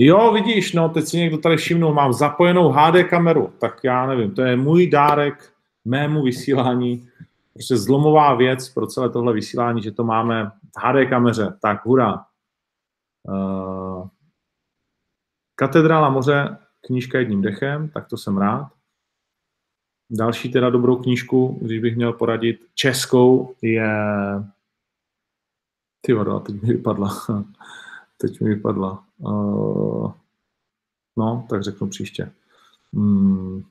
[0.00, 4.34] Jo, vidíš, no, teď si někdo tady všimnul, mám zapojenou HD kameru, tak já nevím,
[4.34, 5.52] to je můj dárek
[5.84, 7.08] mému vysílání,
[7.52, 12.24] prostě zlomová věc pro celé tohle vysílání, že to máme v HD kameře, tak hurá.
[13.22, 14.08] Uh,
[15.54, 18.77] Katedrála moře, knížka jedním dechem, tak to jsem rád.
[20.10, 23.88] Další teda dobrou knížku, když bych měl poradit, českou, je...
[26.00, 27.10] Ty vado, teď mi vypadla.
[28.16, 29.04] teď mi vypadla.
[29.18, 30.12] Uh,
[31.16, 32.32] no, tak řeknu příště.
[32.92, 33.64] Hmm.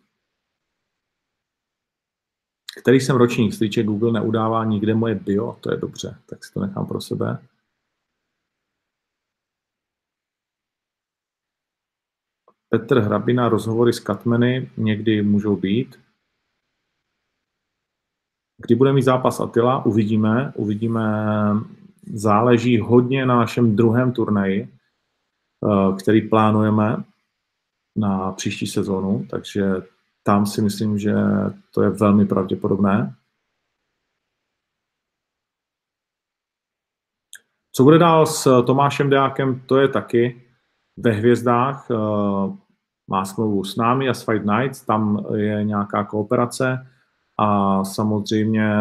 [2.81, 3.53] Který jsem ročník?
[3.53, 7.39] Stříček Google neudává nikde moje bio, to je dobře, tak si to nechám pro sebe.
[12.69, 16.07] Petr Hrabina, rozhovory s Katmeny někdy můžou být.
[18.58, 20.53] Kdy bude mít zápas Atila, uvidíme.
[20.55, 21.03] Uvidíme,
[22.14, 27.03] záleží hodně na našem druhém turnaji, eh, který plánujeme
[27.95, 29.74] na příští sezónu, takže
[30.24, 31.14] tam si myslím, že
[31.74, 33.16] to je velmi pravděpodobné.
[37.72, 40.41] Co bude dál s Tomášem Deákem, to je taky
[40.97, 41.88] ve hvězdách.
[41.91, 41.95] Eh,
[43.10, 46.88] má smlouvu s námi a s Fight Nights, tam je nějaká kooperace
[47.38, 48.71] a samozřejmě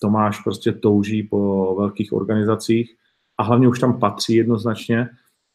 [0.00, 2.96] Tomáš prostě touží po velkých organizacích
[3.38, 5.08] a hlavně už tam patří jednoznačně,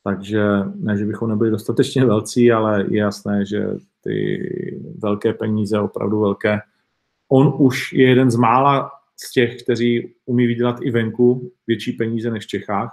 [0.03, 0.43] takže
[0.75, 3.67] ne, že bychom nebyli dostatečně velcí, ale je jasné, že
[4.03, 4.39] ty
[4.97, 6.59] velké peníze, opravdu velké.
[7.31, 12.31] On už je jeden z mála z těch, kteří umí vydělat i venku větší peníze
[12.31, 12.91] než v Čechách,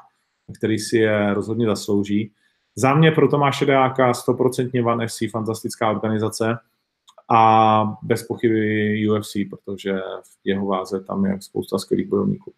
[0.59, 2.32] který si je rozhodně zaslouží.
[2.76, 6.59] Za mě pro Tomáše Deáka 100% Van FC, fantastická organizace
[7.31, 12.53] a bez pochyby UFC, protože v jeho váze tam je spousta skvělých bojovníků.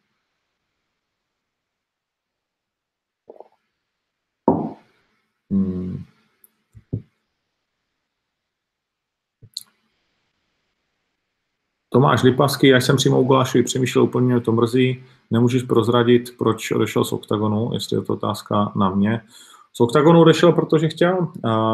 [5.51, 6.05] Hmm.
[11.89, 15.05] Tomáš Lipavský, já jsem přímo u Gulášovi přemýšlel úplně, mě to mrzí.
[15.31, 19.23] Nemůžeš prozradit, proč odešel z OKTAGONu, jestli je to otázka na mě.
[19.77, 21.29] Z OKTAGONu odešel, protože chtěl.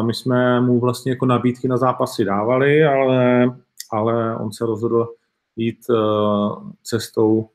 [0.05, 3.45] My jsme mu vlastně jako nabídky na zápasy dávali, ale,
[3.91, 5.07] ale on se rozhodl
[5.55, 7.49] jít uh, cestou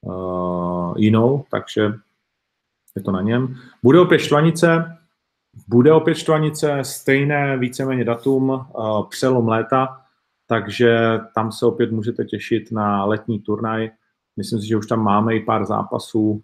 [0.00, 1.92] uh, jinou, takže
[2.96, 3.56] je to na něm.
[3.82, 4.98] Bude opět Štvanice,
[5.68, 10.00] bude opět Štvanice, stejné víceméně datum, uh, přelom léta,
[10.46, 13.90] takže tam se opět můžete těšit na letní turnaj.
[14.36, 16.42] Myslím si, že už tam máme i pár zápasů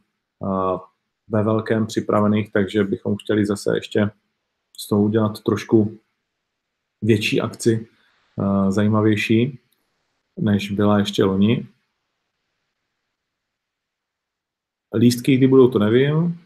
[1.28, 4.10] ve velkém připravených, takže bychom chtěli zase ještě
[4.78, 5.98] z toho udělat trošku
[7.02, 7.88] větší akci,
[8.36, 9.58] uh, zajímavější,
[10.38, 11.66] než byla ještě loni.
[14.94, 16.45] Lístky, kdy budou, to nevím.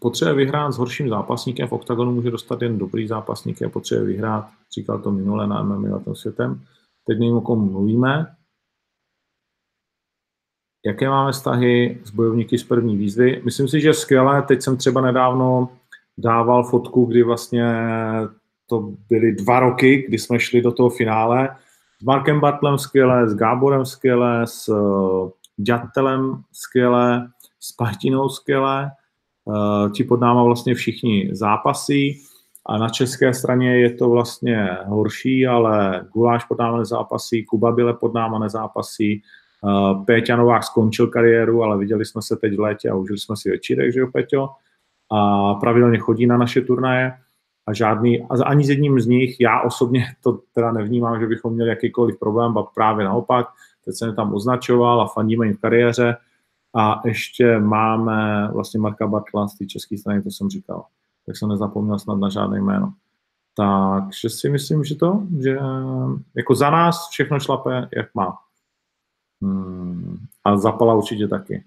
[0.00, 4.48] Potřebuje vyhrát s horším zápasníkem v oktagonu, může dostat jen dobrý zápasník, je potřebuje vyhrát,
[4.74, 6.60] říkal to minule na MMA tom světem.
[7.06, 8.34] Teď nevím, o kom mluvíme.
[10.86, 13.42] Jaké máme vztahy s bojovníky z první výzvy?
[13.44, 14.42] Myslím si, že skvělé.
[14.42, 15.68] Teď jsem třeba nedávno
[16.18, 17.74] dával fotku, kdy vlastně
[18.66, 21.56] to byly dva roky, kdy jsme šli do toho finále.
[22.00, 24.74] S Markem Bartlem skvěle, s Gáborem skvěle, s
[25.56, 27.30] Dětelem skvěle,
[27.60, 28.90] s Partinou skvěle
[29.94, 32.20] ti pod náma vlastně všichni zápasí
[32.66, 37.94] a na české straně je to vlastně horší, ale Guláš pod náma nezápasí, Kuba Bile
[37.94, 42.90] pod náma nezápasí, eh, Péťa Novák skončil kariéru, ale viděli jsme se teď v létě
[42.90, 44.48] a užili jsme si večírek, že jo, Peťo?
[45.12, 47.12] A pravidelně chodí na naše turnaje
[47.66, 51.54] a žádný, a ani s jedním z nich, já osobně to teda nevnímám, že bychom
[51.54, 53.46] měli jakýkoliv problém, a právě naopak,
[53.84, 56.16] teď jsem je tam označoval a fandíme jim v kariéře,
[56.76, 60.84] a ještě máme vlastně Marka Bartla z té české strany, to jsem říkal.
[61.26, 62.94] Tak jsem nezapomněl snad na žádné jméno.
[63.56, 65.58] Takže si myslím, že to, že
[66.36, 68.38] jako za nás všechno šlape, jak má.
[69.42, 70.18] Hmm.
[70.44, 71.64] A zapala určitě taky.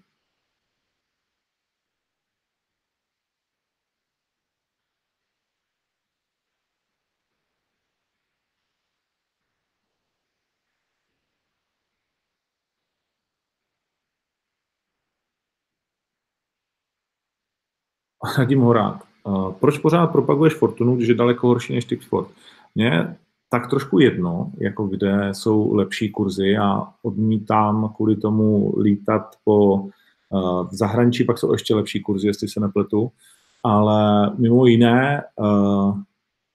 [18.38, 19.04] Radim Horák.
[19.60, 22.28] Proč pořád propaguješ Fortunu, když je daleko horší než Tipsport?
[22.76, 23.16] Mně
[23.50, 29.86] tak trošku jedno, jako kde jsou lepší kurzy a odmítám kvůli tomu lítat po
[30.64, 33.12] v zahraničí, pak jsou ještě lepší kurzy, jestli se nepletu,
[33.64, 35.24] ale mimo jiné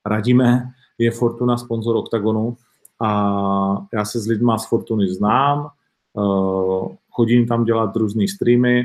[0.07, 2.57] radíme, je Fortuna sponzor OKTAGONu
[3.01, 5.69] a já se s lidma z Fortuny znám,
[7.11, 8.85] chodím tam dělat různé streamy,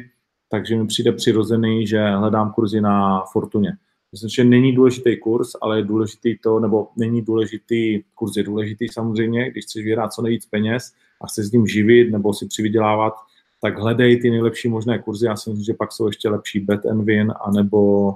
[0.53, 3.77] takže mi přijde přirozený, že hledám kurzy na Fortuně.
[4.11, 8.87] Myslím, že není důležitý kurz, ale je důležitý to, nebo není důležitý, kurz je důležitý
[8.87, 13.13] samozřejmě, když chceš vyhrát co nejvíc peněz a chceš s ním živit nebo si přivydělávat,
[13.61, 15.25] tak hledej ty nejlepší možné kurzy.
[15.25, 18.13] Já si myslím, že pak jsou ještě lepší Bet and Win, anebo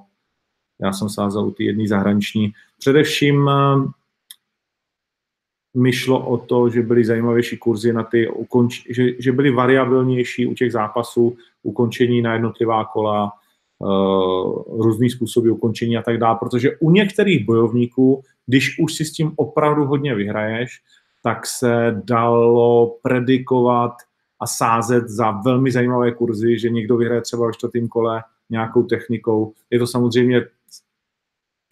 [0.82, 2.52] já jsem sázel u ty jedné zahraniční.
[2.80, 3.50] Především
[5.78, 10.46] mi šlo o to, že byly zajímavější kurzy na ty ukonč, že, že byly variabilnější
[10.46, 13.32] u těch zápasů, ukončení na jednotlivá kola,
[13.80, 19.12] uh, různý způsoby ukončení a tak dále, protože u některých bojovníků, když už si s
[19.12, 20.82] tím opravdu hodně vyhraješ,
[21.24, 23.94] tak se dalo predikovat
[24.40, 29.54] a sázet za velmi zajímavé kurzy, že někdo vyhraje třeba ve čtvrtém kole nějakou technikou.
[29.70, 30.46] Je to samozřejmě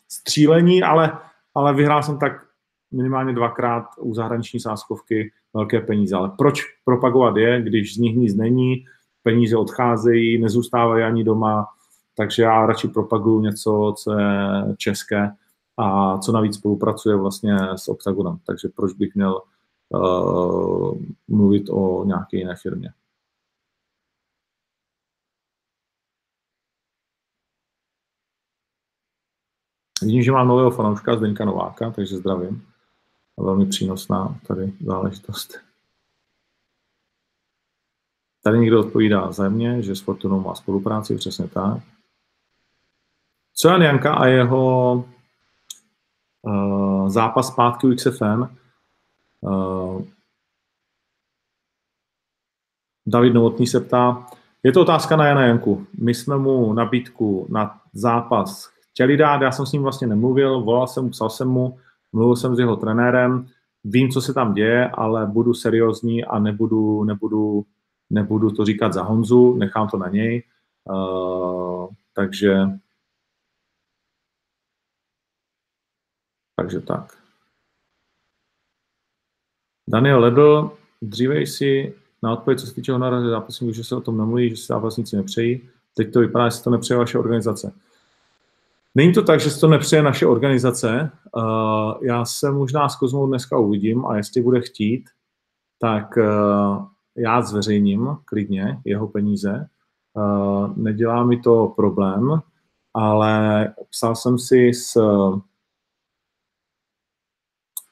[0.10, 1.18] střílení, ale,
[1.56, 2.45] ale vyhrál jsem tak
[2.91, 6.15] minimálně dvakrát u zahraniční sáskovky velké peníze.
[6.15, 8.86] Ale proč propagovat je, když z nich nic není,
[9.23, 11.67] peníze odcházejí, nezůstávají ani doma,
[12.17, 14.38] takže já radši propaguju něco, co je
[14.77, 15.31] české
[15.77, 18.38] a co navíc spolupracuje vlastně s Octagonem.
[18.45, 19.41] Takže proč bych měl
[19.89, 22.93] uh, mluvit o nějaké jiné firmě.
[30.01, 32.74] Vidím, že mám nového fanouška Zdeňka Nováka, takže zdravím.
[33.38, 35.59] Velmi přínosná tady záležitost.
[38.43, 41.83] Tady někdo odpovídá za mě, že s Fortunou má spolupráci, přesně tak.
[43.53, 44.93] Co Jan Janka a jeho
[46.41, 48.43] uh, zápas zpátky u XFN.
[49.41, 50.03] Uh,
[53.07, 54.27] David Novotný se ptá,
[54.63, 55.88] je to otázka na Jana Janku.
[55.99, 60.88] My jsme mu nabídku na zápas chtěli dát, já jsem s ním vlastně nemluvil, volal
[60.88, 61.79] jsem, psal jsem mu,
[62.14, 63.47] mluvil jsem s jeho trenérem,
[63.84, 67.66] vím, co se tam děje, ale budu seriózní a nebudu, nebudu,
[68.10, 70.43] nebudu to říkat za Honzu, nechám to na něj.
[70.89, 72.68] Uh, takže
[76.56, 77.18] takže tak.
[79.89, 84.18] Daniel Ledl, dříve si na odpověď, co se týče honoráře zápasníků, že se o tom
[84.18, 85.70] nemluví, že se zápasníci nepřejí.
[85.93, 87.74] Teď to vypadá, že se to nepřeje vaše organizace.
[88.96, 91.12] Není to tak, že to nepřeje naše organizace.
[91.36, 95.10] Uh, já se možná s Kozmou dneska uvidím a jestli bude chtít,
[95.80, 96.86] tak uh,
[97.18, 99.68] já zveřejním klidně jeho peníze.
[100.14, 102.41] Uh, nedělá mi to problém,
[102.93, 105.02] ale psal jsem si s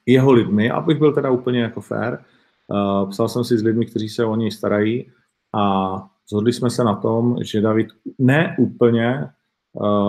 [0.05, 2.17] jeho lidmi, abych byl teda úplně jako fair,
[3.09, 5.11] psal jsem si s lidmi, kteří se o něj starají
[5.55, 5.93] a
[6.29, 7.87] zhodli jsme se na tom, že David
[8.19, 9.29] ne úplně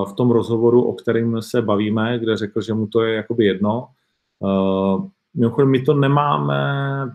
[0.05, 3.89] v tom rozhovoru, o kterém se bavíme, kde řekl, že mu to je jakoby jedno.
[5.35, 6.61] Mimochodem, my to nemáme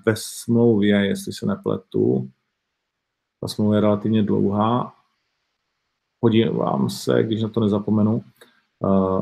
[0.05, 2.29] ve smlouvě, jestli se nepletu.
[3.41, 4.93] Ta smlouva je relativně dlouhá.
[6.19, 8.23] Podívám se, když na to nezapomenu,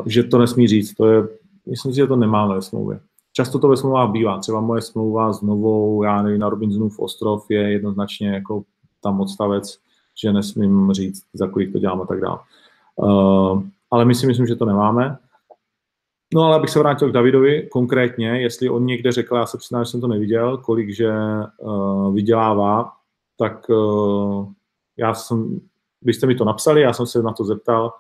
[0.06, 0.94] že to nesmí říct.
[0.94, 1.28] To je,
[1.66, 3.00] myslím si, že to nemáme ve smlouvě.
[3.34, 4.40] Často to ve smlouvách bývá.
[4.40, 8.64] Třeba moje smlouva s novou, já nevím, na Robinsonův ostrov je jednoznačně jako
[9.04, 9.80] tam odstavec,
[10.22, 12.40] že nesmím říct, za kolik to dělám a tak dále.
[12.98, 15.18] Uh, ale my si myslím, že to nemáme.
[16.34, 19.86] No ale abych se vrátil k Davidovi konkrétně, jestli on někde řekl, já se přiznám,
[19.86, 21.12] že jsem to neviděl, kolik že
[21.58, 22.92] uh, vydělává,
[23.38, 24.50] tak uh,
[24.98, 25.60] já jsem,
[26.02, 27.94] když jste mi to napsali, já jsem se na to zeptal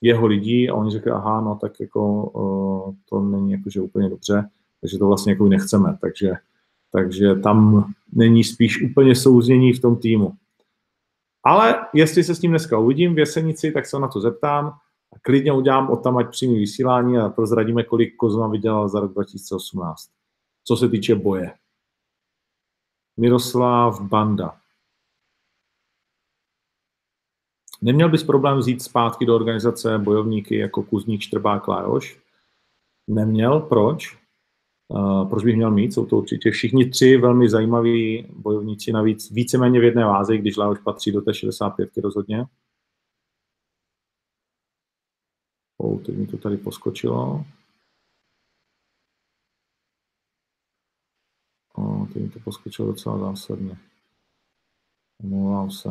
[0.00, 4.48] jeho lidí a oni řekli, aha, no tak jako uh, to není jakože úplně dobře,
[4.80, 6.32] takže to vlastně jako nechceme, takže,
[6.92, 10.32] takže tam není spíš úplně souznění v tom týmu.
[11.44, 14.66] Ale jestli se s ním dneska uvidím v Jesenici, tak se na to zeptám
[15.12, 19.12] a klidně udělám od tam ať přímý vysílání a prozradíme, kolik Kozma vydělal za rok
[19.12, 20.10] 2018.
[20.64, 21.54] Co se týče boje.
[23.16, 24.60] Miroslav Banda.
[27.82, 32.20] Neměl bys problém vzít zpátky do organizace bojovníky jako Kuzník, Štrbák, Lájoš?
[33.06, 33.60] Neměl.
[33.60, 34.23] Proč?
[35.28, 35.94] Proč bych měl mít?
[35.94, 40.78] Jsou to určitě všichni tři velmi zajímaví bojovníci, navíc víceméně v jedné váze, když Laoš
[40.78, 42.44] patří do té 65 rozhodně.
[45.78, 47.44] Oh, teď mi to tady poskočilo.
[51.74, 53.78] Oh, teď mi to poskočilo docela zásadně.
[55.22, 55.90] Omlouvám se.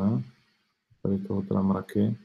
[1.01, 2.17] Tady toho teda mraky.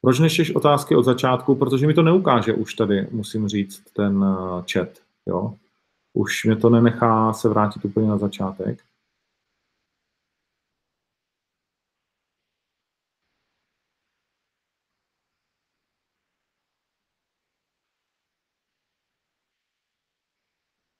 [0.00, 1.54] Proč nešeš otázky od začátku?
[1.54, 4.88] Protože mi to neukáže už tady, musím říct, ten eh, chat.
[5.26, 5.58] Jo?
[6.14, 8.84] Už mě to nenechá se vrátit úplně na začátek.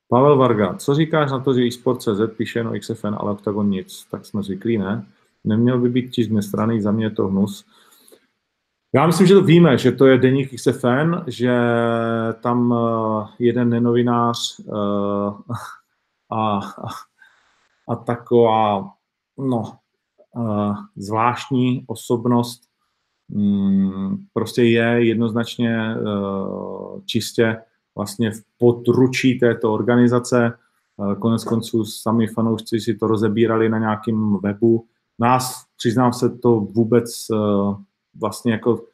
[0.08, 4.04] Pavel Varga, co říkáš na to, že eSport.cz píše no XFN, ale Octagon nic?
[4.10, 5.06] Tak jsme zvyklí, ne?
[5.44, 7.66] Neměl by být tisk strany, za mě je to hnus.
[8.94, 11.56] Já myslím, že to víme, že to je deník XFN, že
[12.40, 15.40] tam uh, jeden nenovinář uh,
[16.30, 16.60] a,
[17.88, 18.90] a, taková
[19.38, 19.72] no,
[20.36, 22.62] uh, zvláštní osobnost
[23.28, 25.96] um, prostě je jednoznačně
[27.06, 27.56] čistě
[27.96, 30.58] vlastně v područí této organizace.
[31.18, 34.86] Konec konců sami fanoušci si to rozebírali na nějakém webu.
[35.18, 37.30] Nás, přiznám se, to vůbec
[38.20, 38.84] vlastně jako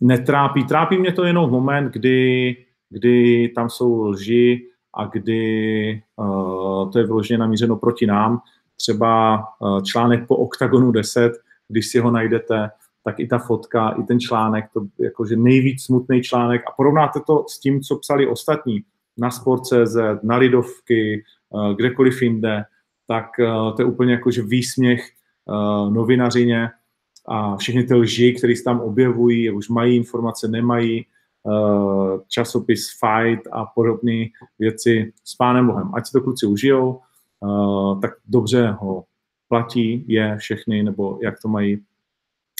[0.00, 0.64] netrápí.
[0.64, 2.56] Trápí mě to jenom v moment, kdy,
[2.90, 8.40] kdy tam jsou lži a kdy uh, to je vyloženě namířeno proti nám.
[8.76, 11.32] Třeba uh, článek po OKTAGONu 10,
[11.68, 12.70] když si ho najdete,
[13.04, 17.44] tak i ta fotka, i ten článek, to jakože nejvíc smutný článek a porovnáte to
[17.48, 18.84] s tím, co psali ostatní
[19.18, 22.64] na Sport.cz, na Lidovky, uh, kdekoliv jinde,
[23.06, 23.26] tak
[23.76, 25.10] to je úplně jakože výsměch
[25.90, 26.70] novinařině
[27.26, 31.06] a všechny ty lži, které se tam objevují, už mají informace, nemají,
[31.42, 34.26] uh, časopis Fight a podobné
[34.58, 35.90] věci s pánem Bohem.
[35.94, 37.00] Ať si to kluci užijou,
[37.40, 39.04] uh, tak dobře ho
[39.48, 41.78] platí je všechny, nebo jak to mají,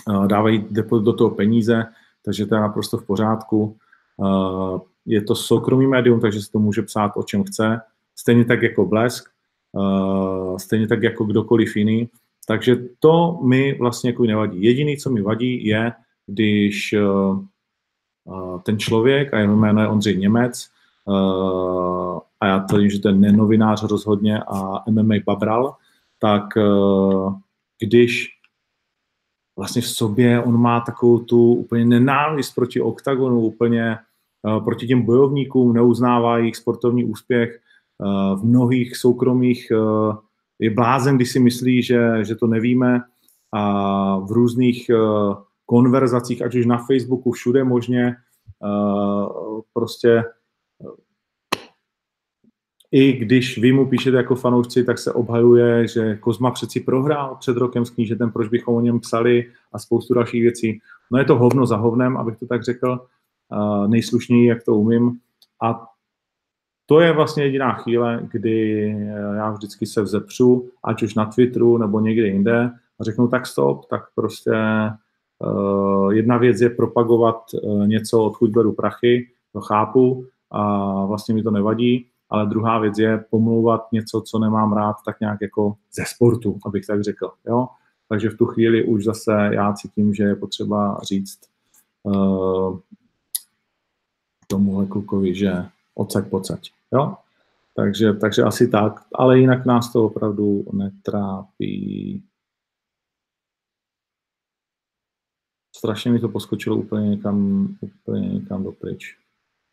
[0.08, 0.66] uh, dávají
[1.02, 1.84] do toho peníze,
[2.24, 3.76] takže to je naprosto v pořádku.
[5.06, 7.80] Je to soukromý médium, takže se to může psát o čem chce.
[8.16, 9.28] Stejně tak jako Blesk,
[10.56, 12.08] stejně tak jako kdokoliv jiný.
[12.46, 14.62] Takže to mi vlastně jako nevadí.
[14.62, 15.92] Jediný, co mi vadí, je,
[16.26, 16.94] když
[18.26, 20.70] uh, ten člověk, a jeho jméno je Ondřej Němec,
[21.04, 25.76] uh, a já tvrdím, že to je nenovinář rozhodně a MMA Babral,
[26.18, 26.44] tak
[27.80, 28.28] když
[29.58, 33.98] vlastně v sobě on má takovou tu úplně nenávist proti oktagonu, úplně
[34.64, 37.60] proti těm bojovníkům, neuznává jejich sportovní úspěch
[38.34, 39.72] v mnohých soukromých
[40.58, 43.00] je blázen, když si myslí, že, že to nevíme
[43.52, 45.34] a v různých uh,
[45.66, 48.16] konverzacích, ať už na Facebooku, všude možně,
[48.64, 50.24] uh, prostě
[50.78, 50.90] uh,
[52.92, 57.56] i když vy mu píšete jako fanoušci, tak se obhajuje, že Kozma přeci prohrál před
[57.56, 60.80] rokem s knížetem, proč bychom o něm psali a spoustu dalších věcí.
[61.10, 63.06] No je to hovno za hovnem, abych to tak řekl,
[63.86, 65.18] nejslušněji, jak to umím.
[65.62, 65.86] A
[66.86, 71.78] to je vlastně jediná chvíle, kdy eh, já vždycky se vzepřu, ať už na Twitteru
[71.78, 72.70] nebo někde jinde
[73.00, 74.52] a řeknu tak stop, tak prostě
[75.38, 81.42] uh, jedna věc je propagovat uh, něco, odkud beru prachy, to chápu a vlastně mi
[81.42, 86.04] to nevadí, ale druhá věc je pomlouvat něco, co nemám rád, tak nějak jako ze
[86.06, 87.30] sportu, abych tak řekl.
[87.46, 87.68] Jo?
[88.08, 91.38] Takže v tu chvíli už zase já cítím, že je potřeba říct
[92.02, 92.78] uh,
[94.46, 96.70] tomuhle klukovi, že odsaď pocať.
[96.92, 97.16] Jo?
[97.76, 102.22] Takže, takže asi tak, ale jinak nás to opravdu netrápí.
[105.76, 109.18] Strašně mi to poskočilo úplně někam, úplně někam dopryč.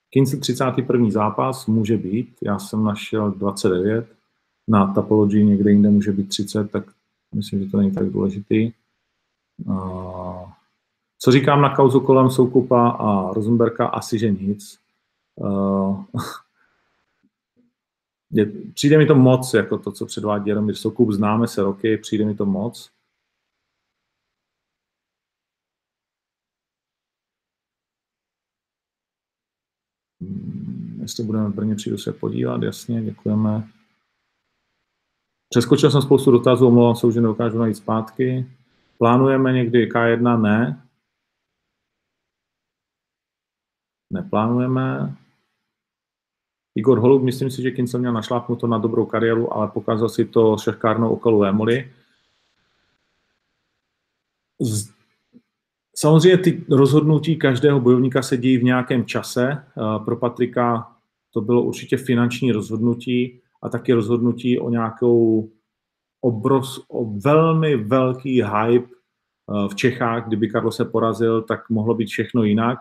[0.10, 1.10] Kincel 31.
[1.10, 4.16] zápas může být, já jsem našel 29,
[4.68, 6.84] na Tapology někde jinde může být 30, tak
[7.36, 8.72] myslím, že to není tak důležitý.
[11.20, 13.88] Co říkám na kauzu kolem Soukupa a Rosenberka?
[13.88, 14.81] Asi, že nic.
[18.32, 22.26] je, přijde mi to moc, jako to, co předvádí Jaromír Soukup, známe se roky, přijde
[22.26, 22.92] mi to moc.
[30.22, 33.68] Hmm, jestli budeme v Brně, přijdu se podívat, jasně, děkujeme.
[35.50, 38.46] Přeskočil jsem spoustu dotazů, omlouvám se, že nedokážu najít zpátky.
[38.98, 40.42] Plánujeme někdy K1?
[40.42, 40.88] Ne.
[44.14, 45.21] Neplánujeme.
[46.76, 50.58] Igor Holub, myslím si, že Kincel měl našlápnuto na dobrou kariéru, ale pokázal si to
[50.58, 51.92] šachkárnou okolo Vémoli.
[55.96, 59.64] Samozřejmě ty rozhodnutí každého bojovníka se dějí v nějakém čase.
[60.06, 60.96] Pro Patrika
[61.34, 65.50] to bylo určitě finanční rozhodnutí a taky rozhodnutí o nějakou
[66.22, 68.88] obros, o velmi velký hype
[69.72, 70.28] v Čechách.
[70.28, 72.80] Kdyby Karlo se porazil, tak mohlo být všechno jinak.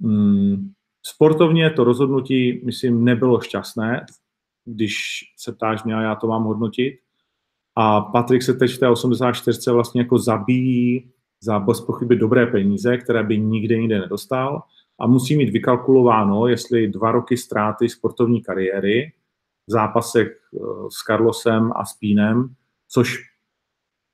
[0.00, 0.72] Hmm,
[1.08, 4.06] Sportovně to rozhodnutí, myslím, nebylo šťastné,
[4.64, 4.94] když
[5.36, 6.98] se ptáš mě já to mám hodnotit.
[7.76, 9.70] A Patrik se teď v té 84.
[9.70, 11.10] vlastně jako zabíjí
[11.40, 14.62] za bez pochyby dobré peníze, které by nikde jinde nedostal
[15.00, 19.12] a musí mít vykalkulováno, jestli dva roky ztráty sportovní kariéry
[19.66, 20.58] v zápasech eh,
[20.90, 22.54] s Carlosem a s Pínem,
[22.88, 23.16] což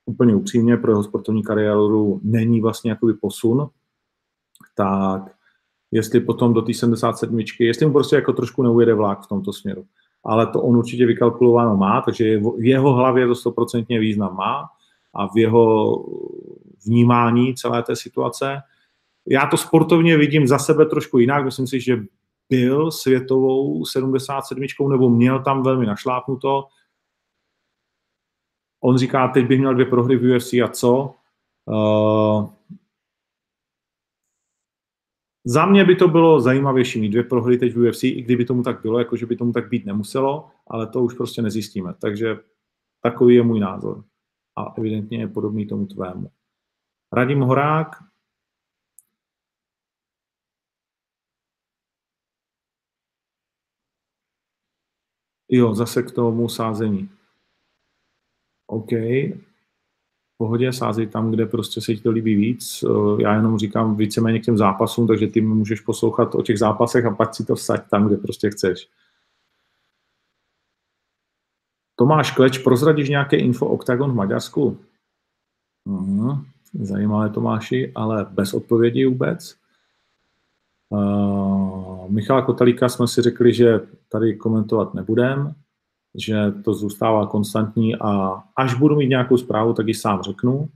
[0.05, 3.69] úplně upřímně pro jeho sportovní kariéru není vlastně jakoby posun,
[4.75, 5.42] tak
[5.93, 9.85] jestli potom do té 77, jestli mu prostě jako trošku neujede vlák v tomto směru.
[10.25, 14.69] ale to on určitě vykalkulováno má, takže v jeho hlavě to stoprocentně význam má
[15.13, 15.95] a v jeho
[16.85, 18.61] vnímání celé té situace.
[19.27, 22.03] Já to sportovně vidím za sebe trošku jinak, myslím si, že
[22.49, 24.89] byl světovou 77.
[24.89, 26.67] nebo měl tam velmi našlápnuto.
[28.83, 31.13] On říká, teď bych měl dvě prohry v UFC a co?
[31.65, 32.49] Uh,
[35.45, 38.63] za mě by to bylo zajímavější mít dvě prohry teď v UFC, i kdyby tomu
[38.63, 41.93] tak bylo, jakože by tomu tak být nemuselo, ale to už prostě nezjistíme.
[41.93, 42.35] Takže
[43.01, 44.03] takový je můj názor.
[44.55, 46.31] A evidentně je podobný tomu tvému.
[47.11, 47.87] Radim Horák.
[55.49, 57.09] Jo, zase k tomu sázení.
[58.67, 58.91] OK
[60.43, 62.83] pohodě, sázej tam, kde prostě se ti to líbí víc.
[62.83, 67.05] Eh, já jenom říkám víceméně k těm zápasům, takže ty můžeš poslouchat o těch zápasech
[67.05, 68.89] a pak si to vsaď tam, kde prostě chceš.
[71.95, 74.77] Tomáš Kleč, prozradíš nějaké info Octagon v Maďarsku?
[75.85, 76.43] Mhm,
[76.73, 79.55] zajímavé Tomáši, ale bez odpovědi vůbec.
[80.89, 83.79] Uh, Michala Kotalíka jsme si řekli, že
[84.09, 85.55] tady komentovat nebudem
[86.15, 90.69] že to zůstává konstantní a až budu mít nějakou zprávu, tak ji sám řeknu.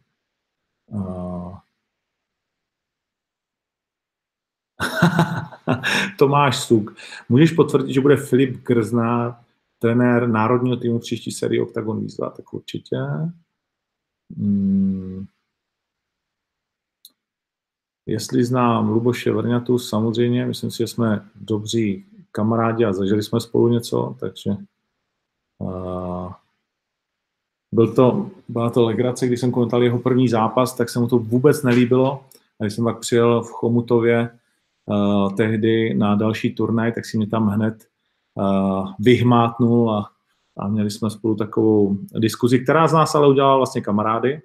[6.19, 6.95] Tomáš Suk.
[7.29, 9.43] Můžeš potvrdit, že bude Filip Grzna
[9.79, 12.29] trenér národního týmu příští sérii Octagon Výzva?
[12.29, 12.97] Tak určitě.
[14.37, 15.25] Hmm.
[18.05, 23.67] Jestli znám Luboše Vrňatu, samozřejmě, myslím si, že jsme dobří kamarádi a zažili jsme spolu
[23.67, 24.51] něco, takže
[27.71, 31.17] byl to, byla to legrace, když jsem komentoval jeho první zápas, tak se mu to
[31.17, 32.25] vůbec nelíbilo.
[32.59, 34.39] A když jsem pak přijel v Chomutově
[34.85, 37.87] uh, tehdy na další turnaj, tak si mě tam hned
[38.35, 40.11] uh, vyhmátnul a,
[40.57, 44.41] a měli jsme spolu takovou diskuzi, která z nás ale udělala vlastně kamarády.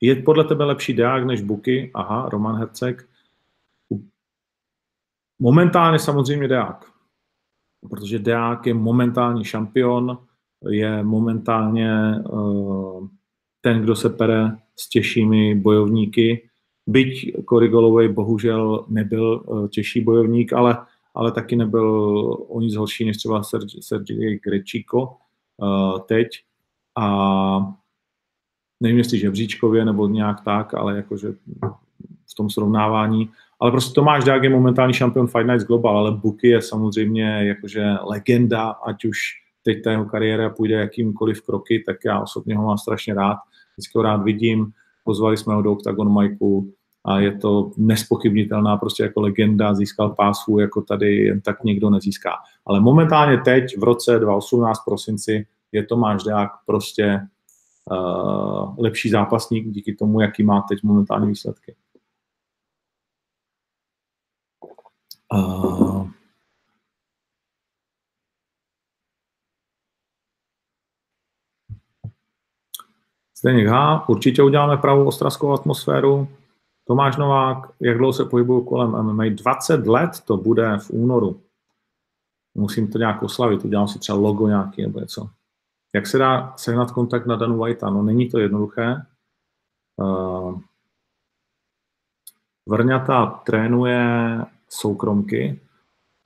[0.00, 1.90] Je podle tebe lepší Deák než Buky?
[1.94, 3.08] Aha, Roman Herceg.
[5.38, 6.97] Momentálně samozřejmě Deák
[7.90, 10.18] protože Deák je momentální šampion,
[10.68, 13.08] je momentálně uh,
[13.60, 16.48] ten, kdo se pere s těžšími bojovníky.
[16.86, 20.78] Byť Cory Golovej bohužel nebyl uh, těžší bojovník, ale,
[21.14, 21.86] ale taky nebyl
[22.48, 23.42] o nic horší než třeba
[23.80, 25.16] Sergej Grečíko
[25.56, 26.28] uh, teď.
[26.96, 27.78] A
[28.80, 31.32] nevím, jestli žebříčkově nebo nějak tak, ale jakože
[32.26, 36.48] v tom srovnávání ale prostě Tomáš Dák je momentální šampion Fight Nights Global, ale Buky
[36.48, 39.18] je samozřejmě jakože legenda, ať už
[39.62, 43.36] teď ta jeho kariéra půjde jakýmkoliv kroky, tak já osobně ho mám strašně rád.
[43.76, 44.72] Vždycky ho rád vidím,
[45.04, 46.72] pozvali jsme ho do Octagon Mikeu
[47.04, 52.30] a je to nespochybnitelná prostě jako legenda, získal pásu, jako tady jen tak někdo nezíská.
[52.66, 57.20] Ale momentálně teď v roce 2018 prosinci je Tomáš Deák prostě
[57.90, 61.74] uh, lepší zápasník díky tomu, jaký má teď momentální výsledky.
[65.32, 66.08] Uh,
[73.38, 74.08] Zdeněk H.
[74.08, 76.28] Určitě uděláme pravou ostravskou atmosféru.
[76.84, 79.24] Tomáš Novák, jak dlouho se pohybuju kolem MMA?
[79.28, 81.40] 20 let to bude v únoru.
[82.54, 85.30] Musím to nějak oslavit, udělám si třeba logo nějaký nebo něco.
[85.94, 87.90] Jak se dá sehnat kontakt na Danu Whitea?
[87.90, 88.96] No není to jednoduché.
[89.96, 90.60] Uh,
[92.66, 94.06] Vrňata trénuje
[94.68, 95.60] soukromky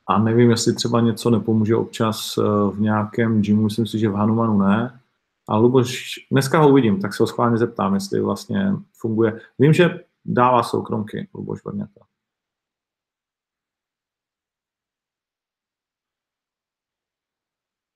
[0.06, 2.42] a nevím, jestli třeba něco nepomůže občas eh,
[2.76, 5.00] v nějakém gymu, myslím si, že v Hanumanu ne,
[5.48, 9.40] a Luboš, dneska ho uvidím, tak se ho schválně zeptám, jestli vlastně funguje.
[9.58, 12.00] Vím, že dává soukromky Luboš Vrňata.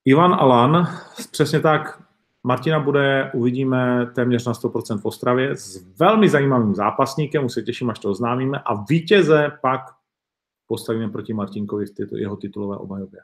[0.05, 0.89] Ivan Alan,
[1.31, 2.03] přesně tak,
[2.43, 7.91] Martina bude, uvidíme téměř na 100% v Ostravě s velmi zajímavým zápasníkem, už se těším,
[7.91, 9.81] až to oznámíme, a vítěze pak
[10.67, 13.21] postavíme proti Martinkovi v jeho titulové obhajobě.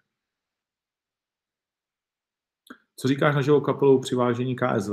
[2.97, 4.93] Co říkáš na živou kapelu při vážení KSV?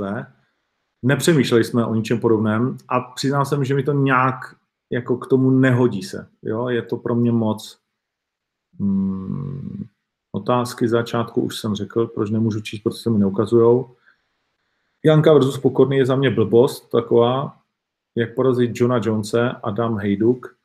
[1.02, 4.56] Nepřemýšleli jsme o ničem podobném a přiznám se, že mi to nějak
[4.90, 6.28] jako k tomu nehodí se.
[6.42, 6.68] Jo?
[6.68, 7.78] Je to pro mě moc
[8.80, 9.86] hmm,
[10.32, 13.96] otázky začátku už jsem řekl, proč nemůžu číst, protože se mi neukazujou.
[15.04, 17.56] Janka versus Pokorný je za mě blbost taková,
[18.16, 20.56] jak porazit Johna Jonese, Adam Hejduk.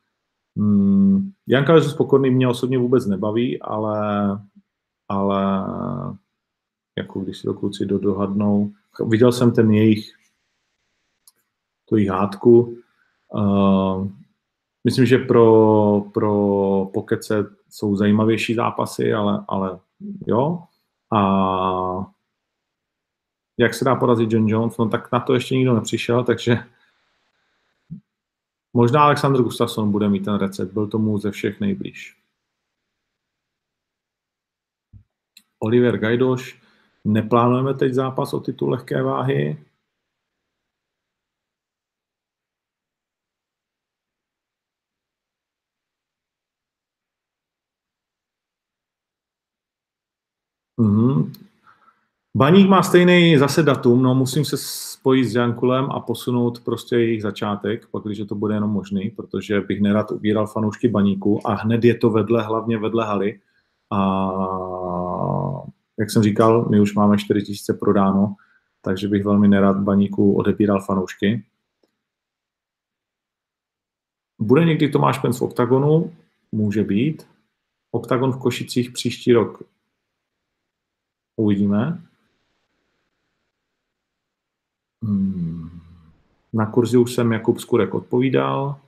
[0.56, 4.28] Hmm, Janka versus Pokorný mě osobně vůbec nebaví, ale,
[5.08, 5.64] ale
[6.98, 8.72] jako když si to kluci dodohadnou.
[9.06, 10.12] Viděl jsem ten jejich
[11.88, 12.78] tu jejich hádku.
[13.34, 14.08] Uh,
[14.84, 19.78] myslím, že pro, pro pokece jsou zajímavější zápasy, ale, ale
[20.26, 20.62] jo.
[21.12, 22.06] A
[23.58, 26.58] jak se dá porazit John Jones, no tak na to ještě nikdo nepřišel, takže
[28.76, 32.16] možná Alexander Gustafsson bude mít ten recept, byl tomu ze všech nejblíž.
[35.58, 36.60] Oliver Gajdoš,
[37.04, 39.65] neplánujeme teď zápas o titul lehké váhy,
[52.36, 57.22] Baník má stejný zase datum, no musím se spojit s Jankulem a posunout prostě jejich
[57.22, 61.84] začátek, pak když to bude jenom možný, protože bych nerad ubíral fanoušky Baníku a hned
[61.84, 63.40] je to vedle, hlavně vedle haly.
[63.92, 64.30] A
[65.98, 68.34] jak jsem říkal, my už máme 4000 prodáno,
[68.82, 71.44] takže bych velmi nerad Baníku odebíral fanoušky.
[74.38, 76.12] Bude někdy Tomáš Pence v OKTAGONu?
[76.52, 77.26] Může být.
[77.90, 79.62] OKTAGON v Košicích příští rok
[81.36, 82.02] Uvidíme.
[86.52, 88.80] Na kurzi už jsem Jakub Skurek odpovídal.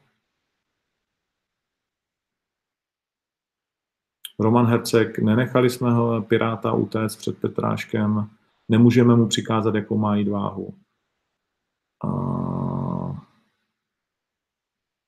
[4.38, 8.30] Roman Hercek, nenechali jsme ho Piráta utéct před Petráškem,
[8.68, 10.74] nemůžeme mu přikázat, jakou má jít váhu.
[12.04, 13.18] Uh,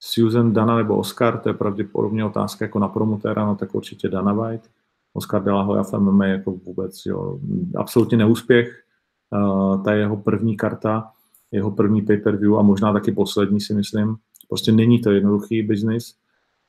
[0.02, 4.32] Susan Dana nebo Oscar, to je pravděpodobně otázka jako na promotéra, no tak určitě Dana
[4.32, 4.70] White.
[5.12, 7.40] Oscar de la Hoya v MMA jako vůbec, jo,
[7.76, 8.84] absolutně neúspěch.
[9.32, 11.12] Uh, ta je jeho první karta,
[11.50, 14.16] jeho první pay-per-view a možná taky poslední si myslím.
[14.48, 16.14] Prostě není to jednoduchý biznis.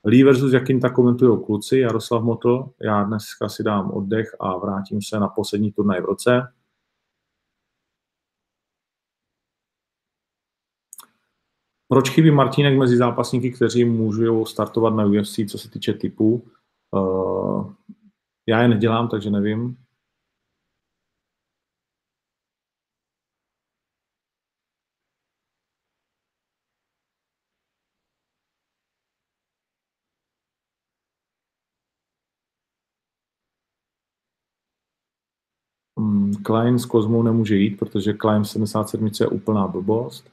[0.03, 5.19] Lee versus Jakinta komentují kluci, Jaroslav Motl, já dneska si dám oddech a vrátím se
[5.19, 6.53] na poslední turnaj v roce.
[11.87, 16.47] Proč chybí Martínek mezi zápasníky, kteří můžou startovat na UFC, co se týče typu?
[16.91, 17.73] Uh,
[18.47, 19.77] já je nedělám, takže nevím.
[35.97, 40.31] Hmm, Klein s Kozmou nemůže jít, protože Klein 77 je úplná blbost.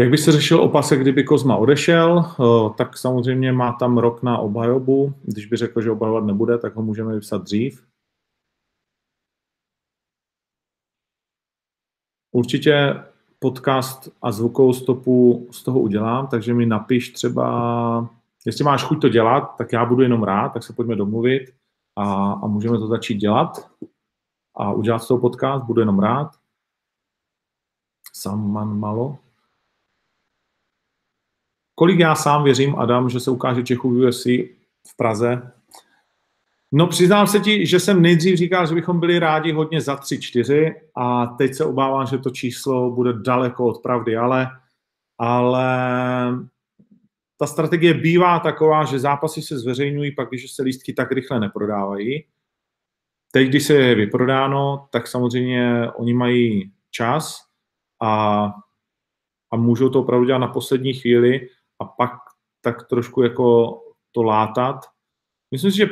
[0.00, 2.34] Jak by se řešil opasek, kdyby Kozma odešel,
[2.78, 5.14] tak samozřejmě má tam rok na obhajobu.
[5.22, 7.86] Když by řekl, že obhajovat nebude, tak ho můžeme vypsat dřív.
[12.32, 12.94] Určitě
[13.38, 18.08] podcast a zvukovou stopu z toho udělám, takže mi napiš třeba,
[18.46, 21.54] jestli máš chuť to dělat, tak já budu jenom rád, tak se pojďme domluvit
[21.96, 23.70] a, a můžeme to začít dělat
[24.56, 26.30] a udělat z toho podcast, budu jenom rád.
[28.12, 29.18] Saman malo.
[31.74, 34.26] Kolik já sám věřím, Adam, že se ukáže Čechu v UFC
[34.88, 35.52] v Praze?
[36.72, 40.74] No přiznám se ti, že jsem nejdřív říkal, že bychom byli rádi hodně za 3-4
[40.96, 44.48] a teď se obávám, že to číslo bude daleko od pravdy, ale,
[45.18, 45.68] ale
[47.36, 52.24] ta strategie bývá taková, že zápasy se zveřejňují pak, když se lístky tak rychle neprodávají.
[53.30, 57.38] Teď, když se je vyprodáno, tak samozřejmě oni mají čas
[58.02, 58.44] a,
[59.50, 61.48] a můžou to opravdu dělat na poslední chvíli
[61.78, 62.12] a pak
[62.60, 63.78] tak trošku jako
[64.12, 64.76] to látat.
[65.50, 65.88] Myslím si, že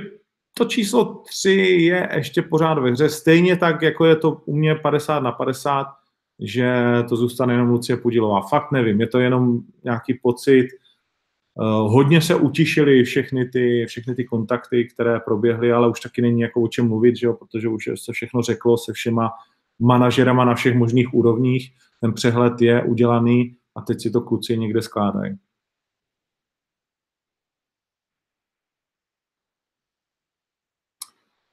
[0.55, 4.75] to číslo 3 je ještě pořád ve hře, stejně tak, jako je to u mě
[4.75, 5.87] 50 na 50,
[6.41, 6.73] že
[7.09, 8.41] to zůstane jenom Lucie Pudilová.
[8.41, 10.69] Fakt nevím, je to jenom nějaký pocit.
[11.55, 16.41] Uh, hodně se utišily všechny ty, všechny ty kontakty, které proběhly, ale už taky není
[16.41, 19.31] jako o čem mluvit, že jo, protože už se všechno řeklo se všema
[19.79, 21.73] manažerama na všech možných úrovních.
[22.01, 25.39] Ten přehled je udělaný a teď si to kluci někde skládají.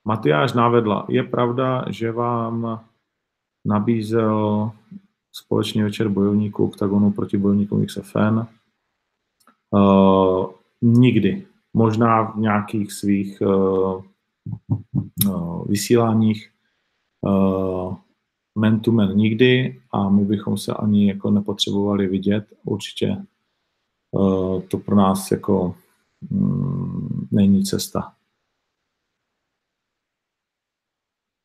[0.05, 2.85] Matyáš Návedla, je pravda, že vám
[3.65, 4.71] nabízel
[5.31, 8.58] společný večer bojovníků oktagonu proti bojovníkům XFN?
[9.71, 10.45] Uh,
[10.81, 11.45] nikdy.
[11.73, 14.03] Možná v nějakých svých uh,
[15.25, 16.51] uh, vysíláních
[17.21, 17.95] uh,
[18.55, 22.53] man to man nikdy a my bychom se ani jako nepotřebovali vidět.
[22.63, 23.17] Určitě
[24.11, 25.75] uh, to pro nás jako
[26.31, 28.13] um, není cesta.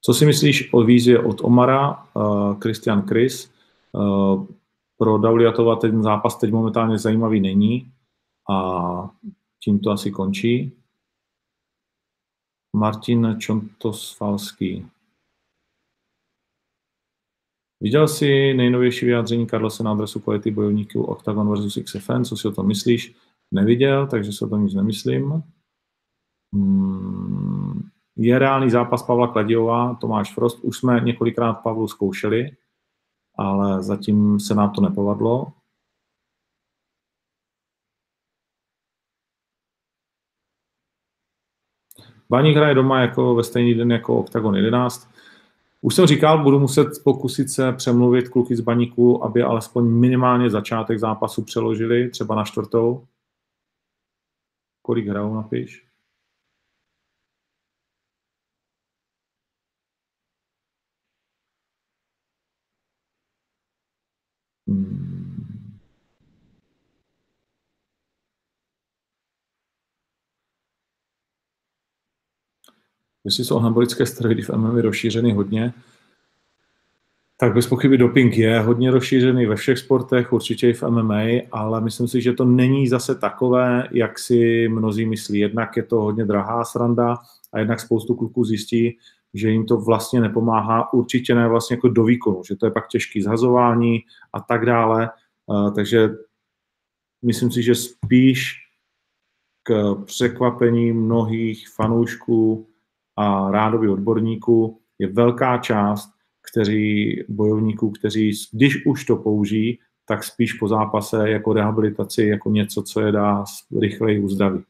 [0.00, 3.52] Co si myslíš o výzvě od Omara, uh, Christian Chris?
[3.92, 4.46] Uh,
[4.98, 7.93] pro Dauliatova ten zápas teď momentálně zajímavý není
[8.50, 9.10] a
[9.60, 10.72] tím to asi končí.
[12.76, 14.86] Martin Čontosvalský.
[17.80, 22.52] Viděl jsi nejnovější vyjádření Karlose na adresu kvality bojovníků Octagon versus XFN, co si o
[22.52, 23.14] tom myslíš?
[23.52, 25.42] Neviděl, takže se o tom nic nemyslím.
[26.54, 30.58] Hmm, je reálný zápas Pavla Kladiova, Tomáš Frost.
[30.64, 32.50] Už jsme několikrát Pavlu zkoušeli,
[33.38, 35.52] ale zatím se nám to nepovedlo.
[42.30, 45.10] Baník hraje doma jako ve stejný den jako Octagon 11.
[45.80, 50.98] Už jsem říkal, budu muset pokusit se přemluvit kluky z Baníku, aby alespoň minimálně začátek
[50.98, 53.06] zápasu přeložili, třeba na čtvrtou.
[54.82, 55.83] Kolik hrajou, napiš.
[73.24, 75.72] Jestli jsou anabolické steroidy v MMA rozšířeny hodně,
[77.36, 81.22] tak bez pochyby doping je hodně rozšířený ve všech sportech, určitě i v MMA,
[81.52, 85.38] ale myslím si, že to není zase takové, jak si mnozí myslí.
[85.38, 87.16] Jednak je to hodně drahá sranda
[87.52, 88.98] a jednak spoustu kluků zjistí,
[89.34, 92.88] že jim to vlastně nepomáhá, určitě ne vlastně jako do výkonu, že to je pak
[92.88, 94.00] těžký zhazování
[94.32, 95.10] a tak dále.
[95.74, 96.10] Takže
[97.22, 98.54] myslím si, že spíš
[99.62, 102.66] k překvapení mnohých fanoušků
[103.16, 106.10] a rádoby odborníků je velká část,
[106.52, 112.82] kteří, bojovníků, kteří, když už to použijí, tak spíš po zápase jako rehabilitaci, jako něco,
[112.82, 113.44] co je dá
[113.80, 114.64] rychleji uzdraví.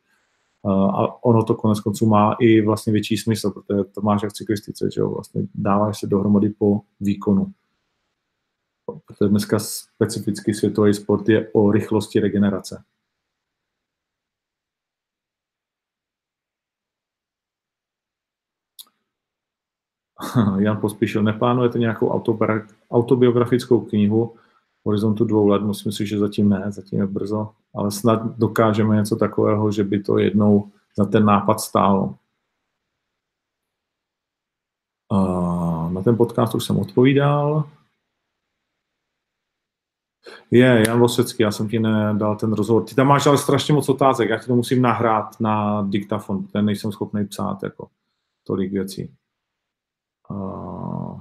[0.69, 4.35] A ono to konec konců má i vlastně větší smysl, protože to máš jak v
[4.35, 7.53] cyklistice, že jo, vlastně dáváš se dohromady po výkonu.
[8.87, 12.83] Protože dneska specificky světový sport je o rychlosti regenerace.
[20.59, 22.23] Jan Pospíšil, neplánujete nějakou
[22.91, 24.35] autobiografickou knihu
[24.83, 25.63] v horizontu dvou let?
[25.63, 30.03] Myslím si, že zatím ne, zatím je brzo, ale snad dokážeme něco takového, že by
[30.03, 32.15] to jednou za ten nápad stálo.
[35.91, 37.69] Na ten podcast už jsem odpovídal.
[40.51, 42.85] Je, Jan Vosecký, já jsem ti nedal ten rozhovor.
[42.85, 46.65] Ty tam máš ale strašně moc otázek, já ti to musím nahrát na diktafon, ten
[46.65, 47.89] nejsem schopný psát jako
[48.45, 49.15] tolik věcí.
[50.31, 51.21] Uh...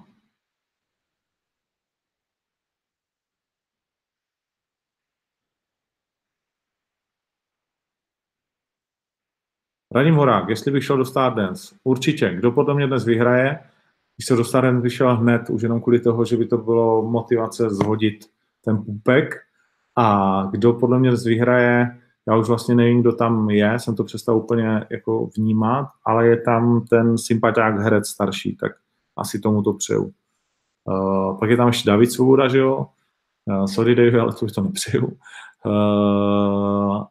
[9.96, 12.36] Radim Horák, jestli bych šel do Stardance, určitě.
[12.36, 13.60] Kdo podle mě dnes vyhraje,
[14.18, 17.70] když se do Stardance vyšel hned, už jenom kvůli toho, že by to bylo motivace
[17.70, 18.26] zhodit
[18.66, 19.36] ten pupek.
[19.96, 24.04] A kdo podle mě dnes vyhraje, já už vlastně nevím, kdo tam je, jsem to
[24.04, 28.72] přestal úplně jako vnímat, ale je tam ten sympatiák herec starší, tak
[29.18, 30.14] asi tomu to přeju.
[30.86, 32.88] Uh, pak je tam ještě David Svoboda, že jo?
[33.46, 35.18] Uh, sorry Dave, ale to už to nepřeju.
[35.66, 37.04] Uh,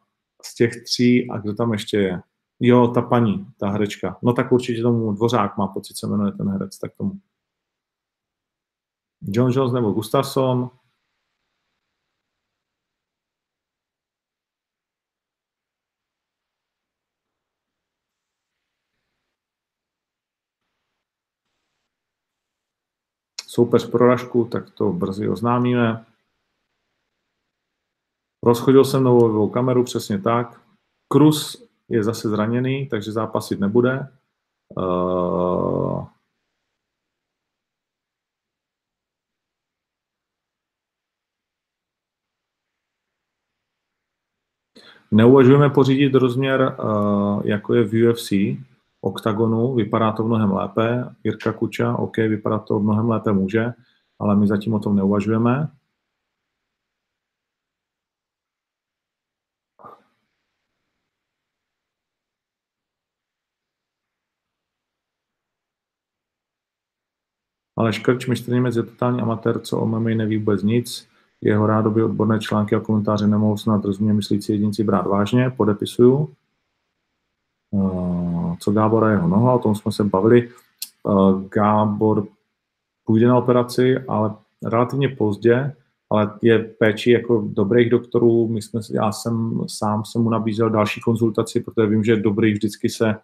[0.45, 2.21] z těch tří, a kdo tam ještě je?
[2.59, 4.17] Jo, ta paní, ta herečka.
[4.21, 7.11] No tak určitě tomu Dvořák má pocit, se jmenuje ten herec, tak tomu.
[9.21, 10.69] John Jones nebo Gustafsson,
[23.53, 26.05] soupeř proražku, tak to brzy oznámíme.
[28.43, 30.61] Rozchodil jsem novou kameru, přesně tak.
[31.07, 34.07] Krus je zase zraněný, takže zápasit nebude.
[45.11, 48.31] Neuvažujeme pořídit rozměr, uh, jako je v UFC,
[49.03, 51.15] oktagonu, vypadá to mnohem lépe.
[51.23, 53.73] Jirka Kuča, OK, vypadá to mnohem lépe může,
[54.19, 55.69] ale my zatím o tom neuvažujeme.
[67.77, 71.07] Ale Škrč, mistr Němec je totální amatér, co o MMA neví vůbec nic.
[71.41, 76.33] Jeho rádoby odborné články a komentáře nemohou snad rozumně myslící jedinci brát vážně, podepisuju.
[77.73, 78.12] Eh,
[78.59, 80.49] co Gábora jeho noha, o tom jsme se bavili.
[80.49, 82.27] Eh, Gábor
[83.05, 84.35] půjde na operaci, ale
[84.65, 85.75] relativně pozdě,
[86.09, 88.47] ale je péči jako dobrých doktorů.
[88.47, 92.53] My jsme, já jsem sám jsem mu nabízel další konzultaci, protože vím, že je dobrý
[92.53, 93.15] vždycky se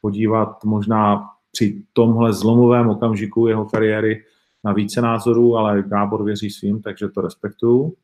[0.00, 4.24] podívat možná při tomhle zlomovém okamžiku jeho kariéry
[4.64, 7.94] na více názorů, ale Gábor věří svým, takže to respektuju.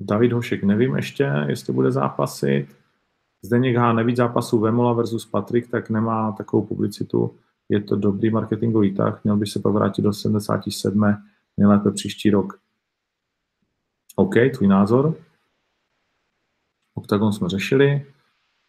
[0.00, 2.76] David Hošek nevím ještě, jestli bude zápasit.
[3.42, 3.92] Zdeněk H.
[3.92, 7.38] nevíc zápasů Vemola versus Patrik, tak nemá takovou publicitu.
[7.68, 11.16] Je to dobrý marketingový tah, měl by se povrátit do 77.
[11.56, 12.60] nejlépe příští rok.
[14.16, 15.16] OK, tvůj názor.
[16.94, 18.06] Octagon jsme řešili.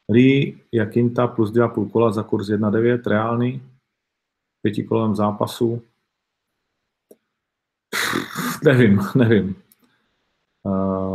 [0.10, 3.64] Lee Jakinta plus 2,5 kola za kurz 1,9, reálný.
[4.62, 5.82] Pětikolovém zápasu.
[8.64, 9.69] nevím, nevím.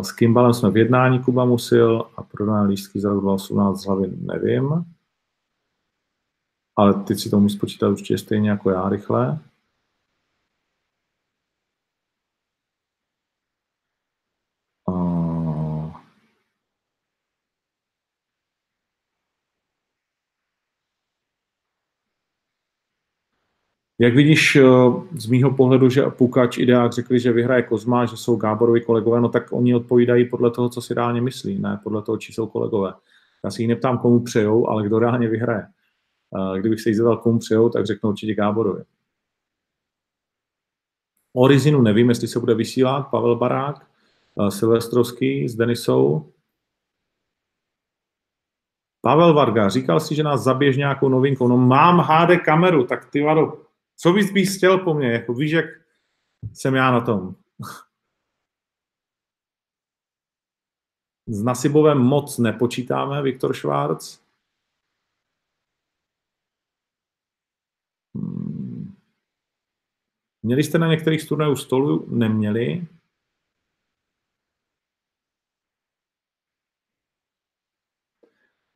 [0.02, 4.12] S Kimbalem jsme v jednání, Kuba musil a prodané lístky za rok 2018 z hlavy
[4.20, 4.84] nevím.
[6.76, 9.38] Ale ty si to musíš spočítat určitě stejně jako já rychle.
[23.98, 24.62] Jak vidíš eh,
[25.16, 29.28] z mýho pohledu, že Pukač ideák řekli, že vyhraje Kozma, že jsou Gáborovi kolegové, no
[29.28, 32.92] tak oni odpovídají podle toho, co si reálně myslí, ne podle toho, či jsou kolegové.
[33.44, 35.66] Já si jich neptám, komu přejou, ale kdo reálně vyhraje.
[36.58, 38.84] Kdybych se jí zeptal, komu přejou, tak řeknu určitě Gáborovi.
[41.36, 43.86] O Rizinu nevím, jestli se bude vysílat Pavel Barák,
[44.40, 46.32] eh, Silvestrovský s Denisou.
[49.00, 51.48] Pavel Varga, říkal si, že nás zabiješ nějakou novinkou.
[51.48, 53.63] No mám HD kameru, tak ty vado,
[53.96, 55.12] co bys bys chtěl po mně?
[55.12, 55.64] Jako víš, jak
[56.52, 57.34] jsem já na tom.
[61.26, 64.20] S Nasibovem moc nepočítáme, Viktor Schwarz.
[68.14, 68.94] Hmm.
[70.42, 72.06] Měli jste na některých z turnajů stolu?
[72.08, 72.86] Neměli.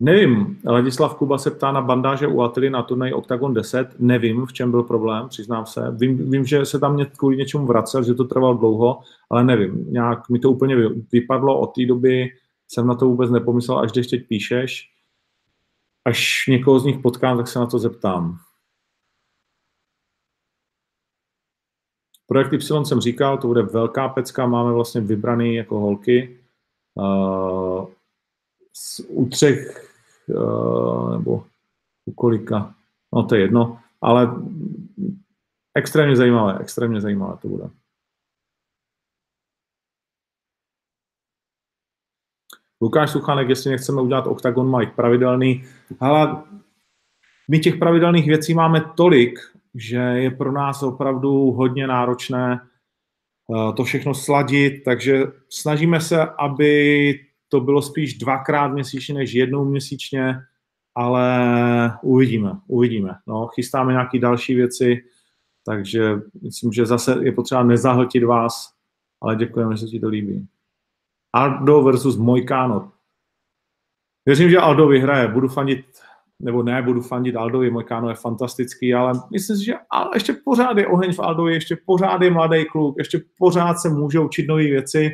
[0.01, 3.89] Nevím, Ladislav Kuba se ptá na bandáže u Atily na turnaj Octagon 10.
[3.99, 5.91] Nevím, v čem byl problém, přiznám se.
[5.91, 9.01] Vím, vím že se tam mě kvůli něčemu vracel, že to trvalo dlouho,
[9.31, 9.93] ale nevím.
[9.93, 10.77] Nějak mi to úplně
[11.13, 11.61] vypadlo.
[11.61, 12.29] Od té doby
[12.69, 14.91] jsem na to vůbec nepomyslel, až když teď píšeš.
[16.05, 18.39] Až někoho z nich potkám, tak se na to zeptám.
[22.27, 26.41] Projekt Y jsem říkal, to bude velká pecka, máme vlastně vybraný jako holky.
[26.95, 27.87] Uh,
[29.09, 29.88] u třech
[31.13, 31.45] nebo
[32.07, 32.75] u kolika,
[33.15, 34.31] no to je jedno, ale
[35.75, 37.71] extrémně zajímavé, extrémně zajímavé to bude.
[42.81, 45.65] Lukáš Suchanek, jestli nechceme udělat Octagon Mike pravidelný,
[46.01, 46.43] ale
[47.51, 49.39] my těch pravidelných věcí máme tolik,
[49.75, 57.28] že je pro nás opravdu hodně náročné eh, to všechno sladit, takže snažíme se, aby
[57.49, 60.35] to bylo spíš dvakrát měsíčně než jednou měsíčně,
[60.95, 63.15] ale uvidíme, uvidíme.
[63.27, 65.05] No, chystáme nějaké další věci,
[65.67, 68.75] takže myslím, že zase je potřeba nezahltit vás,
[69.21, 70.49] ale děkujeme, že se ti to líbí.
[71.33, 72.93] Aldo versus Mojkano.
[74.27, 75.29] Věřím, že Aldo vyhraje.
[75.29, 75.85] Budu fandit,
[76.41, 77.71] nebo ne, budu fandit Aldovi.
[77.71, 81.79] Mojkano je fantastický, ale myslím si, že ale ještě pořád je oheň v Aldovi, ještě
[81.87, 85.11] pořád je mladý kluk, ještě pořád se může učit nové věci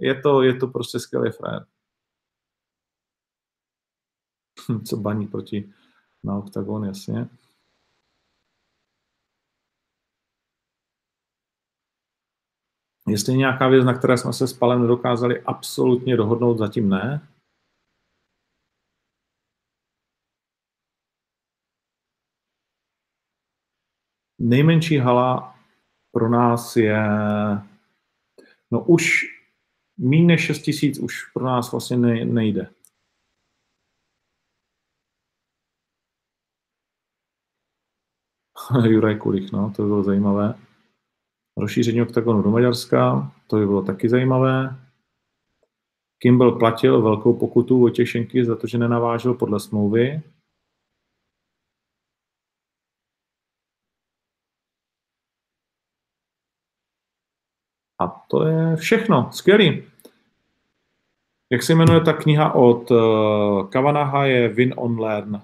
[0.00, 1.66] je to, je to prostě skvělý frér.
[4.88, 5.72] Co baní proti
[6.24, 7.28] na OKTAGON, jasně.
[13.08, 17.28] Jestli nějaká věc, na které jsme se s Palem nedokázali absolutně dohodnout, zatím ne.
[24.38, 25.58] Nejmenší hala
[26.12, 26.98] pro nás je,
[28.70, 29.35] no už
[29.98, 32.70] Míň než 6 tisíc už pro nás vlastně ne, nejde.
[38.84, 40.54] Juraj Kulich, no, to by bylo zajímavé.
[41.56, 44.76] Rozšíření oktagonu do Maďarska, to by bylo taky zajímavé.
[46.18, 50.22] Kimball platil velkou pokutu Otěšenky za to, že nenavážil podle smlouvy.
[57.98, 59.28] A to je všechno.
[59.32, 59.82] Skvělý.
[61.52, 65.42] Jak se jmenuje ta kniha od uh, Kavanaha je Win on Learn.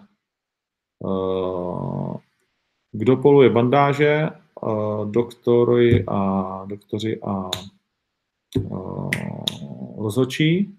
[0.98, 2.16] Uh,
[2.92, 4.30] kdo poluje bandáže,
[4.62, 7.50] uh, doktory a doktoři a
[8.60, 9.10] uh,
[9.98, 10.78] rozhočí,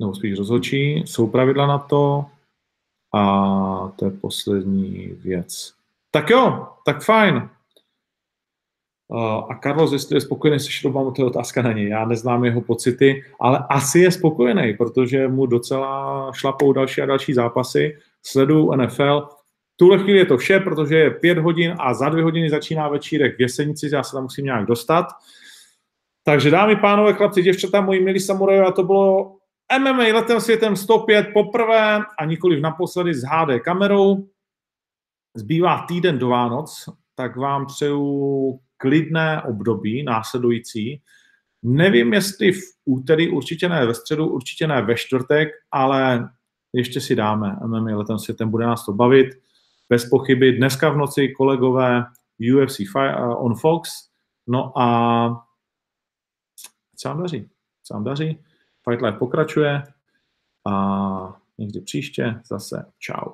[0.00, 2.26] nebo spíš rozhočí, jsou pravidla na to
[3.14, 5.74] a to je poslední věc.
[6.10, 7.50] Tak jo, tak fajn.
[9.50, 11.88] A Carlos, jestli je spokojený se Šrobama, to je otázka na něj.
[11.88, 17.34] Já neznám jeho pocity, ale asi je spokojený, protože mu docela šlapou další a další
[17.34, 17.98] zápasy.
[18.26, 19.28] Sleduju NFL.
[19.74, 22.88] V tuhle chvíli je to vše, protože je pět hodin a za dvě hodiny začíná
[22.88, 25.06] večírek v Jesenici, já se tam musím nějak dostat.
[26.24, 29.36] Takže dámy, pánové, chlapci, děvčata, moji milí samurajové, a to bylo
[29.78, 34.28] MMA letem světem 105 poprvé a nikoli naposledy s HD kamerou.
[35.36, 41.02] Zbývá týden do Vánoc, tak vám přeju klidné období následující.
[41.62, 46.28] Nevím, jestli v úterý, určitě ne ve středu, určitě ne ve čtvrtek, ale
[46.72, 49.28] ještě si dáme MMA letem světem, bude nás to bavit.
[49.88, 52.04] Bez pochyby dneska v noci kolegové
[52.56, 53.90] UFC uh, on Fox,
[54.46, 55.46] no a
[56.96, 57.50] co vám daří,
[57.82, 58.38] co vám daří.
[58.88, 59.82] Fight Life pokračuje
[60.66, 63.32] a někdy příště zase čau.